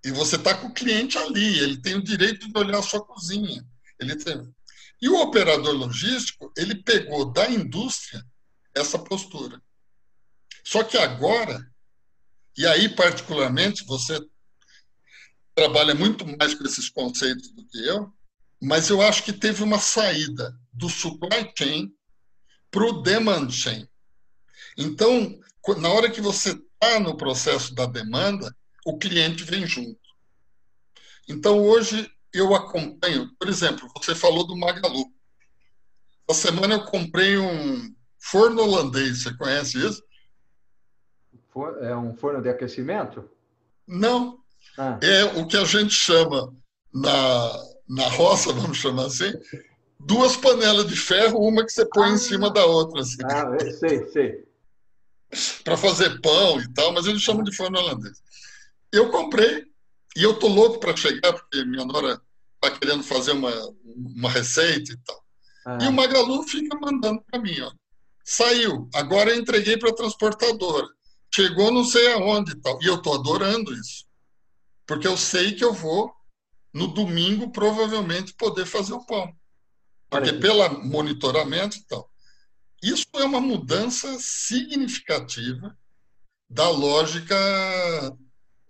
e 0.09 0.11
você 0.11 0.37
está 0.37 0.55
com 0.55 0.69
o 0.69 0.73
cliente 0.73 1.19
ali, 1.19 1.59
ele 1.59 1.77
tem 1.77 1.95
o 1.95 2.03
direito 2.03 2.51
de 2.51 2.59
olhar 2.59 2.79
a 2.79 2.83
sua 2.83 3.05
cozinha. 3.05 3.63
Ele 4.01 4.17
tem... 4.17 4.55
E 5.03 5.09
o 5.09 5.21
operador 5.21 5.75
logístico, 5.75 6.51
ele 6.57 6.77
pegou 6.77 7.31
da 7.31 7.49
indústria 7.51 8.25
essa 8.75 8.99
postura. 8.99 9.63
Só 10.65 10.83
que 10.83 10.97
agora, 10.97 11.63
e 12.57 12.67
aí 12.67 12.89
particularmente, 12.89 13.85
você 13.85 14.19
trabalha 15.55 15.95
muito 15.95 16.27
mais 16.39 16.55
com 16.55 16.65
esses 16.65 16.89
conceitos 16.89 17.51
do 17.51 17.67
que 17.67 17.87
eu, 17.87 18.11
mas 18.63 18.89
eu 18.89 19.03
acho 19.03 19.23
que 19.23 19.33
teve 19.33 19.63
uma 19.63 19.79
saída 19.79 20.59
do 20.73 20.89
supply 20.89 21.53
chain 21.57 21.93
para 22.71 22.85
o 22.85 23.03
demand 23.03 23.51
chain. 23.51 23.87
Então, 24.75 25.39
na 25.77 25.91
hora 25.91 26.11
que 26.11 26.23
você 26.23 26.53
está 26.53 26.99
no 26.99 27.15
processo 27.15 27.75
da 27.75 27.85
demanda, 27.85 28.57
o 28.89 28.99
cliente 28.99 29.45
vem 29.45 29.67
junto. 29.67 30.01
Então, 31.29 31.63
hoje, 31.63 32.11
eu 32.33 32.55
acompanho, 32.55 33.31
por 33.39 33.47
exemplo, 33.47 33.87
você 33.95 34.15
falou 34.15 34.47
do 34.47 34.57
Magalu. 34.57 35.05
Essa 36.27 36.49
semana 36.49 36.77
eu 36.77 36.85
comprei 36.87 37.37
um 37.37 37.95
forno 38.19 38.63
holandês, 38.63 39.23
você 39.23 39.37
conhece 39.37 39.79
isso? 39.79 40.03
É 41.83 41.95
um 41.95 42.15
forno 42.15 42.41
de 42.41 42.49
aquecimento? 42.49 43.29
Não. 43.87 44.39
Ah. 44.79 44.99
É 45.03 45.25
o 45.39 45.47
que 45.47 45.59
a 45.59 45.65
gente 45.65 45.93
chama 45.93 46.55
na, 46.95 47.65
na 47.87 48.09
roça, 48.09 48.53
vamos 48.55 48.79
chamar 48.79 49.07
assim, 49.07 49.33
duas 50.01 50.35
panelas 50.35 50.87
de 50.87 50.97
ferro, 50.97 51.41
uma 51.41 51.63
que 51.63 51.73
você 51.73 51.85
põe 51.85 52.09
ah. 52.09 52.13
em 52.15 52.19
cima 52.19 52.51
da 52.51 52.65
outra. 52.65 53.03
Assim. 53.03 53.19
Ah, 53.25 53.59
sei, 53.71 54.07
sei. 54.07 54.49
Para 55.63 55.77
fazer 55.77 56.23
pão 56.23 56.59
e 56.59 56.73
tal, 56.73 56.91
mas 56.95 57.07
eles 57.07 57.21
chamam 57.21 57.43
de 57.43 57.55
forno 57.55 57.79
holandês. 57.79 58.23
Eu 58.93 59.11
comprei 59.11 59.67
e 60.17 60.23
eu 60.23 60.39
tô 60.39 60.49
louco 60.49 60.81
para 60.81 60.97
chegar, 60.97 61.33
porque 61.33 61.65
minha 61.65 61.85
nora 61.85 62.21
está 62.55 62.77
querendo 62.77 63.03
fazer 63.03 63.33
uma, 63.33 63.53
uma 63.85 64.31
receita 64.31 64.93
e 64.93 64.97
tal. 64.99 65.25
Ah. 65.67 65.79
E 65.83 65.89
o 65.89 65.93
Magalu 65.93 66.43
fica 66.45 66.77
mandando 66.81 67.23
para 67.23 67.41
mim, 67.41 67.61
ó. 67.61 67.73
Saiu, 68.25 68.89
agora 68.95 69.31
eu 69.31 69.39
entreguei 69.39 69.77
para 69.77 69.91
a 69.91 69.95
transportadora. 69.95 70.87
Chegou 71.35 71.71
não 71.71 71.85
sei 71.85 72.13
aonde 72.13 72.53
e 72.53 72.57
tal. 72.57 72.79
E 72.83 72.87
eu 72.87 73.01
tô 73.01 73.15
adorando 73.15 73.73
isso. 73.73 74.07
Porque 74.87 75.07
eu 75.07 75.17
sei 75.17 75.55
que 75.55 75.65
eu 75.65 75.73
vou, 75.73 76.13
no 76.73 76.89
domingo, 76.89 77.51
provavelmente 77.51 78.35
poder 78.35 78.67
fazer 78.67 78.93
o 78.93 79.05
pão. 79.05 79.35
Porque 80.11 80.33
pelo 80.33 80.67
monitoramento 80.85 81.77
e 81.77 81.85
tal. 81.85 82.11
Isso 82.83 83.07
é 83.15 83.25
uma 83.25 83.41
mudança 83.41 84.17
significativa 84.21 85.77
da 86.49 86.69
lógica 86.69 87.37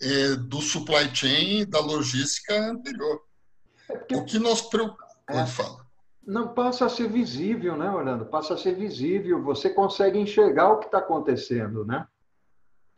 é, 0.00 0.36
do 0.36 0.60
supply 0.60 1.14
chain, 1.14 1.66
da 1.68 1.80
logística 1.80 2.54
anterior. 2.70 3.22
É 3.88 4.16
o 4.16 4.24
que 4.24 4.38
nós 4.38 4.62
preocupamos. 4.62 5.08
É. 5.28 5.46
Fala. 5.46 5.86
Não 6.26 6.52
passa 6.52 6.86
a 6.86 6.88
ser 6.88 7.10
visível, 7.10 7.76
né, 7.76 7.90
Orlando? 7.90 8.26
Passa 8.26 8.54
a 8.54 8.58
ser 8.58 8.74
visível. 8.74 9.42
Você 9.44 9.70
consegue 9.70 10.18
enxergar 10.18 10.72
o 10.72 10.78
que 10.78 10.86
está 10.86 10.98
acontecendo, 10.98 11.84
né? 11.84 12.06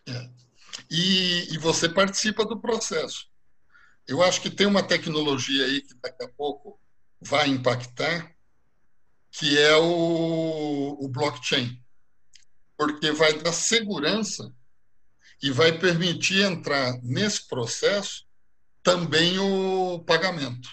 É. 0.08 0.28
E, 0.90 1.54
e 1.54 1.58
você 1.58 1.88
participa 1.88 2.44
do 2.44 2.60
processo. 2.60 3.28
Eu 4.06 4.22
acho 4.22 4.40
que 4.40 4.50
tem 4.50 4.66
uma 4.66 4.82
tecnologia 4.82 5.64
aí 5.64 5.82
que 5.82 5.94
daqui 6.02 6.24
a 6.24 6.28
pouco 6.28 6.80
vai 7.20 7.48
impactar, 7.48 8.34
que 9.30 9.56
é 9.56 9.76
o, 9.76 10.98
o 11.00 11.08
blockchain, 11.08 11.80
porque 12.76 13.12
vai 13.12 13.34
dar 13.34 13.52
segurança 13.52 14.52
e 15.42 15.50
vai 15.50 15.78
permitir 15.78 16.44
entrar 16.44 16.98
nesse 17.02 17.48
processo 17.48 18.26
também 18.82 19.38
o 19.38 20.00
pagamento. 20.00 20.68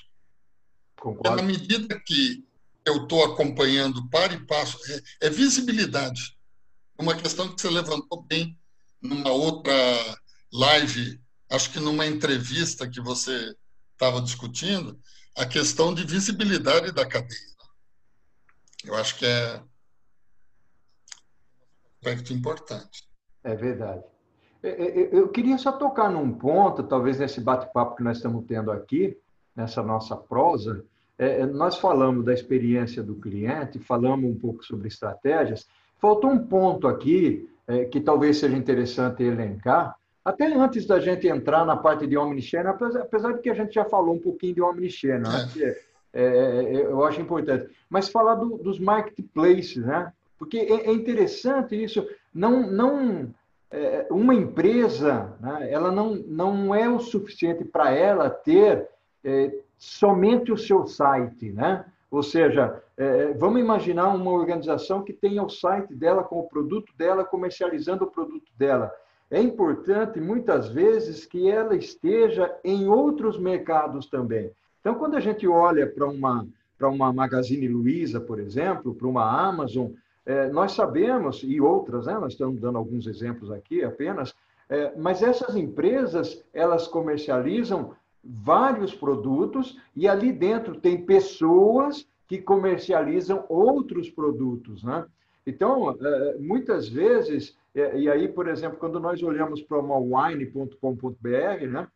Concordo. 1.00 1.36
Na 1.36 1.42
medida 1.42 2.00
que 2.00 2.44
eu 2.86 3.04
estou 3.04 3.24
acompanhando 3.24 4.10
para 4.10 4.34
e 4.34 4.46
passo, 4.46 4.78
é, 5.22 5.28
é 5.28 5.30
visibilidade. 5.30 6.38
Uma 6.98 7.16
questão 7.16 7.54
que 7.54 7.62
você 7.62 7.70
levantou 7.70 8.24
bem 8.24 8.58
numa 9.02 9.32
outra 9.32 9.74
live, 10.52 11.22
acho 11.50 11.72
que 11.72 11.80
numa 11.80 12.06
entrevista 12.06 12.90
que 12.90 13.00
você 13.00 13.56
estava 13.94 14.22
discutindo, 14.22 15.00
a 15.36 15.46
questão 15.46 15.94
de 15.94 16.04
visibilidade 16.04 16.92
da 16.92 17.06
cadeia. 17.06 17.58
Eu 18.84 18.96
acho 18.96 19.18
que 19.18 19.26
é 19.26 19.58
um 19.58 19.64
aspecto 22.00 22.34
importante. 22.34 23.08
É 23.44 23.56
verdade. 23.56 24.04
É, 24.68 24.82
é, 24.82 25.02
é, 25.02 25.10
eu 25.12 25.28
queria 25.30 25.58
só 25.58 25.72
tocar 25.72 26.10
num 26.10 26.32
ponto, 26.32 26.84
talvez 26.84 27.20
nesse 27.20 27.42
bate-papo 27.42 27.96
que 27.96 28.04
nós 28.04 28.18
estamos 28.18 28.46
tendo 28.46 28.72
aqui, 28.72 29.18
nessa 29.56 29.82
nossa 29.82 30.16
prosa. 30.16 30.84
nós 31.54 31.78
falamos 31.78 32.24
da 32.24 32.34
experiência 32.34 33.02
do 33.02 33.16
cliente, 33.16 33.80
falamos 33.80 34.30
um 34.30 34.36
pouco 34.36 34.64
sobre 34.64 34.88
estratégias. 34.88 35.68
Faltou 36.00 36.30
um 36.30 36.38
ponto 36.38 36.88
aqui 36.88 37.50
que 37.92 38.00
talvez 38.00 38.38
seja 38.38 38.56
interessante 38.56 39.24
elencar, 39.24 39.96
até 40.24 40.46
antes 40.54 40.86
da 40.86 41.00
gente 41.00 41.28
entrar 41.28 41.66
na 41.66 41.76
parte 41.76 42.06
de 42.06 42.16
Omnichannel, 42.16 42.78
apesar 43.02 43.32
de 43.34 43.42
que 43.42 43.50
a 43.50 43.54
gente 43.56 43.74
já 43.74 43.84
falou 43.84 44.14
um 44.14 44.20
pouquinho 44.20 44.54
de 44.54 44.62
Omnichannel, 44.62 45.32
né? 45.32 45.50
é. 45.60 45.88
É, 46.14 46.82
eu 46.86 47.04
acho 47.06 47.22
importante. 47.22 47.70
Mas 47.88 48.10
falar 48.10 48.36
do, 48.36 48.58
dos 48.58 48.80
marketplaces, 48.80 49.86
né? 49.86 50.12
Porque 50.40 50.58
é, 50.58 50.88
é 50.88 50.92
interessante 50.92 51.82
isso. 51.82 52.08
Não, 52.34 52.72
não 52.72 53.34
é, 53.72 54.08
uma 54.10 54.34
empresa, 54.34 55.36
né, 55.40 55.68
ela 55.72 55.92
não, 55.92 56.16
não 56.16 56.74
é 56.74 56.90
o 56.90 57.00
suficiente 57.00 57.66
para 57.66 57.92
ela 57.92 58.30
ter 58.30 58.88
é, 59.24 59.54
somente 59.78 60.52
o 60.52 60.58
seu 60.58 60.86
site, 60.86 61.52
né? 61.52 61.86
Ou 62.10 62.24
seja, 62.24 62.82
é, 62.96 63.34
vamos 63.34 63.60
imaginar 63.60 64.08
uma 64.10 64.32
organização 64.32 65.04
que 65.04 65.12
tenha 65.12 65.44
o 65.44 65.50
site 65.50 65.94
dela 65.94 66.24
com 66.24 66.40
o 66.40 66.48
produto 66.48 66.94
dela, 66.98 67.26
comercializando 67.26 68.06
o 68.06 68.12
produto 68.12 68.50
dela. 68.58 68.92
É 69.30 69.42
importante, 69.42 70.22
muitas 70.22 70.70
vezes, 70.70 71.26
que 71.26 71.50
ela 71.50 71.76
esteja 71.76 72.56
em 72.64 72.88
outros 72.88 73.38
mercados 73.38 74.08
também. 74.08 74.50
Então, 74.80 74.96
quando 74.96 75.16
a 75.16 75.20
gente 75.20 75.46
olha 75.46 75.86
para 75.86 76.08
uma, 76.08 76.48
uma 76.82 77.12
Magazine 77.12 77.68
Luiza, 77.68 78.22
por 78.22 78.40
exemplo, 78.40 78.96
para 78.96 79.08
uma 79.08 79.48
Amazon, 79.48 79.92
é, 80.28 80.50
nós 80.50 80.74
sabemos, 80.74 81.42
e 81.42 81.62
outras, 81.62 82.06
né, 82.06 82.14
nós 82.20 82.34
estamos 82.34 82.60
dando 82.60 82.78
alguns 82.78 83.08
exemplos 83.08 83.50
aqui 83.50 83.82
apenas, 83.82 84.36
é, 84.70 84.94
mas 84.98 85.24
essas 85.24 85.56
empresas, 85.56 86.44
elas 86.54 86.86
comercializam 86.86 87.96
vários 88.22 88.94
produtos 88.94 89.80
e 89.96 90.06
ali 90.06 90.34
dentro 90.34 90.82
tem 90.82 91.06
pessoas 91.06 92.06
que 92.28 92.40
comercializam 92.40 93.46
outros 93.48 94.10
produtos, 94.10 94.84
né? 94.84 95.06
Então, 95.46 95.92
é, 95.92 96.38
muitas 96.38 96.90
vezes, 96.90 97.58
é, 97.74 97.98
e 97.98 98.10
aí, 98.10 98.28
por 98.28 98.50
exemplo, 98.50 98.78
quando 98.78 99.00
nós 99.00 99.24
olhamos 99.24 99.62
para 99.62 99.80
uma 99.80 99.98
wine.com.br, 99.98 101.68
né? 101.72 101.88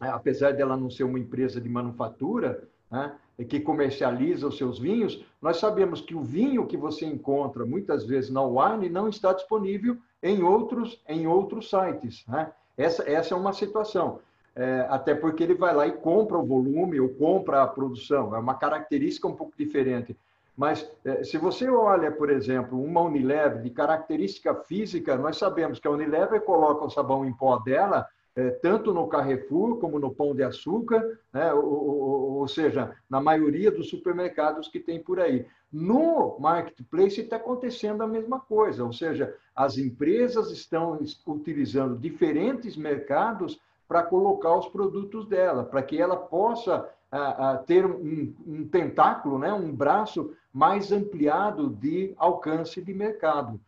apesar 0.00 0.52
dela 0.52 0.78
não 0.78 0.88
ser 0.88 1.04
uma 1.04 1.18
empresa 1.18 1.60
de 1.60 1.68
manufatura, 1.68 2.66
né? 2.90 3.14
Que 3.44 3.60
comercializa 3.60 4.46
os 4.46 4.56
seus 4.56 4.78
vinhos, 4.78 5.24
nós 5.42 5.58
sabemos 5.58 6.00
que 6.00 6.14
o 6.14 6.22
vinho 6.22 6.66
que 6.66 6.76
você 6.76 7.04
encontra 7.04 7.66
muitas 7.66 8.06
vezes 8.06 8.30
na 8.30 8.42
Wine 8.42 8.88
não 8.88 9.08
está 9.08 9.32
disponível 9.32 9.98
em 10.22 10.42
outros, 10.42 11.02
em 11.06 11.26
outros 11.26 11.68
sites. 11.68 12.24
Né? 12.26 12.50
Essa, 12.76 13.08
essa 13.08 13.34
é 13.34 13.36
uma 13.36 13.52
situação. 13.52 14.20
É, 14.54 14.86
até 14.88 15.14
porque 15.14 15.42
ele 15.42 15.54
vai 15.54 15.74
lá 15.74 15.86
e 15.86 15.92
compra 15.92 16.38
o 16.38 16.46
volume 16.46 16.98
ou 16.98 17.10
compra 17.10 17.62
a 17.62 17.66
produção. 17.66 18.34
É 18.34 18.38
uma 18.38 18.54
característica 18.54 19.28
um 19.28 19.36
pouco 19.36 19.52
diferente. 19.56 20.16
Mas 20.56 20.90
é, 21.04 21.22
se 21.22 21.36
você 21.36 21.68
olha, 21.68 22.10
por 22.10 22.30
exemplo, 22.30 22.82
uma 22.82 23.02
Unilever 23.02 23.60
de 23.60 23.68
característica 23.68 24.54
física, 24.54 25.14
nós 25.18 25.36
sabemos 25.36 25.78
que 25.78 25.86
a 25.86 25.90
Unilever 25.90 26.40
coloca 26.40 26.86
o 26.86 26.90
sabão 26.90 27.26
em 27.26 27.32
pó 27.34 27.58
dela 27.58 28.08
é, 28.36 28.50
tanto 28.50 28.92
no 28.92 29.08
Carrefour 29.08 29.78
como 29.78 29.98
no 29.98 30.14
Pão 30.14 30.34
de 30.34 30.42
Açúcar, 30.42 31.18
né? 31.32 31.54
ou, 31.54 31.64
ou, 31.64 32.32
ou, 32.40 32.48
seja, 32.48 32.94
na 33.08 33.18
maioria 33.18 33.70
dos 33.70 33.88
supermercados 33.88 34.68
que 34.68 34.78
tem 34.78 35.02
por 35.02 35.18
aí. 35.18 35.46
No 35.72 36.38
marketplace 36.38 37.22
está 37.22 37.36
acontecendo 37.36 38.02
a 38.02 38.06
mesma 38.06 38.38
coisa, 38.38 38.84
ou 38.84 38.92
seja, 38.92 39.34
as 39.54 39.78
empresas 39.78 40.50
estão 40.50 40.98
utilizando 41.26 41.98
diferentes 41.98 42.76
mercados 42.76 43.58
para 43.88 44.02
colocar 44.02 44.54
os 44.56 44.68
produtos 44.68 45.26
dela, 45.26 45.64
para 45.64 45.82
que 45.82 46.00
ela 46.00 46.16
possa 46.16 46.86
a, 47.10 47.52
a 47.52 47.58
ter 47.58 47.86
um, 47.86 48.34
um, 48.46 48.68
tentáculo, 48.68 49.38
né? 49.38 49.52
um 49.52 49.74
braço 49.74 50.34
mais 50.52 50.92
ampliado 50.92 51.70
de 51.70 52.12
alcance 52.18 52.82
de 52.82 52.92
mercado. 52.92 53.58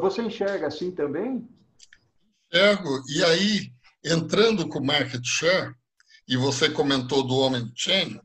Você 0.00 0.22
enxerga 0.22 0.68
assim 0.68 0.90
também? 0.90 1.48
Enxergo. 2.52 3.02
E 3.08 3.24
aí, 3.24 3.72
entrando 4.04 4.68
com 4.68 4.84
market 4.84 5.24
share, 5.24 5.74
e 6.26 6.36
você 6.36 6.70
comentou 6.70 7.22
do 7.26 7.36
Omnichannel, 7.36 8.24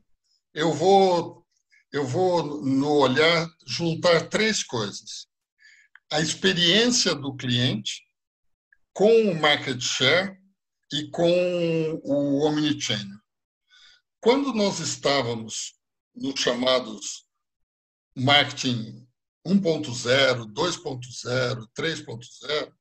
eu 0.54 0.72
vou, 0.72 1.46
eu 1.92 2.06
vou, 2.06 2.64
no 2.64 2.92
olhar, 2.94 3.48
juntar 3.66 4.28
três 4.28 4.62
coisas. 4.62 5.26
A 6.10 6.20
experiência 6.20 7.14
do 7.14 7.36
cliente 7.36 8.02
com 8.92 9.30
o 9.30 9.40
market 9.40 9.80
share 9.80 10.36
e 10.92 11.10
com 11.10 12.00
o 12.02 12.46
Omnichannel. 12.46 13.18
Quando 14.20 14.52
nós 14.52 14.80
estávamos 14.80 15.74
nos 16.14 16.40
chamados 16.40 17.28
marketing 18.16 19.06
1.0, 19.46 20.52
2.0, 20.52 21.68
3.0, 21.76 22.72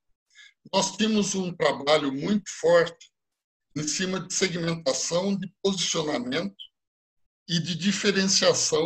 nós 0.73 0.95
tínhamos 0.95 1.35
um 1.35 1.53
trabalho 1.55 2.11
muito 2.11 2.49
forte 2.59 3.11
em 3.75 3.83
cima 3.83 4.19
de 4.19 4.33
segmentação, 4.33 5.35
de 5.35 5.51
posicionamento 5.61 6.55
e 7.47 7.59
de 7.59 7.75
diferenciação 7.75 8.85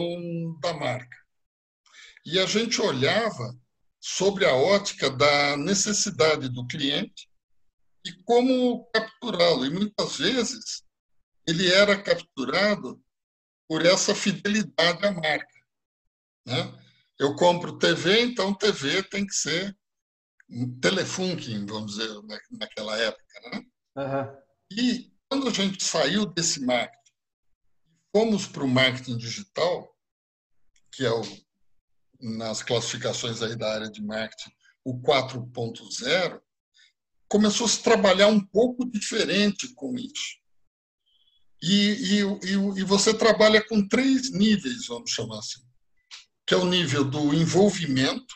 da 0.61 0.73
marca. 0.73 1.17
E 2.25 2.39
a 2.39 2.45
gente 2.45 2.81
olhava 2.81 3.57
sobre 3.99 4.45
a 4.45 4.53
ótica 4.53 5.09
da 5.09 5.57
necessidade 5.57 6.49
do 6.49 6.67
cliente 6.67 7.29
e 8.05 8.11
como 8.23 8.85
capturá-lo. 8.91 9.65
E 9.65 9.69
muitas 9.69 10.17
vezes 10.17 10.83
ele 11.47 11.71
era 11.71 12.01
capturado 12.01 13.01
por 13.67 13.85
essa 13.85 14.13
fidelidade 14.13 15.05
à 15.05 15.11
marca. 15.11 15.61
Né? 16.45 16.79
Eu 17.19 17.35
compro 17.35 17.77
TV, 17.77 18.21
então 18.21 18.53
TV 18.53 19.03
tem 19.03 19.25
que 19.25 19.33
ser 19.33 19.77
telefunking, 20.81 21.65
vamos 21.65 21.95
dizer, 21.95 22.09
naquela 22.51 22.97
época. 22.97 23.39
Né? 23.51 23.65
Uhum. 23.97 24.37
E 24.71 25.11
quando 25.29 25.47
a 25.47 25.51
gente 25.51 25.83
saiu 25.83 26.25
desse 26.25 26.59
marketing 26.61 27.01
fomos 28.15 28.45
para 28.45 28.63
o 28.63 28.67
marketing 28.67 29.17
digital, 29.17 29.89
que 30.91 31.05
é 31.05 31.11
o, 31.11 31.21
nas 32.19 32.61
classificações 32.61 33.41
aí 33.41 33.55
da 33.55 33.73
área 33.73 33.89
de 33.89 34.01
marketing, 34.03 34.51
o 34.83 34.99
4.0, 35.01 36.41
começou 37.27 37.65
a 37.65 37.69
se 37.69 37.81
trabalhar 37.81 38.27
um 38.27 38.45
pouco 38.45 38.85
diferente 38.89 39.73
com 39.73 39.95
isso. 39.95 40.41
E, 41.63 41.91
e, 41.91 42.19
e, 42.19 42.79
e 42.79 42.83
você 42.83 43.13
trabalha 43.13 43.65
com 43.65 43.87
três 43.87 44.31
níveis, 44.31 44.87
vamos 44.87 45.11
chamar 45.11 45.39
assim, 45.39 45.61
que 46.45 46.53
é 46.53 46.57
o 46.57 46.65
nível 46.65 47.05
do 47.05 47.33
envolvimento, 47.33 48.35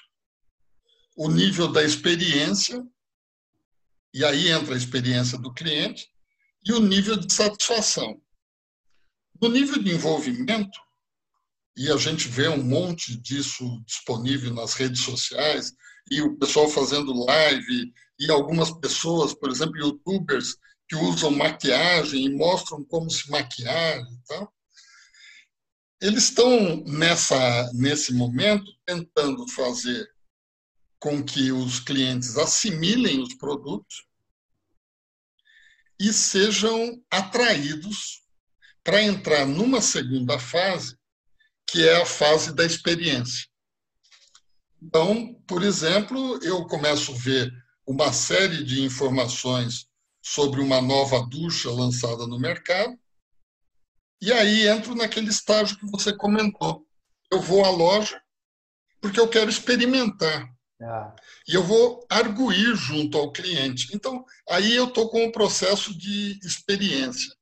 o 1.16 1.30
nível 1.30 1.72
da 1.72 1.84
experiência, 1.84 2.86
e 4.14 4.24
aí 4.24 4.50
entra 4.50 4.74
a 4.74 4.78
experiência 4.78 5.38
do 5.38 5.54
cliente, 5.54 6.10
e 6.66 6.74
o 6.74 6.80
nível 6.80 7.16
de 7.16 7.32
satisfação. 7.34 8.22
No 9.42 9.50
nível 9.50 9.82
de 9.82 9.92
envolvimento, 9.92 10.80
e 11.78 11.92
a 11.92 11.98
gente 11.98 12.28
vê 12.28 12.48
um 12.48 12.64
monte 12.64 13.16
disso 13.18 13.82
disponível 13.86 14.54
nas 14.54 14.74
redes 14.74 15.02
sociais, 15.02 15.74
e 16.12 16.22
o 16.22 16.38
pessoal 16.38 16.70
fazendo 16.70 17.26
live, 17.26 17.94
e 18.20 18.32
algumas 18.32 18.72
pessoas, 18.72 19.34
por 19.34 19.50
exemplo, 19.50 19.78
youtubers, 19.78 20.58
que 20.88 20.96
usam 20.96 21.32
maquiagem 21.32 22.26
e 22.26 22.30
mostram 22.30 22.84
como 22.84 23.10
se 23.10 23.30
maquiar 23.30 24.00
e 24.00 24.28
tal. 24.28 24.54
Eles 26.02 26.26
estão 26.26 26.84
nessa, 26.86 27.72
nesse 27.74 28.14
momento 28.14 28.72
tentando 28.86 29.48
fazer 29.50 30.08
com 31.06 31.24
que 31.24 31.52
os 31.52 31.80
clientes 31.80 32.36
assimilem 32.36 33.22
os 33.22 33.36
produtos 33.36 34.08
e 36.00 36.12
sejam 36.12 37.00
atraídos 37.12 38.24
para 38.84 39.04
entrar 39.04 39.46
numa 39.46 39.82
segunda 39.82 40.40
fase, 40.40 40.98
que 41.70 41.88
é 41.88 42.02
a 42.02 42.08
fase 42.08 42.56
da 42.56 42.66
experiência. 42.66 43.46
Então, 44.82 45.36
por 45.48 45.62
exemplo, 45.62 46.44
eu 46.44 46.66
começo 46.66 47.12
a 47.12 47.18
ver 47.20 47.54
uma 47.86 48.12
série 48.12 48.64
de 48.64 48.82
informações 48.82 49.86
sobre 50.24 50.60
uma 50.60 50.82
nova 50.82 51.24
ducha 51.30 51.70
lançada 51.70 52.26
no 52.26 52.40
mercado, 52.40 53.00
e 54.20 54.34
aí 54.34 54.68
entro 54.68 54.96
naquele 54.96 55.30
estágio 55.30 55.78
que 55.78 55.86
você 55.86 56.12
comentou, 56.12 56.84
eu 57.32 57.40
vou 57.40 57.64
à 57.64 57.70
loja 57.70 58.20
porque 59.00 59.20
eu 59.20 59.28
quero 59.28 59.52
experimentar. 59.52 60.55
Ah. 60.82 61.16
E 61.48 61.54
eu 61.54 61.64
vou 61.64 62.06
arguir 62.10 62.76
junto 62.76 63.18
ao 63.18 63.32
cliente. 63.32 63.96
Então, 63.96 64.26
aí 64.50 64.76
eu 64.76 64.86
estou 64.86 65.10
com 65.10 65.24
um 65.24 65.32
processo 65.32 65.98
de 65.98 66.40
experiência. 66.44 67.34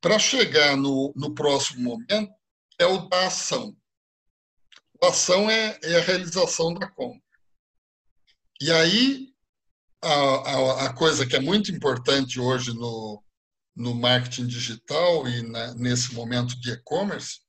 Para 0.00 0.18
chegar 0.18 0.76
no, 0.76 1.12
no 1.16 1.34
próximo 1.34 1.82
momento, 1.82 2.32
é 2.78 2.86
o 2.86 3.08
da 3.08 3.26
ação. 3.26 3.76
A 5.02 5.08
ação 5.08 5.50
é, 5.50 5.78
é 5.82 5.96
a 5.96 6.02
realização 6.02 6.72
da 6.74 6.88
compra. 6.88 7.20
E 8.60 8.70
aí, 8.70 9.32
a, 10.00 10.12
a, 10.12 10.86
a, 10.86 10.92
coisa 10.94 11.26
que 11.26 11.34
é 11.34 11.40
muito 11.40 11.72
importante 11.72 12.38
hoje 12.38 12.72
no, 12.72 13.22
no 13.74 13.94
marketing 13.94 14.46
digital 14.46 15.28
e 15.28 15.42
na, 15.42 15.74
nesse 15.74 16.14
momento 16.14 16.58
de 16.60 16.72
e-commerce 16.72 17.40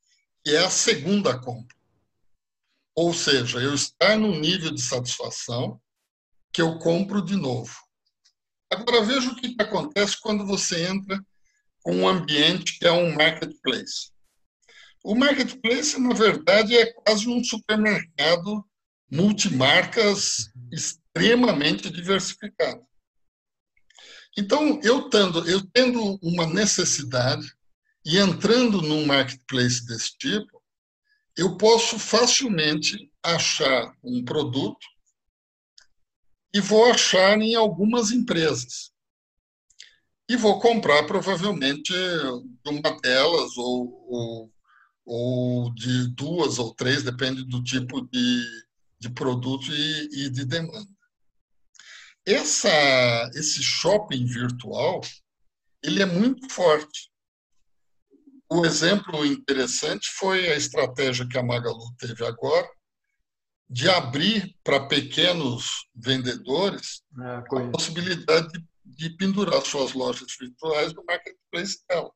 é 0.45 0.57
a 0.57 0.69
segunda 0.69 1.39
compra. 1.39 1.75
Ou 2.95 3.13
seja, 3.13 3.59
eu 3.59 3.73
estar 3.73 4.17
num 4.17 4.39
nível 4.39 4.71
de 4.71 4.81
satisfação 4.81 5.81
que 6.51 6.61
eu 6.61 6.77
compro 6.77 7.23
de 7.23 7.35
novo. 7.35 7.75
Agora, 8.71 9.03
veja 9.03 9.29
o 9.29 9.35
que 9.35 9.55
acontece 9.59 10.19
quando 10.21 10.45
você 10.45 10.87
entra 10.87 11.19
com 11.81 11.95
um 11.95 12.07
ambiente 12.07 12.79
que 12.79 12.85
é 12.85 12.91
um 12.91 13.13
marketplace. 13.13 14.11
O 15.03 15.15
marketplace, 15.15 15.99
na 15.99 16.13
verdade, 16.13 16.77
é 16.77 16.93
quase 16.93 17.27
um 17.27 17.43
supermercado 17.43 18.65
multimarcas 19.11 20.49
extremamente 20.71 21.89
diversificado. 21.89 22.81
Então, 24.37 24.79
eu 24.81 25.09
tendo, 25.09 25.47
eu 25.47 25.61
tendo 25.71 26.17
uma 26.21 26.47
necessidade 26.47 27.45
e 28.05 28.17
entrando 28.17 28.81
num 28.81 29.05
marketplace 29.05 29.85
desse 29.85 30.17
tipo, 30.17 30.62
eu 31.37 31.57
posso 31.57 31.97
facilmente 31.97 33.11
achar 33.23 33.95
um 34.03 34.23
produto 34.23 34.85
e 36.53 36.59
vou 36.59 36.91
achar 36.91 37.39
em 37.41 37.55
algumas 37.55 38.11
empresas. 38.11 38.91
E 40.29 40.35
vou 40.35 40.59
comprar 40.59 41.03
provavelmente 41.05 41.91
de 41.91 42.69
uma 42.69 42.99
delas 43.01 43.57
ou, 43.57 44.05
ou, 44.07 44.53
ou 45.05 45.73
de 45.73 46.07
duas 46.15 46.59
ou 46.59 46.73
três, 46.73 47.03
depende 47.03 47.43
do 47.43 47.63
tipo 47.63 48.01
de, 48.01 48.45
de 48.99 49.09
produto 49.09 49.71
e, 49.71 50.25
e 50.25 50.29
de 50.29 50.45
demanda. 50.45 50.87
Essa, 52.25 53.29
esse 53.33 53.61
shopping 53.61 54.25
virtual 54.25 55.01
ele 55.83 56.01
é 56.01 56.05
muito 56.05 56.49
forte. 56.49 57.11
Um 58.53 58.63
exemplo 58.63 59.25
interessante 59.25 60.07
foi 60.11 60.47
a 60.47 60.55
estratégia 60.55 61.27
que 61.27 61.39
a 61.39 61.41
Magalu 61.41 61.91
teve 61.97 62.23
agora 62.23 62.69
de 63.67 63.89
abrir 63.89 64.55
para 64.63 64.87
pequenos 64.87 65.87
vendedores 65.95 67.01
é, 67.19 67.37
a 67.37 67.71
possibilidade 67.71 68.47
de, 68.51 68.63
de 68.85 69.09
pendurar 69.17 69.59
suas 69.65 69.93
lojas 69.93 70.27
virtuais 70.39 70.93
no 70.93 71.03
marketplace 71.03 71.79
dela. 71.89 72.11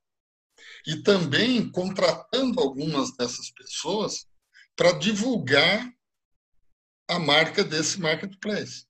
E 0.86 1.02
também 1.02 1.72
contratando 1.72 2.60
algumas 2.62 3.18
dessas 3.18 3.50
pessoas 3.50 4.28
para 4.76 4.92
divulgar 4.92 5.92
a 7.08 7.18
marca 7.18 7.64
desse 7.64 8.00
marketplace. 8.00 8.86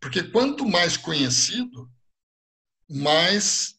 Porque 0.00 0.24
quanto 0.24 0.66
mais 0.66 0.96
conhecido, 0.96 1.88
mais 2.90 3.78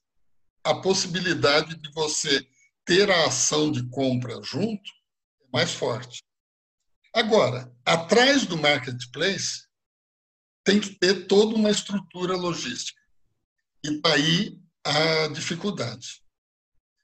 a 0.63 0.73
possibilidade 0.73 1.75
de 1.75 1.91
você 1.91 2.47
ter 2.89 3.09
a 3.11 3.27
ação 3.27 3.71
de 3.71 3.87
compra 3.87 4.41
junto 4.41 4.89
é 5.43 5.45
mais 5.53 5.71
forte. 5.71 6.23
Agora, 7.13 7.71
atrás 7.85 8.47
do 8.47 8.57
marketplace, 8.57 9.67
tem 10.63 10.79
que 10.79 10.95
ter 10.95 11.27
toda 11.27 11.53
uma 11.53 11.69
estrutura 11.69 12.35
logística. 12.35 12.99
E 13.83 14.01
daí 14.01 14.59
a 14.83 15.27
dificuldade. 15.27 16.23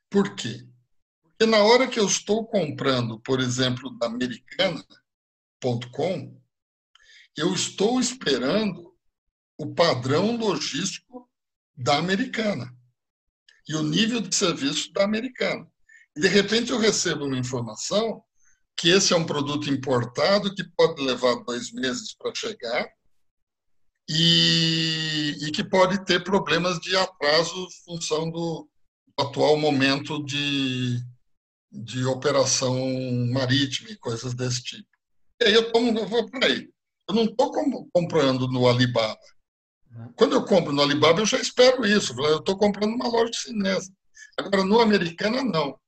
Por 0.09 0.35
quê? 0.35 0.67
Porque 1.21 1.45
na 1.45 1.59
hora 1.59 1.87
que 1.87 1.99
eu 1.99 2.07
estou 2.07 2.47
comprando, 2.47 3.19
por 3.19 3.39
exemplo, 3.39 3.95
da 3.99 4.07
americana.com, 4.07 4.83
eu 7.37 7.53
estou 7.53 7.99
esperando 7.99 8.97
o 9.55 9.71
padrão 9.75 10.35
logístico 10.35 11.29
da 11.77 11.99
americana 11.99 12.75
e 13.67 13.75
o 13.75 13.83
nível 13.83 14.19
de 14.19 14.33
serviço 14.35 14.91
da 14.91 15.03
americana. 15.03 15.69
De 16.15 16.27
repente, 16.27 16.71
eu 16.71 16.79
recebo 16.79 17.25
uma 17.25 17.37
informação 17.37 18.23
que 18.77 18.89
esse 18.89 19.13
é 19.13 19.17
um 19.17 19.25
produto 19.25 19.69
importado 19.69 20.53
que 20.53 20.63
pode 20.75 21.01
levar 21.01 21.35
dois 21.43 21.71
meses 21.71 22.13
para 22.15 22.33
chegar 22.35 22.87
e, 24.09 25.37
e, 25.41 25.51
que 25.51 25.63
pode 25.63 26.03
ter 26.05 26.23
problemas 26.23 26.79
de 26.79 26.95
atraso 26.95 27.55
em 27.55 27.83
função 27.85 28.29
do 28.29 28.69
atual 29.17 29.57
momento 29.57 30.23
de, 30.23 30.99
de 31.71 32.05
operação 32.05 32.75
marítima 33.31 33.89
e 33.89 33.97
coisas 33.97 34.33
desse 34.33 34.61
tipo. 34.61 34.87
E 35.41 35.45
aí 35.45 35.53
eu, 35.53 35.71
tomo, 35.71 35.97
eu 35.97 36.07
vou 36.07 36.29
para 36.29 36.47
aí. 36.47 36.69
Eu 37.09 37.15
não 37.15 37.25
estou 37.25 37.51
comprando 37.93 38.47
no 38.47 38.67
Alibaba. 38.67 39.19
Quando 40.15 40.33
eu 40.33 40.43
compro 40.43 40.73
no 40.73 40.81
Alibaba, 40.81 41.21
eu 41.21 41.25
já 41.25 41.39
espero 41.39 41.85
isso. 41.85 42.13
Eu 42.19 42.39
estou 42.39 42.57
comprando 42.57 42.93
uma 42.93 43.07
loja 43.07 43.31
chinesa. 43.33 43.91
Agora, 44.37 44.63
no 44.63 44.79
Americana, 44.79 45.43
não. 45.43 45.79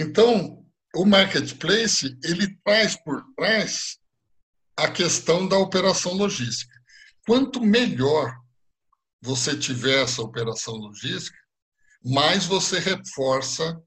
Então, 0.00 0.66
o 0.96 1.04
marketplace 1.04 2.18
ele 2.24 2.56
traz 2.64 2.96
por 3.04 3.22
trás 3.36 3.98
a 4.74 4.90
questão 4.90 5.46
da 5.46 5.58
operação 5.58 6.14
logística. 6.14 6.74
Quanto 7.26 7.60
melhor 7.60 8.34
você 9.20 9.54
tiver 9.54 10.02
essa 10.02 10.22
operação 10.22 10.72
logística, 10.74 11.36
mais 12.02 12.46
você 12.46 12.78
reforça 12.78 13.78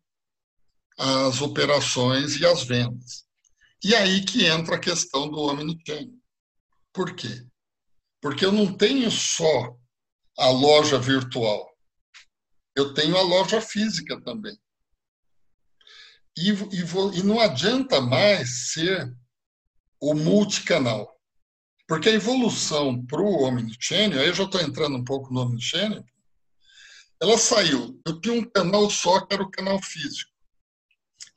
as 0.99 1.41
operações 1.41 2.39
e 2.39 2.45
as 2.45 2.61
vendas. 2.61 3.25
E 3.83 3.95
aí 3.95 4.23
que 4.23 4.45
entra 4.45 4.75
a 4.75 4.79
questão 4.79 5.27
do 5.27 5.39
omnichannel. 5.39 6.13
Por 6.93 7.15
quê? 7.15 7.43
Porque 8.21 8.45
eu 8.45 8.51
não 8.51 8.71
tenho 8.71 9.09
só 9.09 9.75
a 10.37 10.49
loja 10.49 10.99
virtual, 10.99 11.75
eu 12.75 12.93
tenho 12.93 13.17
a 13.17 13.21
loja 13.21 13.59
física 13.59 14.21
também. 14.21 14.55
E, 16.37 16.49
e, 16.49 17.19
e 17.19 17.23
não 17.23 17.39
adianta 17.39 18.01
mais 18.01 18.71
ser 18.71 19.15
o 19.99 20.13
multicanal. 20.13 21.13
Porque 21.87 22.09
a 22.09 22.13
evolução 22.13 23.05
para 23.05 23.21
o 23.21 23.43
Omnichannel, 23.43 24.19
aí 24.19 24.27
eu 24.27 24.33
já 24.33 24.43
estou 24.43 24.61
entrando 24.61 24.97
um 24.97 25.03
pouco 25.03 25.33
no 25.33 25.41
Omnichannel, 25.41 26.03
ela 27.21 27.37
saiu. 27.37 28.01
Eu 28.05 28.19
tinha 28.19 28.33
um 28.33 28.43
canal 28.43 28.89
só, 28.89 29.21
que 29.21 29.33
era 29.33 29.43
o 29.43 29.51
canal 29.51 29.81
físico. 29.81 30.31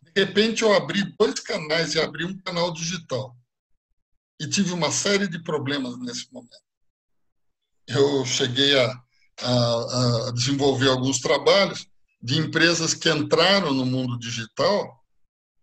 De 0.02 0.24
repente, 0.24 0.62
eu 0.62 0.72
abri 0.74 1.14
dois 1.18 1.38
canais 1.40 1.94
e 1.94 2.00
abri 2.00 2.24
um 2.24 2.36
canal 2.38 2.72
digital. 2.72 3.36
E 4.40 4.48
tive 4.48 4.72
uma 4.72 4.90
série 4.90 5.28
de 5.28 5.42
problemas 5.42 5.98
nesse 5.98 6.32
momento. 6.32 6.66
Eu 7.86 8.24
cheguei 8.24 8.78
a, 8.78 9.02
a, 9.42 10.28
a 10.28 10.32
desenvolver 10.32 10.88
alguns 10.88 11.20
trabalhos 11.20 11.86
de 12.26 12.40
empresas 12.40 12.92
que 12.92 13.08
entraram 13.08 13.72
no 13.72 13.86
mundo 13.86 14.18
digital, 14.18 15.00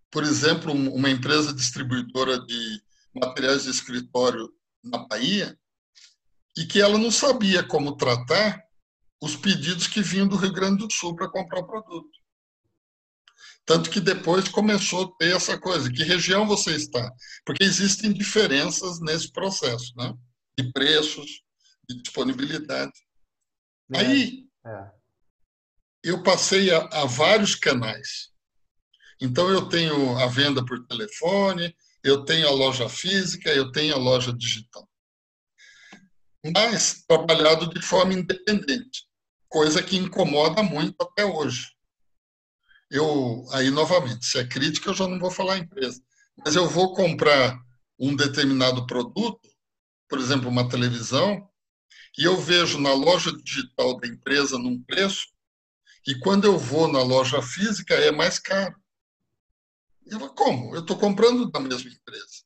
por 0.09 0.23
exemplo, 0.23 0.71
uma 0.71 1.09
empresa 1.09 1.53
distribuidora 1.53 2.39
de 2.39 2.81
materiais 3.13 3.63
de 3.63 3.69
escritório 3.69 4.49
na 4.81 4.99
Bahia, 4.99 5.59
e 6.57 6.65
que 6.65 6.79
ela 6.79 6.97
não 6.97 7.11
sabia 7.11 7.67
como 7.67 7.97
tratar 7.97 8.63
os 9.21 9.35
pedidos 9.35 9.87
que 9.87 10.01
vinham 10.01 10.25
do 10.25 10.37
Rio 10.37 10.53
Grande 10.53 10.87
do 10.87 10.93
Sul 10.93 11.13
para 11.13 11.29
comprar 11.29 11.59
o 11.59 11.67
produto. 11.67 12.17
Tanto 13.65 13.89
que 13.89 13.99
depois 13.99 14.47
começou 14.47 15.03
a 15.03 15.17
ter 15.17 15.35
essa 15.35 15.59
coisa, 15.59 15.91
que 15.91 16.03
região 16.03 16.47
você 16.47 16.77
está? 16.77 17.11
Porque 17.45 17.65
existem 17.65 18.13
diferenças 18.13 19.01
nesse 19.01 19.29
processo, 19.33 19.91
né? 19.97 20.13
De 20.57 20.71
preços, 20.71 21.43
de 21.89 22.01
disponibilidade. 22.01 22.93
É, 23.93 23.97
Aí, 23.97 24.47
é 24.65 25.02
eu 26.03 26.21
passei 26.21 26.71
a, 26.71 26.79
a 26.91 27.05
vários 27.05 27.55
canais. 27.55 28.29
Então, 29.21 29.49
eu 29.49 29.69
tenho 29.69 30.17
a 30.17 30.27
venda 30.27 30.63
por 30.65 30.85
telefone, 30.85 31.75
eu 32.03 32.25
tenho 32.25 32.47
a 32.47 32.51
loja 32.51 32.89
física, 32.89 33.49
eu 33.49 33.71
tenho 33.71 33.95
a 33.95 33.97
loja 33.97 34.33
digital. 34.33 34.87
Mas 36.53 37.05
trabalhado 37.07 37.69
de 37.73 37.81
forma 37.81 38.13
independente, 38.13 39.07
coisa 39.47 39.81
que 39.81 39.95
incomoda 39.95 40.61
muito 40.61 40.95
até 41.01 41.23
hoje. 41.23 41.71
Eu, 42.91 43.45
aí 43.51 43.71
novamente, 43.71 44.25
se 44.25 44.37
é 44.37 44.45
crítica, 44.45 44.89
eu 44.89 44.93
já 44.93 45.07
não 45.07 45.17
vou 45.17 45.31
falar 45.31 45.57
empresa, 45.57 46.01
mas 46.43 46.55
eu 46.55 46.67
vou 46.67 46.93
comprar 46.93 47.57
um 47.97 48.15
determinado 48.15 48.85
produto, 48.85 49.49
por 50.09 50.19
exemplo, 50.19 50.49
uma 50.49 50.67
televisão, 50.67 51.49
e 52.17 52.25
eu 52.25 52.39
vejo 52.39 52.79
na 52.79 52.93
loja 52.93 53.31
digital 53.31 53.97
da 53.97 54.07
empresa 54.07 54.59
num 54.59 54.83
preço, 54.83 55.32
e 56.07 56.15
quando 56.19 56.45
eu 56.45 56.57
vou 56.57 56.87
na 56.87 57.01
loja 57.01 57.41
física 57.41 57.93
é 57.93 58.11
mais 58.11 58.39
caro. 58.39 58.75
Eu 60.05 60.19
falo, 60.19 60.33
como? 60.33 60.75
Eu 60.75 60.81
estou 60.81 60.97
comprando 60.97 61.49
da 61.49 61.59
mesma 61.59 61.89
empresa. 61.89 62.43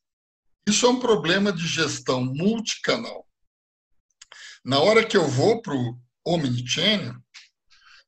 Isso 0.67 0.85
é 0.85 0.89
um 0.89 0.99
problema 0.99 1.51
de 1.51 1.65
gestão 1.65 2.23
multicanal. 2.23 3.27
Na 4.63 4.79
hora 4.79 5.05
que 5.05 5.17
eu 5.17 5.27
vou 5.27 5.61
para 5.61 5.73
o 5.73 5.99
Omnichannel, 6.25 7.15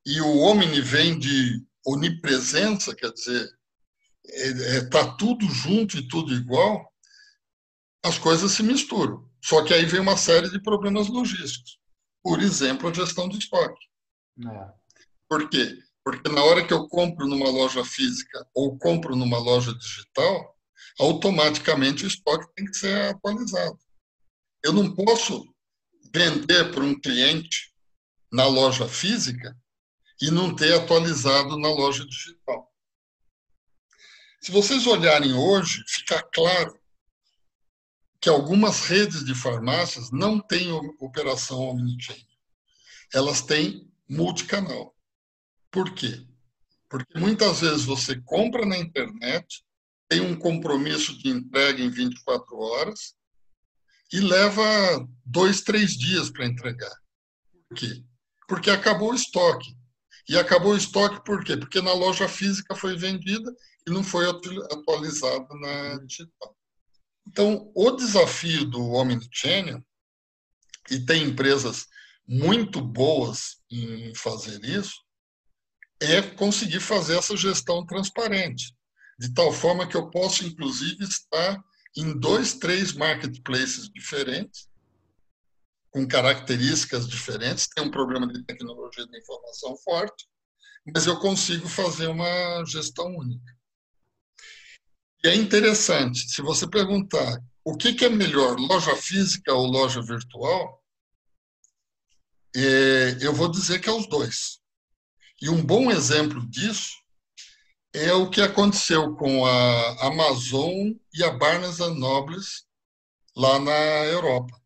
e 0.06 0.22
o 0.22 0.40
Omni 0.40 0.82
vem 0.82 1.18
de 1.18 1.66
onipresença, 1.86 2.96
quer 2.96 3.12
dizer, 3.12 3.50
está 4.26 4.66
é, 4.66 4.78
é, 4.78 4.90
tá 4.90 5.16
tudo 5.16 5.46
junto 5.48 5.98
e 5.98 6.08
tudo 6.08 6.34
igual, 6.34 6.92
as 8.04 8.18
coisas 8.18 8.52
se 8.52 8.64
misturam. 8.64 9.30
Só 9.42 9.64
que 9.64 9.74
aí 9.74 9.86
vem 9.86 10.02
uma 10.02 10.18
série 10.18 10.50
de 10.50 10.62
problemas 10.62 11.08
logísticos. 11.08 11.80
Por 12.22 12.42
exemplo, 12.42 12.90
a 12.90 12.94
gestão 12.94 13.30
de 13.30 13.38
estoque. 13.38 13.86
É. 14.46 14.79
Por 15.30 15.48
quê? 15.48 15.78
Porque 16.04 16.28
na 16.28 16.44
hora 16.44 16.66
que 16.66 16.74
eu 16.74 16.88
compro 16.88 17.28
numa 17.28 17.50
loja 17.50 17.86
física 17.86 18.46
ou 18.54 18.78
compro 18.80 19.16
numa 19.16 19.38
loja 19.38 19.74
digital, 19.76 20.58
automaticamente 21.00 22.04
o 22.04 22.08
estoque 22.08 22.52
tem 22.56 22.66
que 22.66 22.74
ser 22.74 23.12
atualizado. 23.12 23.80
Eu 24.64 24.74
não 24.74 24.94
posso 24.96 25.54
vender 26.12 26.72
para 26.72 26.84
um 26.84 27.00
cliente 27.00 27.72
na 28.32 28.48
loja 28.48 28.88
física 28.88 29.56
e 30.20 30.32
não 30.32 30.56
ter 30.56 30.74
atualizado 30.74 31.58
na 31.58 31.70
loja 31.70 32.06
digital. 32.06 32.68
Se 34.42 34.52
vocês 34.52 34.88
olharem 34.88 35.34
hoje, 35.34 35.84
fica 35.88 36.22
claro 36.34 36.80
que 38.20 38.30
algumas 38.30 38.82
redes 38.82 39.24
de 39.24 39.36
farmácias 39.36 40.12
não 40.12 40.40
têm 40.40 40.72
operação 41.00 41.60
omnichannel. 41.60 42.26
Elas 43.14 43.42
têm 43.42 43.90
multicanal. 44.10 44.96
Por 45.72 45.94
quê? 45.94 46.26
Porque 46.90 47.18
muitas 47.20 47.62
vezes 47.62 47.86
você 47.86 48.20
compra 48.22 48.66
na 48.66 48.78
internet, 48.78 49.64
tem 50.08 50.22
um 50.22 50.38
compromisso 50.38 51.18
de 51.20 51.30
entrega 51.30 51.82
em 51.82 51.90
24 51.90 52.58
horas 52.58 53.14
e 54.12 54.20
leva 54.20 54.64
dois, 55.24 55.62
três 55.62 55.92
dias 55.96 56.32
para 56.32 56.48
entregar. 56.48 56.96
Por 57.68 57.78
quê? 57.78 58.04
Porque 58.48 58.72
acabou 58.72 59.12
o 59.12 59.16
estoque. 59.16 59.78
E 60.28 60.38
acabou 60.38 60.74
o 60.74 60.78
estoque 60.78 61.24
por 61.24 61.44
quê? 61.44 61.58
Porque 61.58 61.82
na 61.82 61.94
loja 61.94 62.28
física 62.28 62.76
foi 62.76 62.96
vendida 62.96 63.52
e 63.88 63.92
não 63.92 64.04
foi 64.04 64.28
atualizada 64.30 65.48
na 65.56 65.98
digital. 66.06 66.56
Então, 67.28 67.72
o 67.76 67.92
desafio 67.92 68.66
do 68.66 68.92
Omnichannel, 68.92 69.84
e 70.90 71.00
tem 71.06 71.24
empresas 71.24 71.86
muito 72.28 72.82
boas 72.82 73.58
em 73.70 74.14
fazer 74.16 74.64
isso, 74.64 74.96
é 76.02 76.22
conseguir 76.22 76.80
fazer 76.80 77.18
essa 77.18 77.36
gestão 77.36 77.86
transparente, 77.86 78.74
de 79.20 79.34
tal 79.34 79.52
forma 79.52 79.88
que 79.88 79.98
eu 79.98 80.10
possa, 80.10 80.46
inclusive, 80.46 81.04
estar 81.04 81.62
em 81.98 82.18
dois, 82.18 82.54
três 82.54 82.94
marketplaces 82.94 83.90
diferentes, 83.90 84.70
com 85.92 86.08
características 86.08 87.08
diferentes, 87.08 87.68
tem 87.68 87.84
um 87.84 87.92
problema 87.92 88.28
de 88.28 88.44
tecnologia 88.44 89.06
da 89.08 89.18
informação 89.18 89.76
forte, 89.78 90.28
mas 90.94 91.06
eu 91.06 91.20
consigo 91.20 91.68
fazer 91.68 92.08
uma 92.08 92.64
gestão 92.66 93.08
única. 93.18 93.58
E 95.24 95.28
é 95.28 95.36
interessante, 95.36 96.30
se 96.30 96.42
você 96.42 96.68
perguntar 96.68 97.42
o 97.64 97.76
que, 97.76 97.94
que 97.94 98.06
é 98.06 98.10
melhor, 98.10 98.58
loja 98.58 98.96
física 98.96 99.54
ou 99.54 99.66
loja 99.66 100.02
virtual, 100.02 100.82
é, 102.56 103.18
eu 103.22 103.34
vou 103.34 103.52
dizer 103.52 103.80
que 103.80 103.90
é 103.90 103.92
os 103.92 104.08
dois. 104.08 104.59
E 105.42 105.50
um 105.50 105.64
bom 105.64 105.90
exemplo 105.90 106.46
disso 106.48 106.92
é 107.94 108.14
o 108.14 108.30
que 108.30 108.42
aconteceu 108.42 109.16
com 109.16 109.46
a 109.46 110.08
Amazon 110.08 110.92
e 111.14 111.24
a 111.24 111.32
Barnes 111.32 111.80
Nobles 111.80 112.66
lá 113.36 113.60
na 113.60 114.06
Europa. 114.06 114.60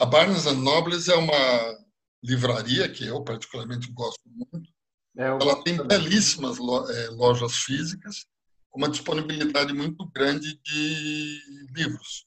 A 0.00 0.06
Barnes 0.06 0.44
Nobles 0.44 1.08
é 1.08 1.14
uma 1.14 1.78
livraria 2.22 2.88
que 2.90 3.06
eu 3.06 3.22
particularmente 3.22 3.92
gosto 3.92 4.22
muito. 4.26 4.72
É, 5.16 5.26
Ela 5.26 5.62
tem 5.62 5.76
belíssimas 5.86 6.58
é, 6.58 7.08
lojas 7.10 7.56
físicas 7.58 8.26
uma 8.74 8.88
disponibilidade 8.88 9.72
muito 9.72 10.04
grande 10.06 10.60
de 10.62 11.40
livros. 11.70 12.26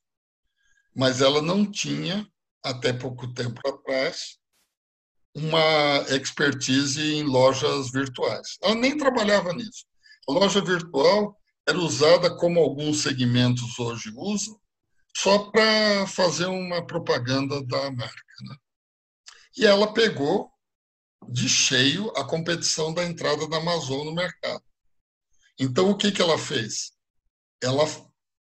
Mas 0.95 1.21
ela 1.21 1.41
não 1.41 1.69
tinha, 1.69 2.27
até 2.63 2.93
pouco 2.93 3.31
tempo 3.33 3.59
atrás, 3.67 4.39
uma 5.35 6.05
expertise 6.09 7.15
em 7.15 7.23
lojas 7.23 7.91
virtuais. 7.91 8.57
Ela 8.61 8.75
nem 8.75 8.97
trabalhava 8.97 9.53
nisso. 9.53 9.85
A 10.27 10.31
loja 10.31 10.61
virtual 10.61 11.37
era 11.67 11.77
usada 11.77 12.35
como 12.35 12.59
alguns 12.59 13.01
segmentos 13.01 13.77
hoje 13.77 14.11
usam, 14.15 14.59
só 15.15 15.49
para 15.51 16.07
fazer 16.07 16.45
uma 16.45 16.85
propaganda 16.85 17.63
da 17.65 17.91
marca. 17.91 18.23
Né? 18.41 18.55
E 19.57 19.65
ela 19.65 19.93
pegou 19.93 20.49
de 21.29 21.49
cheio 21.49 22.11
a 22.15 22.23
competição 22.23 22.93
da 22.93 23.03
entrada 23.03 23.47
da 23.47 23.57
Amazon 23.57 24.05
no 24.05 24.13
mercado. 24.13 24.63
Então, 25.59 25.89
o 25.89 25.97
que, 25.97 26.11
que 26.11 26.21
ela 26.21 26.37
fez? 26.37 26.91
Ela 27.61 27.83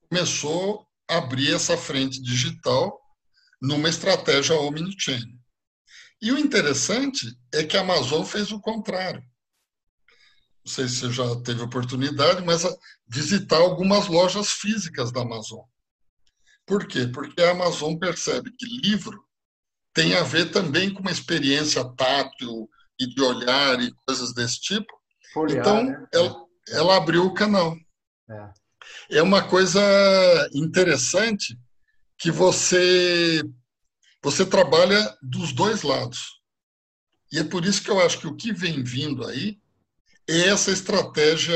começou 0.08 0.86
a 1.10 1.18
abrir 1.18 1.54
essa 1.54 1.76
frente 1.76 2.22
digital 2.22 3.00
numa 3.62 3.90
estratégia 3.90 4.56
omnichannel. 4.56 5.41
E 6.22 6.32
o 6.32 6.38
interessante 6.38 7.36
é 7.54 7.64
que 7.64 7.76
a 7.76 7.82
Amazon 7.82 8.24
fez 8.24 8.52
o 8.52 8.62
contrário. 8.62 9.24
Não 10.64 10.72
sei 10.72 10.88
se 10.88 10.98
você 10.98 11.12
já 11.12 11.42
teve 11.42 11.64
oportunidade, 11.64 12.44
mas 12.46 12.64
visitar 13.08 13.58
algumas 13.58 14.08
lojas 14.08 14.52
físicas 14.52 15.12
da 15.12 15.22
Amazon. 15.22 15.62
Por 16.66 16.88
quê? 16.88 17.08
Porque 17.08 17.42
a 17.42 17.52
Amazon 17.52 17.98
percebe 17.98 18.52
que 18.52 18.66
livro 18.88 19.20
tem 19.94 20.16
a 20.16 20.24
ver 20.24 20.52
também 20.52 20.94
com 20.94 21.02
uma 21.02 21.12
experiência 21.12 21.84
tátil 21.96 22.70
e 23.00 23.08
de 23.08 23.22
olhar 23.22 23.82
e 23.82 23.92
coisas 24.06 24.34
desse 24.34 24.62
tipo. 24.62 24.94
Folhear, 25.34 25.60
então, 25.60 25.84
né? 25.84 26.08
ela, 26.14 26.46
ela 26.70 26.98
abriu 26.98 27.26
o 27.26 27.34
canal. 27.34 27.76
É. 28.30 29.18
é 29.18 29.22
uma 29.22 29.46
coisa 29.46 29.82
interessante 30.54 31.58
que 32.18 32.32
você 32.32 33.42
você 34.22 34.46
trabalha 34.46 35.18
dos 35.22 35.52
dois 35.52 35.82
lados. 35.82 36.42
E 37.32 37.40
é 37.40 37.44
por 37.44 37.66
isso 37.66 37.84
que 37.84 37.90
eu 37.90 38.00
acho 38.00 38.20
que 38.20 38.28
o 38.28 38.36
que 38.36 38.54
vem 38.54 38.84
vindo 38.84 39.26
aí 39.26 39.60
é 40.28 40.50
essa 40.50 40.72
estratégia 40.72 41.56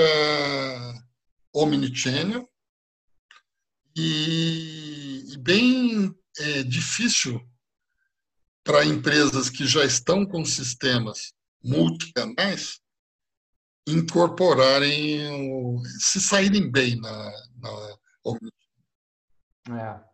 omnichannel 1.53 2.49
e, 3.95 5.23
e 5.33 5.37
bem 5.37 6.13
é, 6.37 6.63
difícil 6.63 7.39
para 8.63 8.85
empresas 8.85 9.49
que 9.49 9.65
já 9.67 9.85
estão 9.85 10.25
com 10.25 10.43
sistemas 10.43 11.33
multicanais 11.63 12.79
incorporarem, 13.87 15.79
se 15.99 16.19
saírem 16.19 16.71
bem 16.71 16.99
na, 16.99 17.31
na 17.57 17.69
é. 19.69 20.04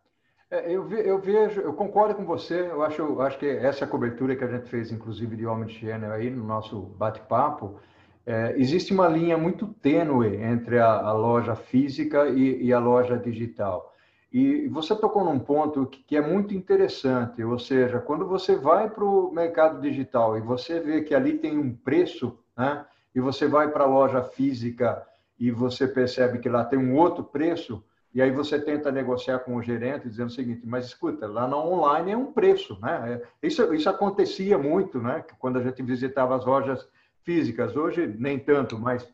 É. 0.56 0.72
eu, 0.72 0.84
ve, 0.84 1.00
eu 1.08 1.18
vejo, 1.18 1.60
eu 1.60 1.72
concordo 1.72 2.14
com 2.14 2.24
você, 2.24 2.60
eu 2.60 2.82
acho, 2.82 3.02
eu 3.02 3.20
acho 3.22 3.38
que 3.38 3.46
essa 3.46 3.86
cobertura 3.86 4.36
que 4.36 4.44
a 4.44 4.48
gente 4.48 4.68
fez, 4.68 4.92
inclusive, 4.92 5.36
de 5.36 5.46
Omnichannel 5.46 6.12
aí 6.12 6.30
no 6.30 6.44
nosso 6.44 6.80
bate-papo, 6.80 7.80
é, 8.24 8.54
existe 8.56 8.92
uma 8.92 9.08
linha 9.08 9.36
muito 9.36 9.66
tênue 9.66 10.36
entre 10.36 10.78
a, 10.78 10.92
a 10.92 11.12
loja 11.12 11.56
física 11.56 12.28
e, 12.28 12.64
e, 12.64 12.72
a 12.72 12.78
loja 12.78 13.18
digital. 13.18 13.92
E 14.32 14.68
você 14.68 14.94
tocou 14.94 15.24
num 15.24 15.38
ponto 15.38 15.86
que, 15.86 16.02
que 16.02 16.16
é 16.16 16.20
muito 16.20 16.54
interessante, 16.54 17.42
ou 17.42 17.58
seja, 17.58 17.98
quando 17.98 18.26
você 18.26 18.54
vai 18.54 18.88
para 18.88 19.04
o 19.04 19.32
mercado 19.32 19.80
digital 19.80 20.38
e 20.38 20.40
você 20.40 20.78
vê 20.80 21.02
que 21.02 21.14
ali 21.14 21.38
tem 21.38 21.58
um 21.58 21.74
preço, 21.74 22.38
né? 22.56 22.84
e 23.14 23.20
você 23.20 23.46
vai 23.46 23.70
para 23.70 23.84
a 23.84 23.88
loja 23.88 24.22
física 24.22 25.02
e 25.38 25.50
você 25.50 25.86
percebe 25.86 26.38
que 26.38 26.48
lá 26.48 26.64
tem 26.64 26.78
um 26.78 26.96
outro 26.96 27.24
preço, 27.24 27.84
e 28.14 28.20
aí 28.20 28.30
você 28.30 28.60
tenta 28.60 28.92
negociar 28.92 29.38
com 29.38 29.56
o 29.56 29.62
gerente 29.62 30.08
dizendo 30.08 30.28
o 30.28 30.32
seguinte, 30.32 30.66
mas 30.66 30.86
escuta, 30.86 31.26
lá 31.26 31.48
na 31.48 31.56
online 31.56 32.12
é 32.12 32.16
um 32.16 32.32
preço, 32.32 32.78
né? 32.80 33.22
É, 33.42 33.46
isso, 33.46 33.72
isso 33.72 33.88
acontecia 33.88 34.58
muito, 34.58 35.00
né? 35.00 35.24
Quando 35.38 35.58
a 35.58 35.62
gente 35.62 35.82
visitava 35.82 36.36
as 36.36 36.44
lojas 36.44 36.86
físicas, 37.22 37.74
hoje 37.74 38.06
nem 38.18 38.38
tanto, 38.38 38.78
mas... 38.78 39.08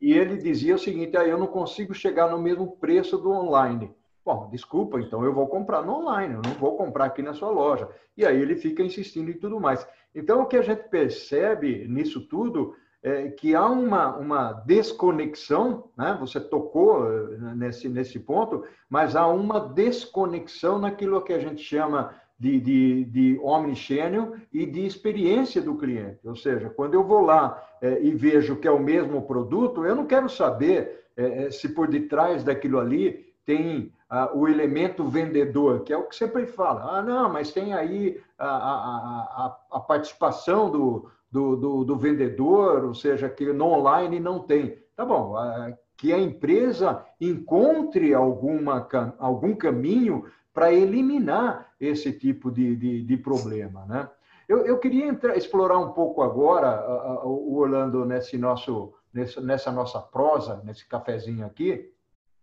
E 0.00 0.12
ele 0.12 0.36
dizia 0.36 0.74
o 0.74 0.78
seguinte, 0.78 1.16
ah, 1.16 1.24
eu 1.24 1.38
não 1.38 1.46
consigo 1.46 1.94
chegar 1.94 2.28
no 2.28 2.38
mesmo 2.38 2.76
preço 2.78 3.16
do 3.16 3.30
online. 3.30 3.94
Bom, 4.24 4.48
desculpa, 4.50 5.00
então 5.00 5.24
eu 5.24 5.32
vou 5.32 5.46
comprar 5.46 5.82
no 5.82 5.94
online, 5.94 6.34
eu 6.34 6.42
não 6.44 6.54
vou 6.54 6.76
comprar 6.76 7.04
aqui 7.04 7.22
na 7.22 7.34
sua 7.34 7.50
loja. 7.50 7.88
E 8.16 8.26
aí 8.26 8.40
ele 8.40 8.56
fica 8.56 8.82
insistindo 8.82 9.30
e 9.30 9.34
tudo 9.34 9.60
mais. 9.60 9.86
Então, 10.12 10.42
o 10.42 10.46
que 10.46 10.56
a 10.56 10.62
gente 10.62 10.88
percebe 10.88 11.86
nisso 11.88 12.20
tudo 12.28 12.74
é, 13.02 13.28
que 13.28 13.54
há 13.54 13.66
uma, 13.66 14.16
uma 14.16 14.52
desconexão, 14.52 15.90
né? 15.98 16.16
você 16.20 16.38
tocou 16.38 17.04
eh, 17.12 17.54
nesse, 17.56 17.88
nesse 17.88 18.20
ponto, 18.20 18.64
mas 18.88 19.16
há 19.16 19.26
uma 19.26 19.58
desconexão 19.58 20.78
naquilo 20.78 21.20
que 21.22 21.32
a 21.32 21.38
gente 21.40 21.60
chama 21.62 22.14
de, 22.38 22.60
de, 22.60 23.04
de 23.06 23.40
omnichannel 23.42 24.36
e 24.52 24.64
de 24.64 24.86
experiência 24.86 25.60
do 25.60 25.76
cliente. 25.76 26.20
Ou 26.24 26.36
seja, 26.36 26.70
quando 26.70 26.94
eu 26.94 27.02
vou 27.02 27.22
lá 27.22 27.60
é, 27.80 28.00
e 28.02 28.12
vejo 28.12 28.56
que 28.56 28.68
é 28.68 28.70
o 28.70 28.78
mesmo 28.78 29.22
produto, 29.22 29.84
eu 29.84 29.96
não 29.96 30.06
quero 30.06 30.28
saber 30.28 31.06
é, 31.16 31.50
se 31.50 31.68
por 31.70 31.88
detrás 31.88 32.44
daquilo 32.44 32.78
ali 32.78 33.32
tem 33.44 33.92
ah, 34.08 34.30
o 34.34 34.46
elemento 34.46 35.04
vendedor, 35.04 35.82
que 35.82 35.92
é 35.92 35.96
o 35.96 36.04
que 36.04 36.14
sempre 36.14 36.46
fala. 36.46 36.98
Ah, 36.98 37.02
não, 37.02 37.32
mas 37.32 37.52
tem 37.52 37.74
aí 37.74 38.20
a, 38.38 38.46
a, 38.46 38.76
a, 39.46 39.56
a 39.72 39.80
participação 39.80 40.70
do, 40.70 41.10
do, 41.32 41.56
do, 41.56 41.84
do, 41.84 41.96
vendedor, 41.96 42.84
ou 42.84 42.94
seja, 42.94 43.28
que 43.28 43.52
no 43.52 43.64
online 43.64 44.20
não 44.20 44.38
tem. 44.38 44.78
Tá 44.94 45.04
bom, 45.04 45.34
que 45.96 46.12
a 46.12 46.18
empresa 46.18 47.04
encontre 47.18 48.12
alguma, 48.12 48.86
algum 49.18 49.54
caminho 49.54 50.26
para 50.52 50.72
eliminar 50.72 51.72
esse 51.80 52.12
tipo 52.12 52.50
de, 52.50 52.76
de, 52.76 53.02
de 53.02 53.16
problema, 53.16 53.86
né? 53.86 54.08
Eu, 54.48 54.66
eu 54.66 54.78
queria 54.78 55.06
entrar, 55.06 55.36
explorar 55.36 55.78
um 55.78 55.92
pouco 55.92 56.20
agora, 56.20 56.84
o 57.24 57.56
Orlando, 57.56 58.04
nesse 58.04 58.36
nosso, 58.36 58.92
nessa 59.14 59.72
nossa 59.72 59.98
prosa, 59.98 60.60
nesse 60.64 60.86
cafezinho 60.86 61.46
aqui, 61.46 61.90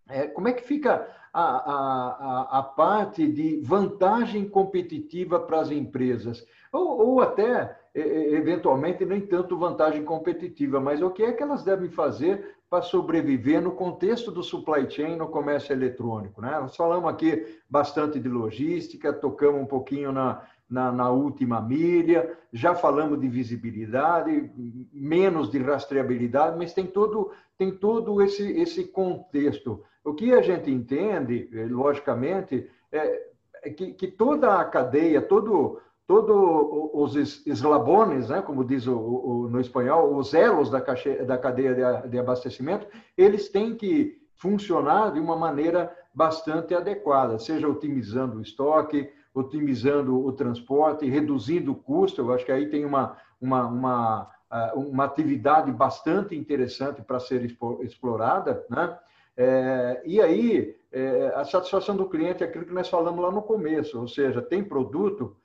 é, 0.08 0.26
como 0.26 0.48
é 0.48 0.52
que 0.52 0.62
fica 0.62 1.06
a, 1.32 1.42
a, 1.42 2.58
a, 2.58 2.62
parte 2.62 3.28
de 3.28 3.60
vantagem 3.62 4.48
competitiva 4.48 5.38
para 5.38 5.60
as 5.60 5.70
empresas? 5.70 6.44
Ou, 6.72 7.08
ou 7.08 7.20
até, 7.20 7.78
eventualmente, 7.94 9.04
nem 9.04 9.20
tanto 9.20 9.58
vantagem 9.58 10.04
competitiva, 10.04 10.78
mas 10.78 11.02
o 11.02 11.10
que 11.10 11.24
é 11.24 11.32
que 11.32 11.42
elas 11.42 11.64
devem 11.64 11.90
fazer 11.90 12.56
para 12.70 12.82
sobreviver 12.82 13.60
no 13.60 13.72
contexto 13.72 14.30
do 14.30 14.44
supply 14.44 14.88
chain 14.88 15.16
no 15.16 15.26
comércio 15.26 15.72
eletrônico. 15.72 16.40
Né? 16.40 16.50
Nós 16.60 16.76
falamos 16.76 17.10
aqui 17.10 17.58
bastante 17.68 18.20
de 18.20 18.28
logística, 18.28 19.12
tocamos 19.12 19.60
um 19.60 19.66
pouquinho 19.66 20.12
na, 20.12 20.46
na, 20.68 20.92
na, 20.92 21.10
última 21.10 21.60
milha, 21.60 22.38
já 22.52 22.72
falamos 22.76 23.20
de 23.20 23.28
visibilidade, 23.28 24.52
menos 24.92 25.50
de 25.50 25.58
rastreabilidade, 25.58 26.56
mas 26.56 26.72
tem 26.72 26.86
todo, 26.86 27.32
tem 27.58 27.72
todo 27.72 28.22
esse, 28.22 28.48
esse 28.52 28.84
contexto. 28.84 29.82
O 30.04 30.14
que 30.14 30.32
a 30.32 30.40
gente 30.40 30.70
entende, 30.70 31.50
eh, 31.52 31.66
logicamente, 31.66 32.70
é, 32.92 33.30
é 33.64 33.70
que, 33.70 33.92
que 33.94 34.06
toda 34.06 34.60
a 34.60 34.64
cadeia, 34.64 35.20
todo, 35.20 35.80
todos 36.10 36.90
os 36.92 37.46
eslabones, 37.46 38.30
né, 38.30 38.42
como 38.42 38.64
diz 38.64 38.84
o, 38.88 38.98
o, 38.98 39.48
no 39.48 39.60
espanhol, 39.60 40.16
os 40.16 40.34
elos 40.34 40.68
da, 40.68 40.80
cache, 40.80 41.22
da 41.22 41.38
cadeia 41.38 41.72
de, 41.72 42.08
de, 42.08 42.18
abastecimento, 42.18 42.84
eles 43.16 43.48
têm 43.48 43.76
que 43.76 44.20
funcionar 44.34 45.12
de 45.12 45.20
uma 45.20 45.36
maneira 45.36 45.96
bastante 46.12 46.74
adequada, 46.74 47.38
seja 47.38 47.68
otimizando 47.68 48.38
o 48.38 48.42
estoque, 48.42 49.08
otimizando 49.32 50.26
o 50.26 50.32
transporte, 50.32 51.08
reduzindo 51.08 51.70
o 51.70 51.76
custo. 51.76 52.22
Eu 52.22 52.34
acho 52.34 52.44
que 52.44 52.50
aí 52.50 52.68
tem 52.68 52.84
uma, 52.84 53.16
uma, 53.40 53.68
uma, 53.68 54.30
uma 54.74 55.04
atividade 55.04 55.70
bastante 55.70 56.34
interessante 56.34 57.02
para 57.02 57.20
ser 57.20 57.56
explorada, 57.82 58.66
né? 58.68 58.98
É, 59.36 60.02
e 60.04 60.20
aí, 60.20 60.76
é, 60.90 61.32
a 61.36 61.44
satisfação 61.44 61.96
do 61.96 62.08
cliente 62.08 62.42
é 62.42 62.48
aquilo 62.48 62.66
que 62.66 62.74
nós 62.74 62.88
falamos 62.88 63.24
lá 63.24 63.30
no 63.30 63.42
começo, 63.42 64.00
ou 64.00 64.08
seja, 64.08 64.42
tem 64.42 64.64
produto 64.64 65.36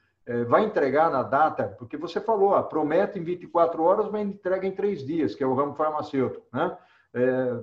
vai 0.47 0.65
entregar 0.65 1.11
na 1.11 1.21
data, 1.21 1.75
porque 1.77 1.95
você 1.95 2.19
falou, 2.19 2.55
ah, 2.55 2.63
promete 2.63 3.19
em 3.19 3.23
24 3.23 3.83
horas, 3.83 4.09
mas 4.11 4.27
entrega 4.27 4.65
em 4.65 4.71
três 4.71 5.05
dias, 5.05 5.35
que 5.35 5.43
é 5.43 5.47
o 5.47 5.53
ramo 5.53 5.75
farmacêutico. 5.75 6.45
Né? 6.51 6.77
É, 7.13 7.59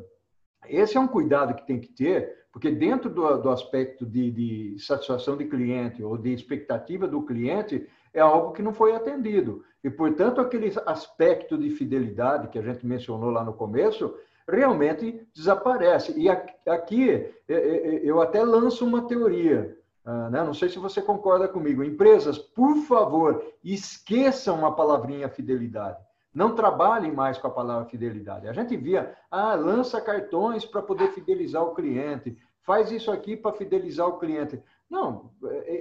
esse 0.68 0.96
é 0.96 1.00
um 1.00 1.08
cuidado 1.08 1.54
que 1.54 1.66
tem 1.66 1.80
que 1.80 1.88
ter, 1.88 2.46
porque 2.52 2.70
dentro 2.70 3.10
do, 3.10 3.38
do 3.38 3.50
aspecto 3.50 4.06
de, 4.06 4.30
de, 4.30 4.78
satisfação 4.78 5.36
de 5.36 5.46
cliente 5.46 6.02
ou 6.02 6.16
de 6.16 6.32
expectativa 6.32 7.08
do 7.08 7.22
cliente, 7.22 7.86
é 8.14 8.20
algo 8.20 8.52
que 8.52 8.62
não 8.62 8.72
foi 8.72 8.94
atendido. 8.94 9.64
E, 9.82 9.90
portanto, 9.90 10.40
aquele 10.40 10.72
aspecto 10.86 11.58
de 11.58 11.70
fidelidade 11.70 12.48
que 12.48 12.58
a 12.58 12.62
gente 12.62 12.86
mencionou 12.86 13.30
lá 13.30 13.42
no 13.42 13.54
começo, 13.54 14.14
realmente 14.48 15.26
desaparece. 15.34 16.18
E 16.18 16.28
aqui 16.28 17.10
é, 17.10 17.32
é, 17.48 18.00
eu 18.04 18.20
até 18.20 18.42
lanço 18.42 18.84
uma 18.84 19.06
teoria. 19.06 19.76
Ah, 20.04 20.28
né? 20.30 20.42
Não 20.42 20.54
sei 20.54 20.68
se 20.68 20.78
você 20.78 21.00
concorda 21.00 21.48
comigo. 21.48 21.84
Empresas, 21.84 22.38
por 22.38 22.76
favor, 22.86 23.44
esqueçam 23.62 24.66
a 24.66 24.72
palavrinha 24.72 25.28
fidelidade. 25.28 25.98
Não 26.34 26.54
trabalhem 26.54 27.12
mais 27.12 27.38
com 27.38 27.46
a 27.46 27.50
palavra 27.50 27.86
fidelidade. 27.86 28.48
A 28.48 28.52
gente 28.52 28.76
via, 28.76 29.14
ah, 29.30 29.54
lança 29.54 30.00
cartões 30.00 30.64
para 30.64 30.82
poder 30.82 31.08
fidelizar 31.12 31.62
o 31.62 31.74
cliente, 31.74 32.36
faz 32.62 32.90
isso 32.90 33.10
aqui 33.10 33.36
para 33.36 33.52
fidelizar 33.52 34.08
o 34.08 34.18
cliente. 34.18 34.60
Não, 34.90 35.30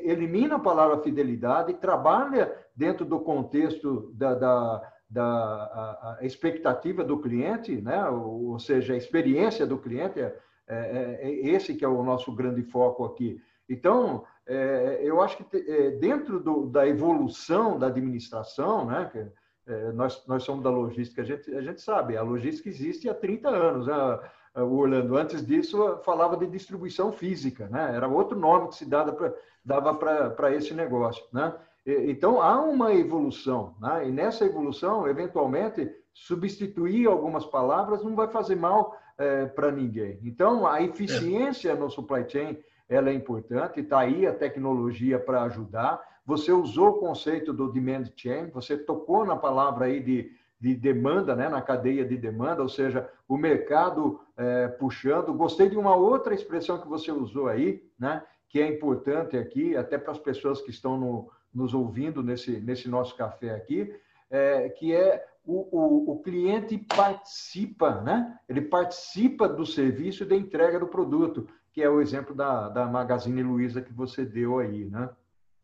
elimina 0.03 0.55
a 0.55 0.59
palavra 0.59 0.99
fidelidade, 0.99 1.73
trabalha 1.73 2.53
dentro 2.75 3.05
do 3.05 3.19
contexto 3.19 4.09
da, 4.13 4.33
da, 4.33 4.93
da 5.09 5.23
a, 5.25 6.17
a 6.19 6.25
expectativa 6.25 7.03
do 7.03 7.19
cliente, 7.19 7.81
né? 7.81 8.07
ou, 8.07 8.51
ou, 8.51 8.59
seja, 8.59 8.93
a 8.93 8.97
experiência 8.97 9.67
do 9.67 9.77
cliente, 9.77 10.19
é, 10.19 10.33
é, 10.67 11.19
é 11.23 11.31
esse 11.49 11.75
que 11.75 11.83
é 11.83 11.87
o 11.87 12.03
nosso 12.03 12.33
grande 12.33 12.63
foco 12.63 13.03
aqui. 13.03 13.41
Então, 13.71 14.25
é, 14.45 14.99
eu 15.01 15.21
acho 15.21 15.37
que 15.37 15.57
é, 15.57 15.91
dentro 15.91 16.41
do, 16.41 16.65
da 16.65 16.85
evolução 16.85 17.79
da 17.79 17.87
administração, 17.87 18.85
né, 18.85 19.09
que, 19.09 19.25
é, 19.71 19.91
nós, 19.93 20.25
nós 20.27 20.43
somos 20.43 20.61
da 20.61 20.69
logística, 20.69 21.21
a 21.21 21.25
gente, 21.25 21.55
a 21.55 21.61
gente 21.61 21.81
sabe, 21.81 22.17
a 22.17 22.21
logística 22.21 22.67
existe 22.67 23.09
há 23.09 23.13
30 23.13 23.49
anos. 23.49 23.87
Né? 23.87 24.19
O 24.55 24.75
Orlando, 24.75 25.15
antes 25.15 25.45
disso, 25.45 25.99
falava 26.03 26.35
de 26.35 26.45
distribuição 26.47 27.13
física, 27.13 27.69
né? 27.69 27.95
era 27.95 28.09
outro 28.09 28.37
nome 28.37 28.67
que 28.67 28.75
se 28.75 28.85
dava 28.85 29.93
para 29.93 30.53
esse 30.53 30.73
negócio. 30.73 31.23
Né? 31.31 31.53
Então, 31.85 32.41
há 32.41 32.61
uma 32.61 32.93
evolução, 32.93 33.75
né? 33.79 34.09
e 34.09 34.11
nessa 34.11 34.43
evolução, 34.43 35.07
eventualmente, 35.07 35.89
substituir 36.13 37.07
algumas 37.07 37.45
palavras 37.45 38.03
não 38.03 38.15
vai 38.15 38.27
fazer 38.27 38.57
mal 38.57 38.93
é, 39.17 39.45
para 39.45 39.71
ninguém. 39.71 40.19
Então, 40.23 40.67
a 40.67 40.81
eficiência 40.81 41.73
no 41.73 41.89
supply 41.89 42.27
chain 42.27 42.57
ela 42.91 43.09
é 43.09 43.13
importante, 43.13 43.79
está 43.79 44.01
aí 44.01 44.27
a 44.27 44.33
tecnologia 44.33 45.17
para 45.17 45.43
ajudar. 45.43 46.01
Você 46.25 46.51
usou 46.51 46.89
o 46.89 46.99
conceito 46.99 47.53
do 47.53 47.71
demand 47.71 48.03
chain, 48.17 48.49
você 48.49 48.77
tocou 48.77 49.25
na 49.25 49.37
palavra 49.37 49.85
aí 49.85 50.03
de, 50.03 50.29
de 50.59 50.75
demanda, 50.75 51.33
né, 51.33 51.47
na 51.47 51.61
cadeia 51.61 52.03
de 52.03 52.17
demanda, 52.17 52.61
ou 52.61 52.67
seja, 52.67 53.09
o 53.29 53.37
mercado 53.37 54.19
é, 54.35 54.67
puxando. 54.67 55.33
Gostei 55.33 55.69
de 55.69 55.77
uma 55.77 55.95
outra 55.95 56.33
expressão 56.33 56.81
que 56.81 56.87
você 56.87 57.13
usou 57.13 57.47
aí, 57.47 57.81
né, 57.97 58.21
que 58.49 58.59
é 58.59 58.67
importante 58.67 59.37
aqui, 59.37 59.73
até 59.77 59.97
para 59.97 60.11
as 60.11 60.19
pessoas 60.19 60.61
que 60.61 60.69
estão 60.69 60.97
no, 60.97 61.31
nos 61.53 61.73
ouvindo 61.73 62.21
nesse, 62.21 62.59
nesse 62.59 62.89
nosso 62.89 63.15
café 63.15 63.51
aqui, 63.51 63.95
é, 64.29 64.67
que 64.67 64.93
é 64.93 65.25
o, 65.45 65.65
o, 65.71 66.11
o, 66.11 66.21
cliente 66.21 66.77
participa, 66.77 68.01
né? 68.01 68.37
Ele 68.47 68.61
participa 68.61 69.49
do 69.49 69.65
serviço 69.65 70.23
e 70.23 70.25
da 70.27 70.35
entrega 70.35 70.79
do 70.79 70.87
produto 70.87 71.47
que 71.73 71.81
é 71.81 71.89
o 71.89 72.01
exemplo 72.01 72.35
da, 72.35 72.69
da 72.69 72.85
Magazine 72.85 73.41
Luiza 73.41 73.81
que 73.81 73.93
você 73.93 74.25
deu 74.25 74.59
aí, 74.59 74.85
né? 74.85 75.09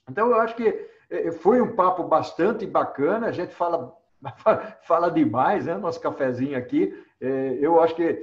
Então, 0.10 0.30
eu 0.30 0.40
acho 0.40 0.56
que 0.56 0.68
eh, 0.68 1.28
eh, 1.28 1.32
foi 1.32 1.62
um 1.62 1.76
papo 1.76 2.04
bastante 2.04 2.66
bacana, 2.66 3.28
a 3.28 3.32
gente 3.32 3.54
fala, 3.54 3.94
fala 4.88 5.10
demais, 5.10 5.66
né? 5.66 5.78
Nosso 5.78 6.00
cafezinho 6.00 6.58
aqui. 6.58 6.94
Eh, 7.20 7.58
eu 7.60 7.82
acho 7.82 7.96
que 7.96 8.14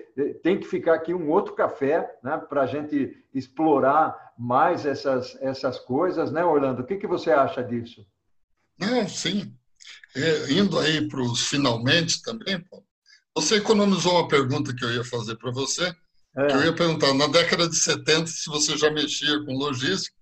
tem 0.43 0.59
que 0.59 0.67
ficar 0.67 0.95
aqui 0.95 1.13
um 1.13 1.31
outro 1.31 1.55
café, 1.55 2.19
né? 2.23 2.39
Para 2.39 2.63
a 2.63 2.67
gente 2.67 3.23
explorar 3.35 4.33
mais 4.39 4.87
essas, 4.87 5.37
essas 5.41 5.79
coisas, 5.79 6.33
né, 6.33 6.45
Orlando? 6.45 6.83
O 6.83 6.87
que, 6.87 6.97
que 6.97 7.07
você 7.07 7.31
acha 7.31 7.63
disso? 7.63 8.07
Não, 8.79 9.07
sim. 9.09 9.55
É, 10.17 10.53
indo 10.53 10.79
aí 10.79 11.07
para 11.09 11.21
os 11.21 11.49
finalmente 11.49 12.23
também, 12.23 12.61
Paulo, 12.61 12.87
você 13.35 13.57
economizou 13.57 14.13
uma 14.13 14.29
pergunta 14.29 14.75
que 14.75 14.85
eu 14.85 14.93
ia 14.93 15.05
fazer 15.05 15.37
para 15.37 15.51
você, 15.51 15.95
é. 16.37 16.53
Eu 16.53 16.65
ia 16.65 16.75
perguntar, 16.75 17.15
na 17.15 17.27
década 17.27 17.69
de 17.69 17.77
70, 17.77 18.27
se 18.27 18.47
você 18.47 18.77
já 18.77 18.91
mexia 18.91 19.45
com 19.45 19.57
logística, 19.57 20.17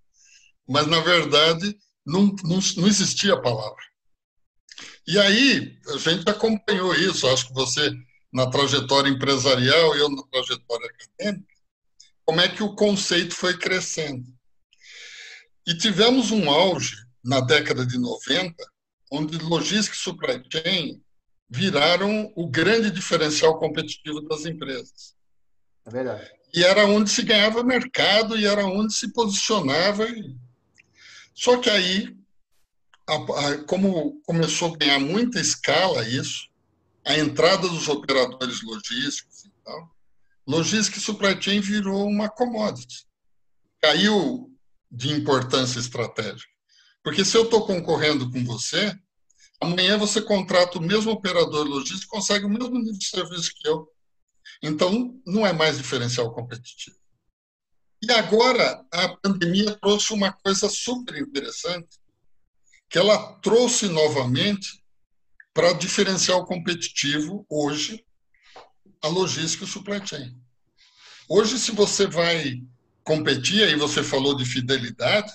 mas, 0.69 0.87
na 0.87 1.01
verdade, 1.01 1.77
não, 2.05 2.27
não, 2.45 2.59
não 2.77 2.87
existia 2.87 3.35
a 3.35 3.41
palavra. 3.41 3.83
E 5.07 5.19
aí, 5.19 5.79
a 5.89 5.99
gente 5.99 6.29
acompanhou 6.29 6.95
isso, 6.95 7.27
acho 7.29 7.49
que 7.49 7.55
você, 7.55 7.91
na 8.33 8.49
trajetória 8.51 9.09
empresarial 9.09 9.97
e 9.97 10.01
eu 10.01 10.09
na 10.09 10.23
trajetória 10.25 10.87
acadêmica, 10.87 11.53
como 12.25 12.41
é 12.41 12.49
que 12.49 12.63
o 12.63 12.75
conceito 12.75 13.35
foi 13.35 13.57
crescendo. 13.57 14.27
E 15.67 15.77
tivemos 15.77 16.31
um 16.31 16.51
auge 16.51 16.97
na 17.25 17.41
década 17.41 17.87
de 17.87 17.99
90, 17.99 18.55
onde 19.11 19.39
logística 19.39 19.97
e 19.97 19.99
supply 19.99 20.43
chain 20.51 21.03
viraram 21.49 22.33
o 22.35 22.49
grande 22.49 22.91
diferencial 22.91 23.59
competitivo 23.59 24.21
das 24.23 24.45
empresas. 24.45 25.15
É 25.87 25.91
verdade. 25.91 26.31
E 26.55 26.63
era 26.65 26.87
onde 26.87 27.11
se 27.11 27.23
ganhava 27.23 27.65
mercado 27.65 28.39
e 28.39 28.47
era 28.47 28.65
onde 28.67 28.93
se 28.93 29.13
posicionava. 29.13 30.07
Só 31.35 31.57
que 31.57 31.71
aí, 31.71 32.15
a, 33.09 33.15
a, 33.15 33.65
como 33.65 34.21
começou 34.27 34.75
a 34.75 34.77
ganhar 34.77 35.01
muita 35.01 35.41
escala 35.41 36.07
isso, 36.07 36.49
a 37.05 37.19
entrada 37.19 37.69
dos 37.69 37.89
operadores 37.89 38.63
logísticos 38.63 39.45
e 39.45 39.53
tal, 39.65 39.91
logística 40.47 40.99
e 40.99 41.01
supply 41.01 41.41
chain 41.41 41.61
virou 41.61 42.07
uma 42.07 42.29
commodity. 42.29 43.07
Caiu 43.81 44.51
de 44.91 45.11
importância 45.11 45.79
estratégica. 45.79 46.53
Porque 47.03 47.25
se 47.25 47.37
eu 47.37 47.45
estou 47.45 47.67
concorrendo 47.67 48.31
com 48.31 48.45
você, 48.45 48.95
amanhã 49.61 49.97
você 49.99 50.21
contrata 50.21 50.79
o 50.79 50.83
mesmo 50.83 51.11
operador 51.11 51.67
logístico 51.67 52.15
e 52.15 52.19
consegue 52.19 52.45
o 52.45 52.49
mesmo 52.49 52.79
nível 52.79 52.99
de 52.99 53.07
serviço 53.07 53.53
que 53.57 53.67
eu. 53.67 53.89
Então, 54.63 55.21
não 55.27 55.47
é 55.47 55.53
mais 55.53 55.79
diferencial 55.79 56.33
competitivo. 56.33 56.97
E 58.03 58.11
agora, 58.13 58.85
a 58.93 59.17
pandemia 59.17 59.77
trouxe 59.77 60.13
uma 60.13 60.33
coisa 60.33 60.69
super 60.69 61.17
interessante, 61.17 62.01
que 62.91 62.99
ela 62.99 63.35
trouxe 63.41 63.89
novamente 63.89 64.83
para 65.55 65.73
diferencial 65.73 66.45
competitivo 66.45 67.47
hoje 67.49 68.05
a 69.03 69.09
logística 69.09 69.65
e 69.65 69.67
o 69.67 69.71
supply 69.71 70.05
chain. 70.07 70.37
Hoje, 71.29 71.59
se 71.59 71.73
você 71.73 72.07
vai 72.07 72.63
competir, 73.05 73.63
aí 73.63 73.77
você 73.77 74.03
falou 74.03 74.37
de 74.37 74.45
fidelidade, 74.45 75.33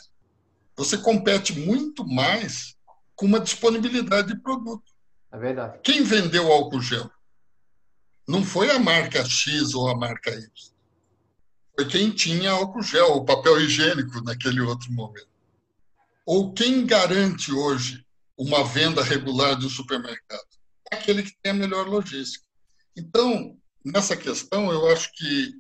você 0.76 0.98
compete 0.98 1.58
muito 1.58 2.06
mais 2.06 2.76
com 3.16 3.26
uma 3.26 3.40
disponibilidade 3.40 4.28
de 4.28 4.40
produto. 4.40 4.94
É 5.32 5.38
verdade. 5.38 5.80
Quem 5.84 6.04
vendeu 6.04 6.52
álcool 6.52 6.82
gel? 6.82 7.10
Não 8.28 8.44
foi 8.44 8.70
a 8.70 8.78
marca 8.78 9.24
X 9.24 9.74
ou 9.74 9.88
a 9.88 9.96
marca 9.96 10.30
Y. 10.32 10.50
Foi 11.76 11.88
quem 11.88 12.12
tinha 12.12 12.52
álcool 12.52 12.82
gel, 12.82 13.14
o 13.14 13.26
papel 13.26 13.62
higiênico 13.62 14.22
naquele 14.22 14.60
outro 14.60 14.92
momento. 14.92 15.30
Ou 16.26 16.52
quem 16.54 16.86
garante 16.86 17.54
hoje 17.54 18.06
uma 18.38 18.66
venda 18.66 19.02
regular 19.02 19.56
do 19.56 19.70
supermercado? 19.70 20.46
Aquele 20.92 21.24
que 21.24 21.38
tem 21.42 21.52
a 21.52 21.56
melhor 21.56 21.88
logística. 21.88 22.46
Então, 22.98 23.58
nessa 23.86 24.18
questão, 24.18 24.72
eu 24.72 24.92
acho 24.92 25.12
que 25.14 25.54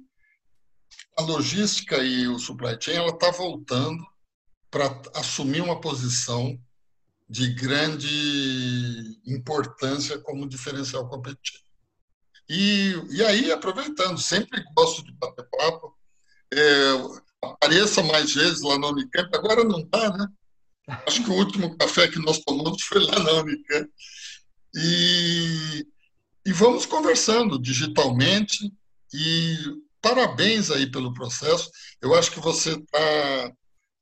a 1.17 1.21
logística 1.21 1.97
e 1.97 2.27
o 2.27 2.37
supply 2.37 2.77
chain 2.81 2.95
ela 2.95 3.13
está 3.13 3.31
voltando 3.31 4.03
para 4.69 5.01
assumir 5.15 5.61
uma 5.61 5.79
posição 5.79 6.59
de 7.29 7.53
grande 7.53 9.19
importância 9.25 10.19
como 10.19 10.47
diferencial 10.47 11.07
competitivo. 11.07 11.66
E, 12.49 12.93
e 13.11 13.23
aí, 13.23 13.51
aproveitando, 13.51 14.17
sempre 14.17 14.63
gosto 14.75 15.03
de 15.03 15.11
bater 15.13 15.47
papo, 15.49 15.93
é, 16.53 16.57
apareça 17.43 18.01
mais 18.03 18.33
vezes 18.33 18.61
lá 18.61 18.77
na 18.79 18.87
Unicamp, 18.87 19.29
agora 19.35 19.63
não 19.63 19.85
dá, 19.89 20.17
né? 20.17 20.27
Acho 21.05 21.23
que 21.23 21.29
o 21.29 21.35
último 21.35 21.77
café 21.77 22.07
que 22.07 22.19
nós 22.19 22.39
tomamos 22.39 22.81
foi 22.83 23.03
lá 23.03 23.19
na 23.19 23.31
Unicamp. 23.33 23.89
E, 24.75 25.85
e 26.45 26.53
vamos 26.53 26.85
conversando 26.85 27.59
digitalmente 27.59 28.71
e 29.13 29.57
parabéns 30.01 30.71
aí 30.71 30.89
pelo 30.89 31.13
processo. 31.13 31.69
Eu 32.01 32.15
acho 32.15 32.31
que 32.31 32.39
você 32.39 32.71
está 32.71 33.53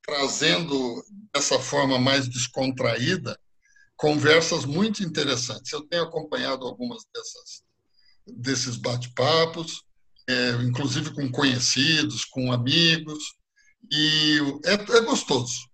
trazendo 0.04 1.04
dessa 1.34 1.60
forma 1.60 1.98
mais 1.98 2.28
descontraída 2.28 3.40
conversas 3.96 4.66
muito 4.66 5.04
interessantes. 5.04 5.72
Eu 5.72 5.82
tenho 5.88 6.04
acompanhado 6.04 6.66
algumas 6.66 7.04
dessas 7.14 7.65
desses 8.28 8.78
bate-papos, 8.78 9.84
é, 10.28 10.52
inclusive 10.64 11.14
com 11.14 11.32
conhecidos, 11.32 12.26
com 12.26 12.52
amigos, 12.52 13.36
e 13.92 14.40
é, 14.66 14.74
é, 14.74 15.02
gostoso. 15.02 15.70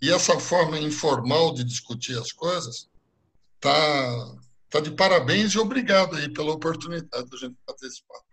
E 0.00 0.10
essa 0.10 0.38
forma 0.38 0.78
informal 0.78 1.54
de 1.54 1.64
discutir 1.64 2.18
as 2.18 2.32
coisas 2.32 2.88
tá 3.60 4.36
tá 4.68 4.80
de 4.80 4.90
parabéns 4.90 5.52
e 5.52 5.58
obrigado 5.58 6.16
aí 6.16 6.28
pela 6.32 6.52
oportunidade 6.52 7.30
de 7.30 7.36
a 7.36 7.38
gente 7.38 7.56
papo. 7.66 8.24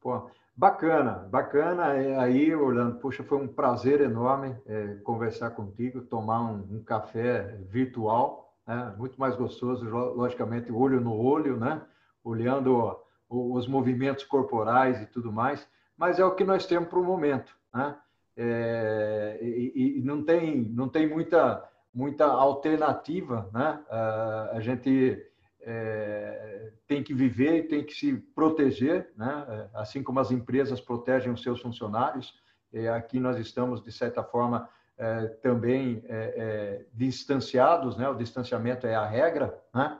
Pô, 0.00 0.30
Bacana, 0.56 1.26
bacana. 1.30 1.94
É, 1.94 2.16
aí, 2.16 2.54
Orlando, 2.54 3.00
puxa, 3.00 3.24
foi 3.24 3.38
um 3.38 3.48
prazer 3.48 4.00
enorme 4.00 4.56
é, 4.66 4.94
conversar 5.02 5.50
contigo, 5.50 6.02
tomar 6.02 6.42
um, 6.42 6.76
um 6.76 6.84
café 6.84 7.58
virtual, 7.68 8.54
né? 8.66 8.94
muito 8.96 9.18
mais 9.18 9.34
gostoso, 9.34 9.84
logicamente, 9.88 10.70
olho 10.70 11.00
no 11.00 11.16
olho, 11.16 11.56
né? 11.58 11.82
Olhando 12.24 12.98
os 13.28 13.68
movimentos 13.68 14.24
corporais 14.24 15.00
e 15.00 15.06
tudo 15.06 15.30
mais, 15.30 15.68
mas 15.96 16.18
é 16.18 16.24
o 16.24 16.34
que 16.34 16.42
nós 16.42 16.66
temos 16.66 16.88
para 16.88 16.98
o 16.98 17.04
momento. 17.04 17.56
Né? 17.72 17.96
É, 18.36 19.38
e, 19.40 19.98
e, 19.98 20.02
não 20.02 20.24
tem, 20.24 20.62
não 20.62 20.88
tem 20.88 21.08
muita, 21.08 21.62
muita 21.92 22.24
alternativa. 22.24 23.48
Né? 23.52 23.80
Uh, 23.88 24.56
a 24.56 24.60
gente 24.60 25.22
é, 25.60 26.72
tem 26.86 27.02
que 27.02 27.14
viver, 27.14 27.68
tem 27.68 27.84
que 27.84 27.94
se 27.94 28.14
proteger, 28.34 29.12
né? 29.16 29.46
É, 29.48 29.78
assim 29.78 30.02
como 30.02 30.20
as 30.20 30.30
empresas 30.30 30.80
protegem 30.80 31.32
os 31.32 31.42
seus 31.42 31.60
funcionários. 31.60 32.34
É, 32.72 32.88
aqui 32.88 33.20
nós 33.20 33.38
estamos, 33.38 33.82
de 33.82 33.92
certa 33.92 34.22
forma, 34.22 34.68
é, 34.96 35.26
também 35.42 36.04
é, 36.06 36.34
é, 36.36 36.86
distanciados, 36.92 37.96
né? 37.96 38.08
o 38.08 38.14
distanciamento 38.14 38.86
é 38.86 38.94
a 38.94 39.06
regra, 39.06 39.58
né? 39.74 39.98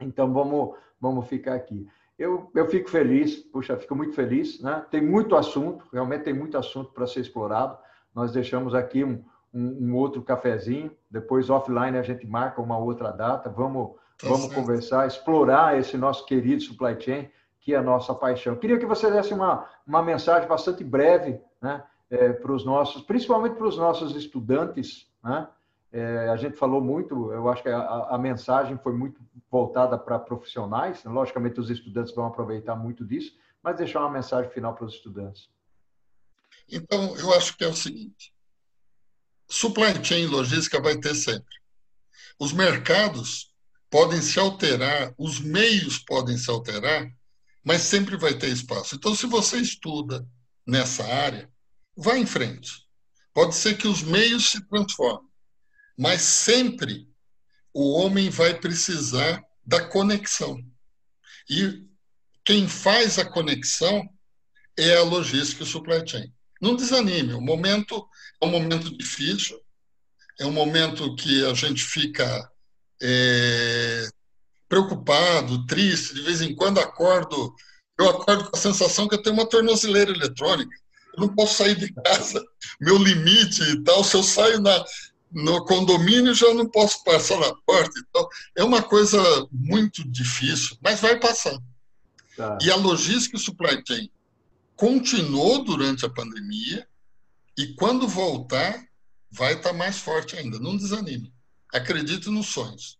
então 0.00 0.32
vamos, 0.32 0.76
vamos 1.00 1.26
ficar 1.28 1.54
aqui. 1.54 1.86
Eu, 2.18 2.50
eu 2.54 2.66
fico 2.66 2.90
feliz, 2.90 3.36
puxa, 3.36 3.76
fico 3.76 3.94
muito 3.94 4.14
feliz, 4.14 4.60
né? 4.60 4.84
tem 4.90 5.00
muito 5.00 5.36
assunto, 5.36 5.84
realmente 5.92 6.24
tem 6.24 6.34
muito 6.34 6.58
assunto 6.58 6.92
para 6.92 7.06
ser 7.06 7.20
explorado. 7.20 7.78
Nós 8.14 8.32
deixamos 8.32 8.74
aqui 8.74 9.04
um, 9.04 9.24
um, 9.54 9.88
um 9.88 9.94
outro 9.94 10.22
cafezinho, 10.22 10.90
depois 11.08 11.48
offline 11.48 11.96
a 11.96 12.02
gente 12.02 12.26
marca 12.26 12.60
uma 12.60 12.76
outra 12.76 13.12
data, 13.12 13.48
vamos 13.48 13.92
Vamos 14.22 14.46
certo. 14.46 14.54
conversar, 14.54 15.06
explorar 15.06 15.78
esse 15.78 15.96
nosso 15.96 16.26
querido 16.26 16.62
supply 16.62 17.00
chain, 17.00 17.28
que 17.60 17.74
é 17.74 17.76
a 17.76 17.82
nossa 17.82 18.14
paixão. 18.14 18.56
Queria 18.56 18.78
que 18.78 18.86
você 18.86 19.10
desse 19.10 19.32
uma, 19.32 19.66
uma 19.86 20.02
mensagem 20.02 20.48
bastante 20.48 20.82
breve 20.82 21.40
né, 21.60 21.84
é, 22.10 22.32
para 22.32 22.52
os 22.52 22.64
nossos, 22.64 23.02
principalmente 23.02 23.54
para 23.54 23.66
os 23.66 23.76
nossos 23.76 24.16
estudantes. 24.16 25.08
Né? 25.22 25.46
É, 25.90 26.28
a 26.28 26.36
gente 26.36 26.56
falou 26.56 26.82
muito, 26.82 27.32
eu 27.32 27.48
acho 27.48 27.62
que 27.62 27.68
a, 27.68 28.08
a 28.10 28.18
mensagem 28.18 28.76
foi 28.78 28.92
muito 28.92 29.20
voltada 29.50 29.98
para 29.98 30.18
profissionais, 30.18 31.02
logicamente 31.04 31.58
os 31.58 31.70
estudantes 31.70 32.14
vão 32.14 32.26
aproveitar 32.26 32.76
muito 32.76 33.04
disso, 33.04 33.34
mas 33.62 33.76
deixar 33.76 34.00
uma 34.00 34.10
mensagem 34.10 34.50
final 34.50 34.74
para 34.74 34.84
os 34.84 34.94
estudantes. 34.94 35.48
Então, 36.70 37.16
eu 37.16 37.32
acho 37.32 37.56
que 37.56 37.64
é 37.64 37.68
o 37.68 37.74
seguinte: 37.74 38.34
supply 39.48 40.04
chain 40.04 40.26
logística 40.26 40.80
vai 40.80 40.96
ter 40.98 41.14
sempre. 41.14 41.56
Os 42.38 42.52
mercados 42.52 43.52
podem 43.90 44.20
se 44.20 44.38
alterar, 44.38 45.14
os 45.16 45.40
meios 45.40 45.98
podem 45.98 46.36
se 46.36 46.50
alterar, 46.50 47.10
mas 47.64 47.82
sempre 47.82 48.16
vai 48.16 48.34
ter 48.34 48.48
espaço. 48.48 48.94
Então, 48.94 49.14
se 49.14 49.26
você 49.26 49.58
estuda 49.58 50.26
nessa 50.66 51.04
área, 51.04 51.50
vá 51.96 52.16
em 52.16 52.26
frente. 52.26 52.86
Pode 53.32 53.54
ser 53.54 53.76
que 53.76 53.88
os 53.88 54.02
meios 54.02 54.50
se 54.50 54.66
transformem, 54.68 55.27
mas 55.98 56.22
sempre 56.22 57.08
o 57.74 57.92
homem 57.94 58.30
vai 58.30 58.54
precisar 58.54 59.42
da 59.66 59.84
conexão. 59.84 60.56
E 61.50 61.84
quem 62.44 62.68
faz 62.68 63.18
a 63.18 63.24
conexão 63.24 64.08
é 64.76 64.96
a 64.96 65.02
logística 65.02 65.64
e 65.64 65.66
o 65.66 65.68
supply 65.68 66.06
chain. 66.06 66.32
Não 66.60 66.76
desanime, 66.76 67.34
o 67.34 67.40
momento 67.40 68.08
é 68.40 68.46
um 68.46 68.50
momento 68.50 68.96
difícil, 68.96 69.60
é 70.38 70.46
um 70.46 70.52
momento 70.52 71.16
que 71.16 71.44
a 71.44 71.52
gente 71.52 71.82
fica 71.82 72.50
é, 73.02 74.08
preocupado, 74.68 75.66
triste, 75.66 76.14
de 76.14 76.22
vez 76.22 76.40
em 76.40 76.54
quando 76.54 76.78
acordo, 76.78 77.54
eu 77.98 78.08
acordo 78.08 78.50
com 78.50 78.56
a 78.56 78.60
sensação 78.60 79.08
que 79.08 79.16
eu 79.16 79.22
tenho 79.22 79.34
uma 79.34 79.48
tornozeleira 79.48 80.12
eletrônica. 80.12 80.70
Eu 81.14 81.22
não 81.22 81.34
posso 81.34 81.56
sair 81.56 81.74
de 81.74 81.92
casa, 81.92 82.44
meu 82.80 82.96
limite 82.96 83.62
e 83.62 83.82
tal, 83.82 84.04
se 84.04 84.16
eu 84.16 84.22
saio 84.22 84.60
na, 84.60 84.84
no 85.30 85.64
condomínio 85.64 86.34
já 86.34 86.52
não 86.54 86.66
posso 86.66 87.02
passar 87.04 87.38
na 87.38 87.54
porta 87.66 87.98
e 87.98 88.04
tal. 88.12 88.28
É 88.56 88.64
uma 88.64 88.82
coisa 88.82 89.18
muito 89.52 90.08
difícil, 90.08 90.76
mas 90.82 91.00
vai 91.00 91.18
passar. 91.18 91.58
Tá. 92.36 92.58
E 92.62 92.70
a 92.70 92.76
logística 92.76 93.36
e 93.36 93.40
supply 93.40 93.82
chain 93.86 94.10
continuou 94.76 95.64
durante 95.64 96.06
a 96.06 96.10
pandemia 96.10 96.86
e 97.56 97.74
quando 97.74 98.06
voltar 98.06 98.80
vai 99.30 99.54
estar 99.54 99.72
mais 99.72 99.98
forte 99.98 100.36
ainda. 100.36 100.58
Não 100.58 100.76
desanime. 100.76 101.32
Acredito 101.72 102.30
nos 102.30 102.46
sonhos. 102.46 102.98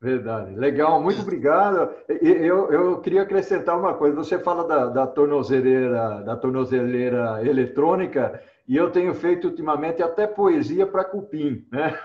Verdade. 0.00 0.54
Legal, 0.54 1.02
muito 1.02 1.22
obrigado. 1.22 1.90
Eu, 2.08 2.70
eu 2.70 3.00
queria 3.00 3.22
acrescentar 3.22 3.78
uma 3.78 3.94
coisa. 3.94 4.14
Você 4.16 4.38
fala 4.38 4.68
da, 4.68 4.86
da 4.86 5.06
tornozeleira, 5.06 6.22
da 6.22 6.36
tornozeleira 6.36 7.42
eletrônica, 7.42 8.38
e 8.66 8.76
eu 8.76 8.90
tenho 8.90 9.14
feito 9.14 9.48
ultimamente 9.48 10.02
até 10.02 10.26
poesia 10.26 10.86
para 10.86 11.04
cupim, 11.04 11.66
né? 11.70 11.98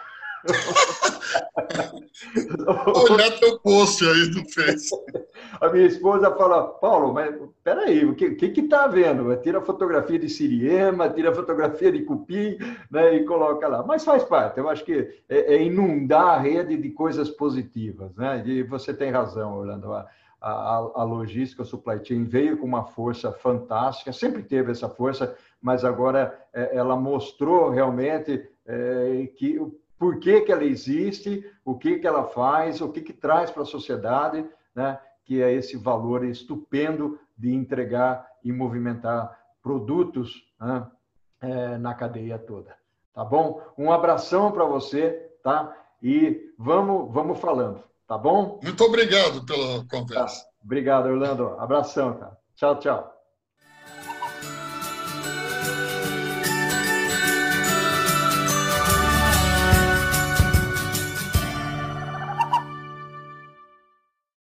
Olha 3.10 3.32
teu 3.40 3.60
post 3.60 4.06
aí 4.06 4.30
do 4.30 4.50
Face. 4.50 4.90
A 5.60 5.70
minha 5.70 5.86
esposa 5.86 6.34
fala, 6.36 6.68
Paulo, 6.80 7.14
mas 7.14 7.36
peraí, 7.64 8.06
o 8.06 8.16
que 8.16 8.34
que 8.36 8.62
está 8.62 8.88
vendo? 8.88 9.36
Tira 9.38 9.62
fotografia 9.62 10.18
de 10.18 10.30
Siriema, 10.30 11.10
tira 11.10 11.36
fotografia 11.36 11.92
de 11.92 12.04
Cupim, 12.04 12.58
né, 12.90 13.16
e 13.16 13.26
coloca 13.26 13.68
lá. 13.68 13.84
Mas 13.84 14.06
faz 14.06 14.24
parte, 14.24 14.60
eu 14.60 14.70
acho 14.70 14.86
que 14.86 15.22
é, 15.28 15.56
é 15.56 15.64
inundar 15.64 16.28
a 16.28 16.40
rede 16.40 16.78
de 16.78 16.90
coisas 16.92 17.30
positivas, 17.30 18.16
né? 18.16 18.42
E 18.46 18.64
você 18.64 18.94
tem 18.94 19.12
razão, 19.12 19.58
Orlando. 19.58 19.92
A, 19.94 20.08
a, 20.42 20.92
a 20.96 21.04
logística, 21.04 21.64
a 21.64 21.66
supply 21.66 22.00
chain 22.04 22.24
veio 22.24 22.58
com 22.58 22.66
uma 22.66 22.86
força 22.86 23.32
fantástica, 23.32 24.14
sempre 24.14 24.42
teve 24.42 24.72
essa 24.72 24.88
força, 24.88 25.36
mas 25.62 25.84
agora 25.84 26.40
é, 26.54 26.76
ela 26.76 26.96
mostrou 26.96 27.70
realmente 27.70 28.48
é, 28.66 29.30
que 29.38 29.60
por 29.98 30.18
que, 30.20 30.42
que 30.42 30.52
ela 30.52 30.64
existe, 30.64 31.46
o 31.66 31.78
que, 31.78 32.00
que 32.00 32.08
ela 32.08 32.24
faz, 32.24 32.80
o 32.80 32.90
que, 32.90 33.02
que 33.02 33.12
traz 33.12 33.52
para 33.52 33.64
a 33.64 33.66
sociedade, 33.66 34.46
né? 34.74 34.98
que 35.26 35.42
é 35.44 35.52
esse 35.54 35.76
valor 35.76 36.24
estupendo 36.24 37.20
de 37.38 37.54
entregar 37.54 38.26
e 38.44 38.52
movimentar 38.52 39.38
produtos 39.62 40.32
né? 40.60 40.88
é, 41.42 41.78
na 41.78 41.94
cadeia 41.94 42.40
toda. 42.40 42.74
Tá 43.14 43.26
bom? 43.26 43.62
Um 43.78 43.92
abração 43.92 44.52
para 44.52 44.64
você, 44.64 45.30
tá? 45.44 45.76
E 46.02 46.54
vamos, 46.58 47.14
vamos 47.14 47.38
falando, 47.40 47.84
tá 48.08 48.18
bom? 48.18 48.60
Muito 48.64 48.84
obrigado 48.84 49.46
pela 49.46 49.86
conversa. 49.86 50.44
Tá. 50.44 50.50
Obrigado, 50.64 51.08
Orlando. 51.08 51.56
Abração, 51.60 52.18
cara. 52.18 52.38
Tchau, 52.56 52.80
tchau. 52.80 53.19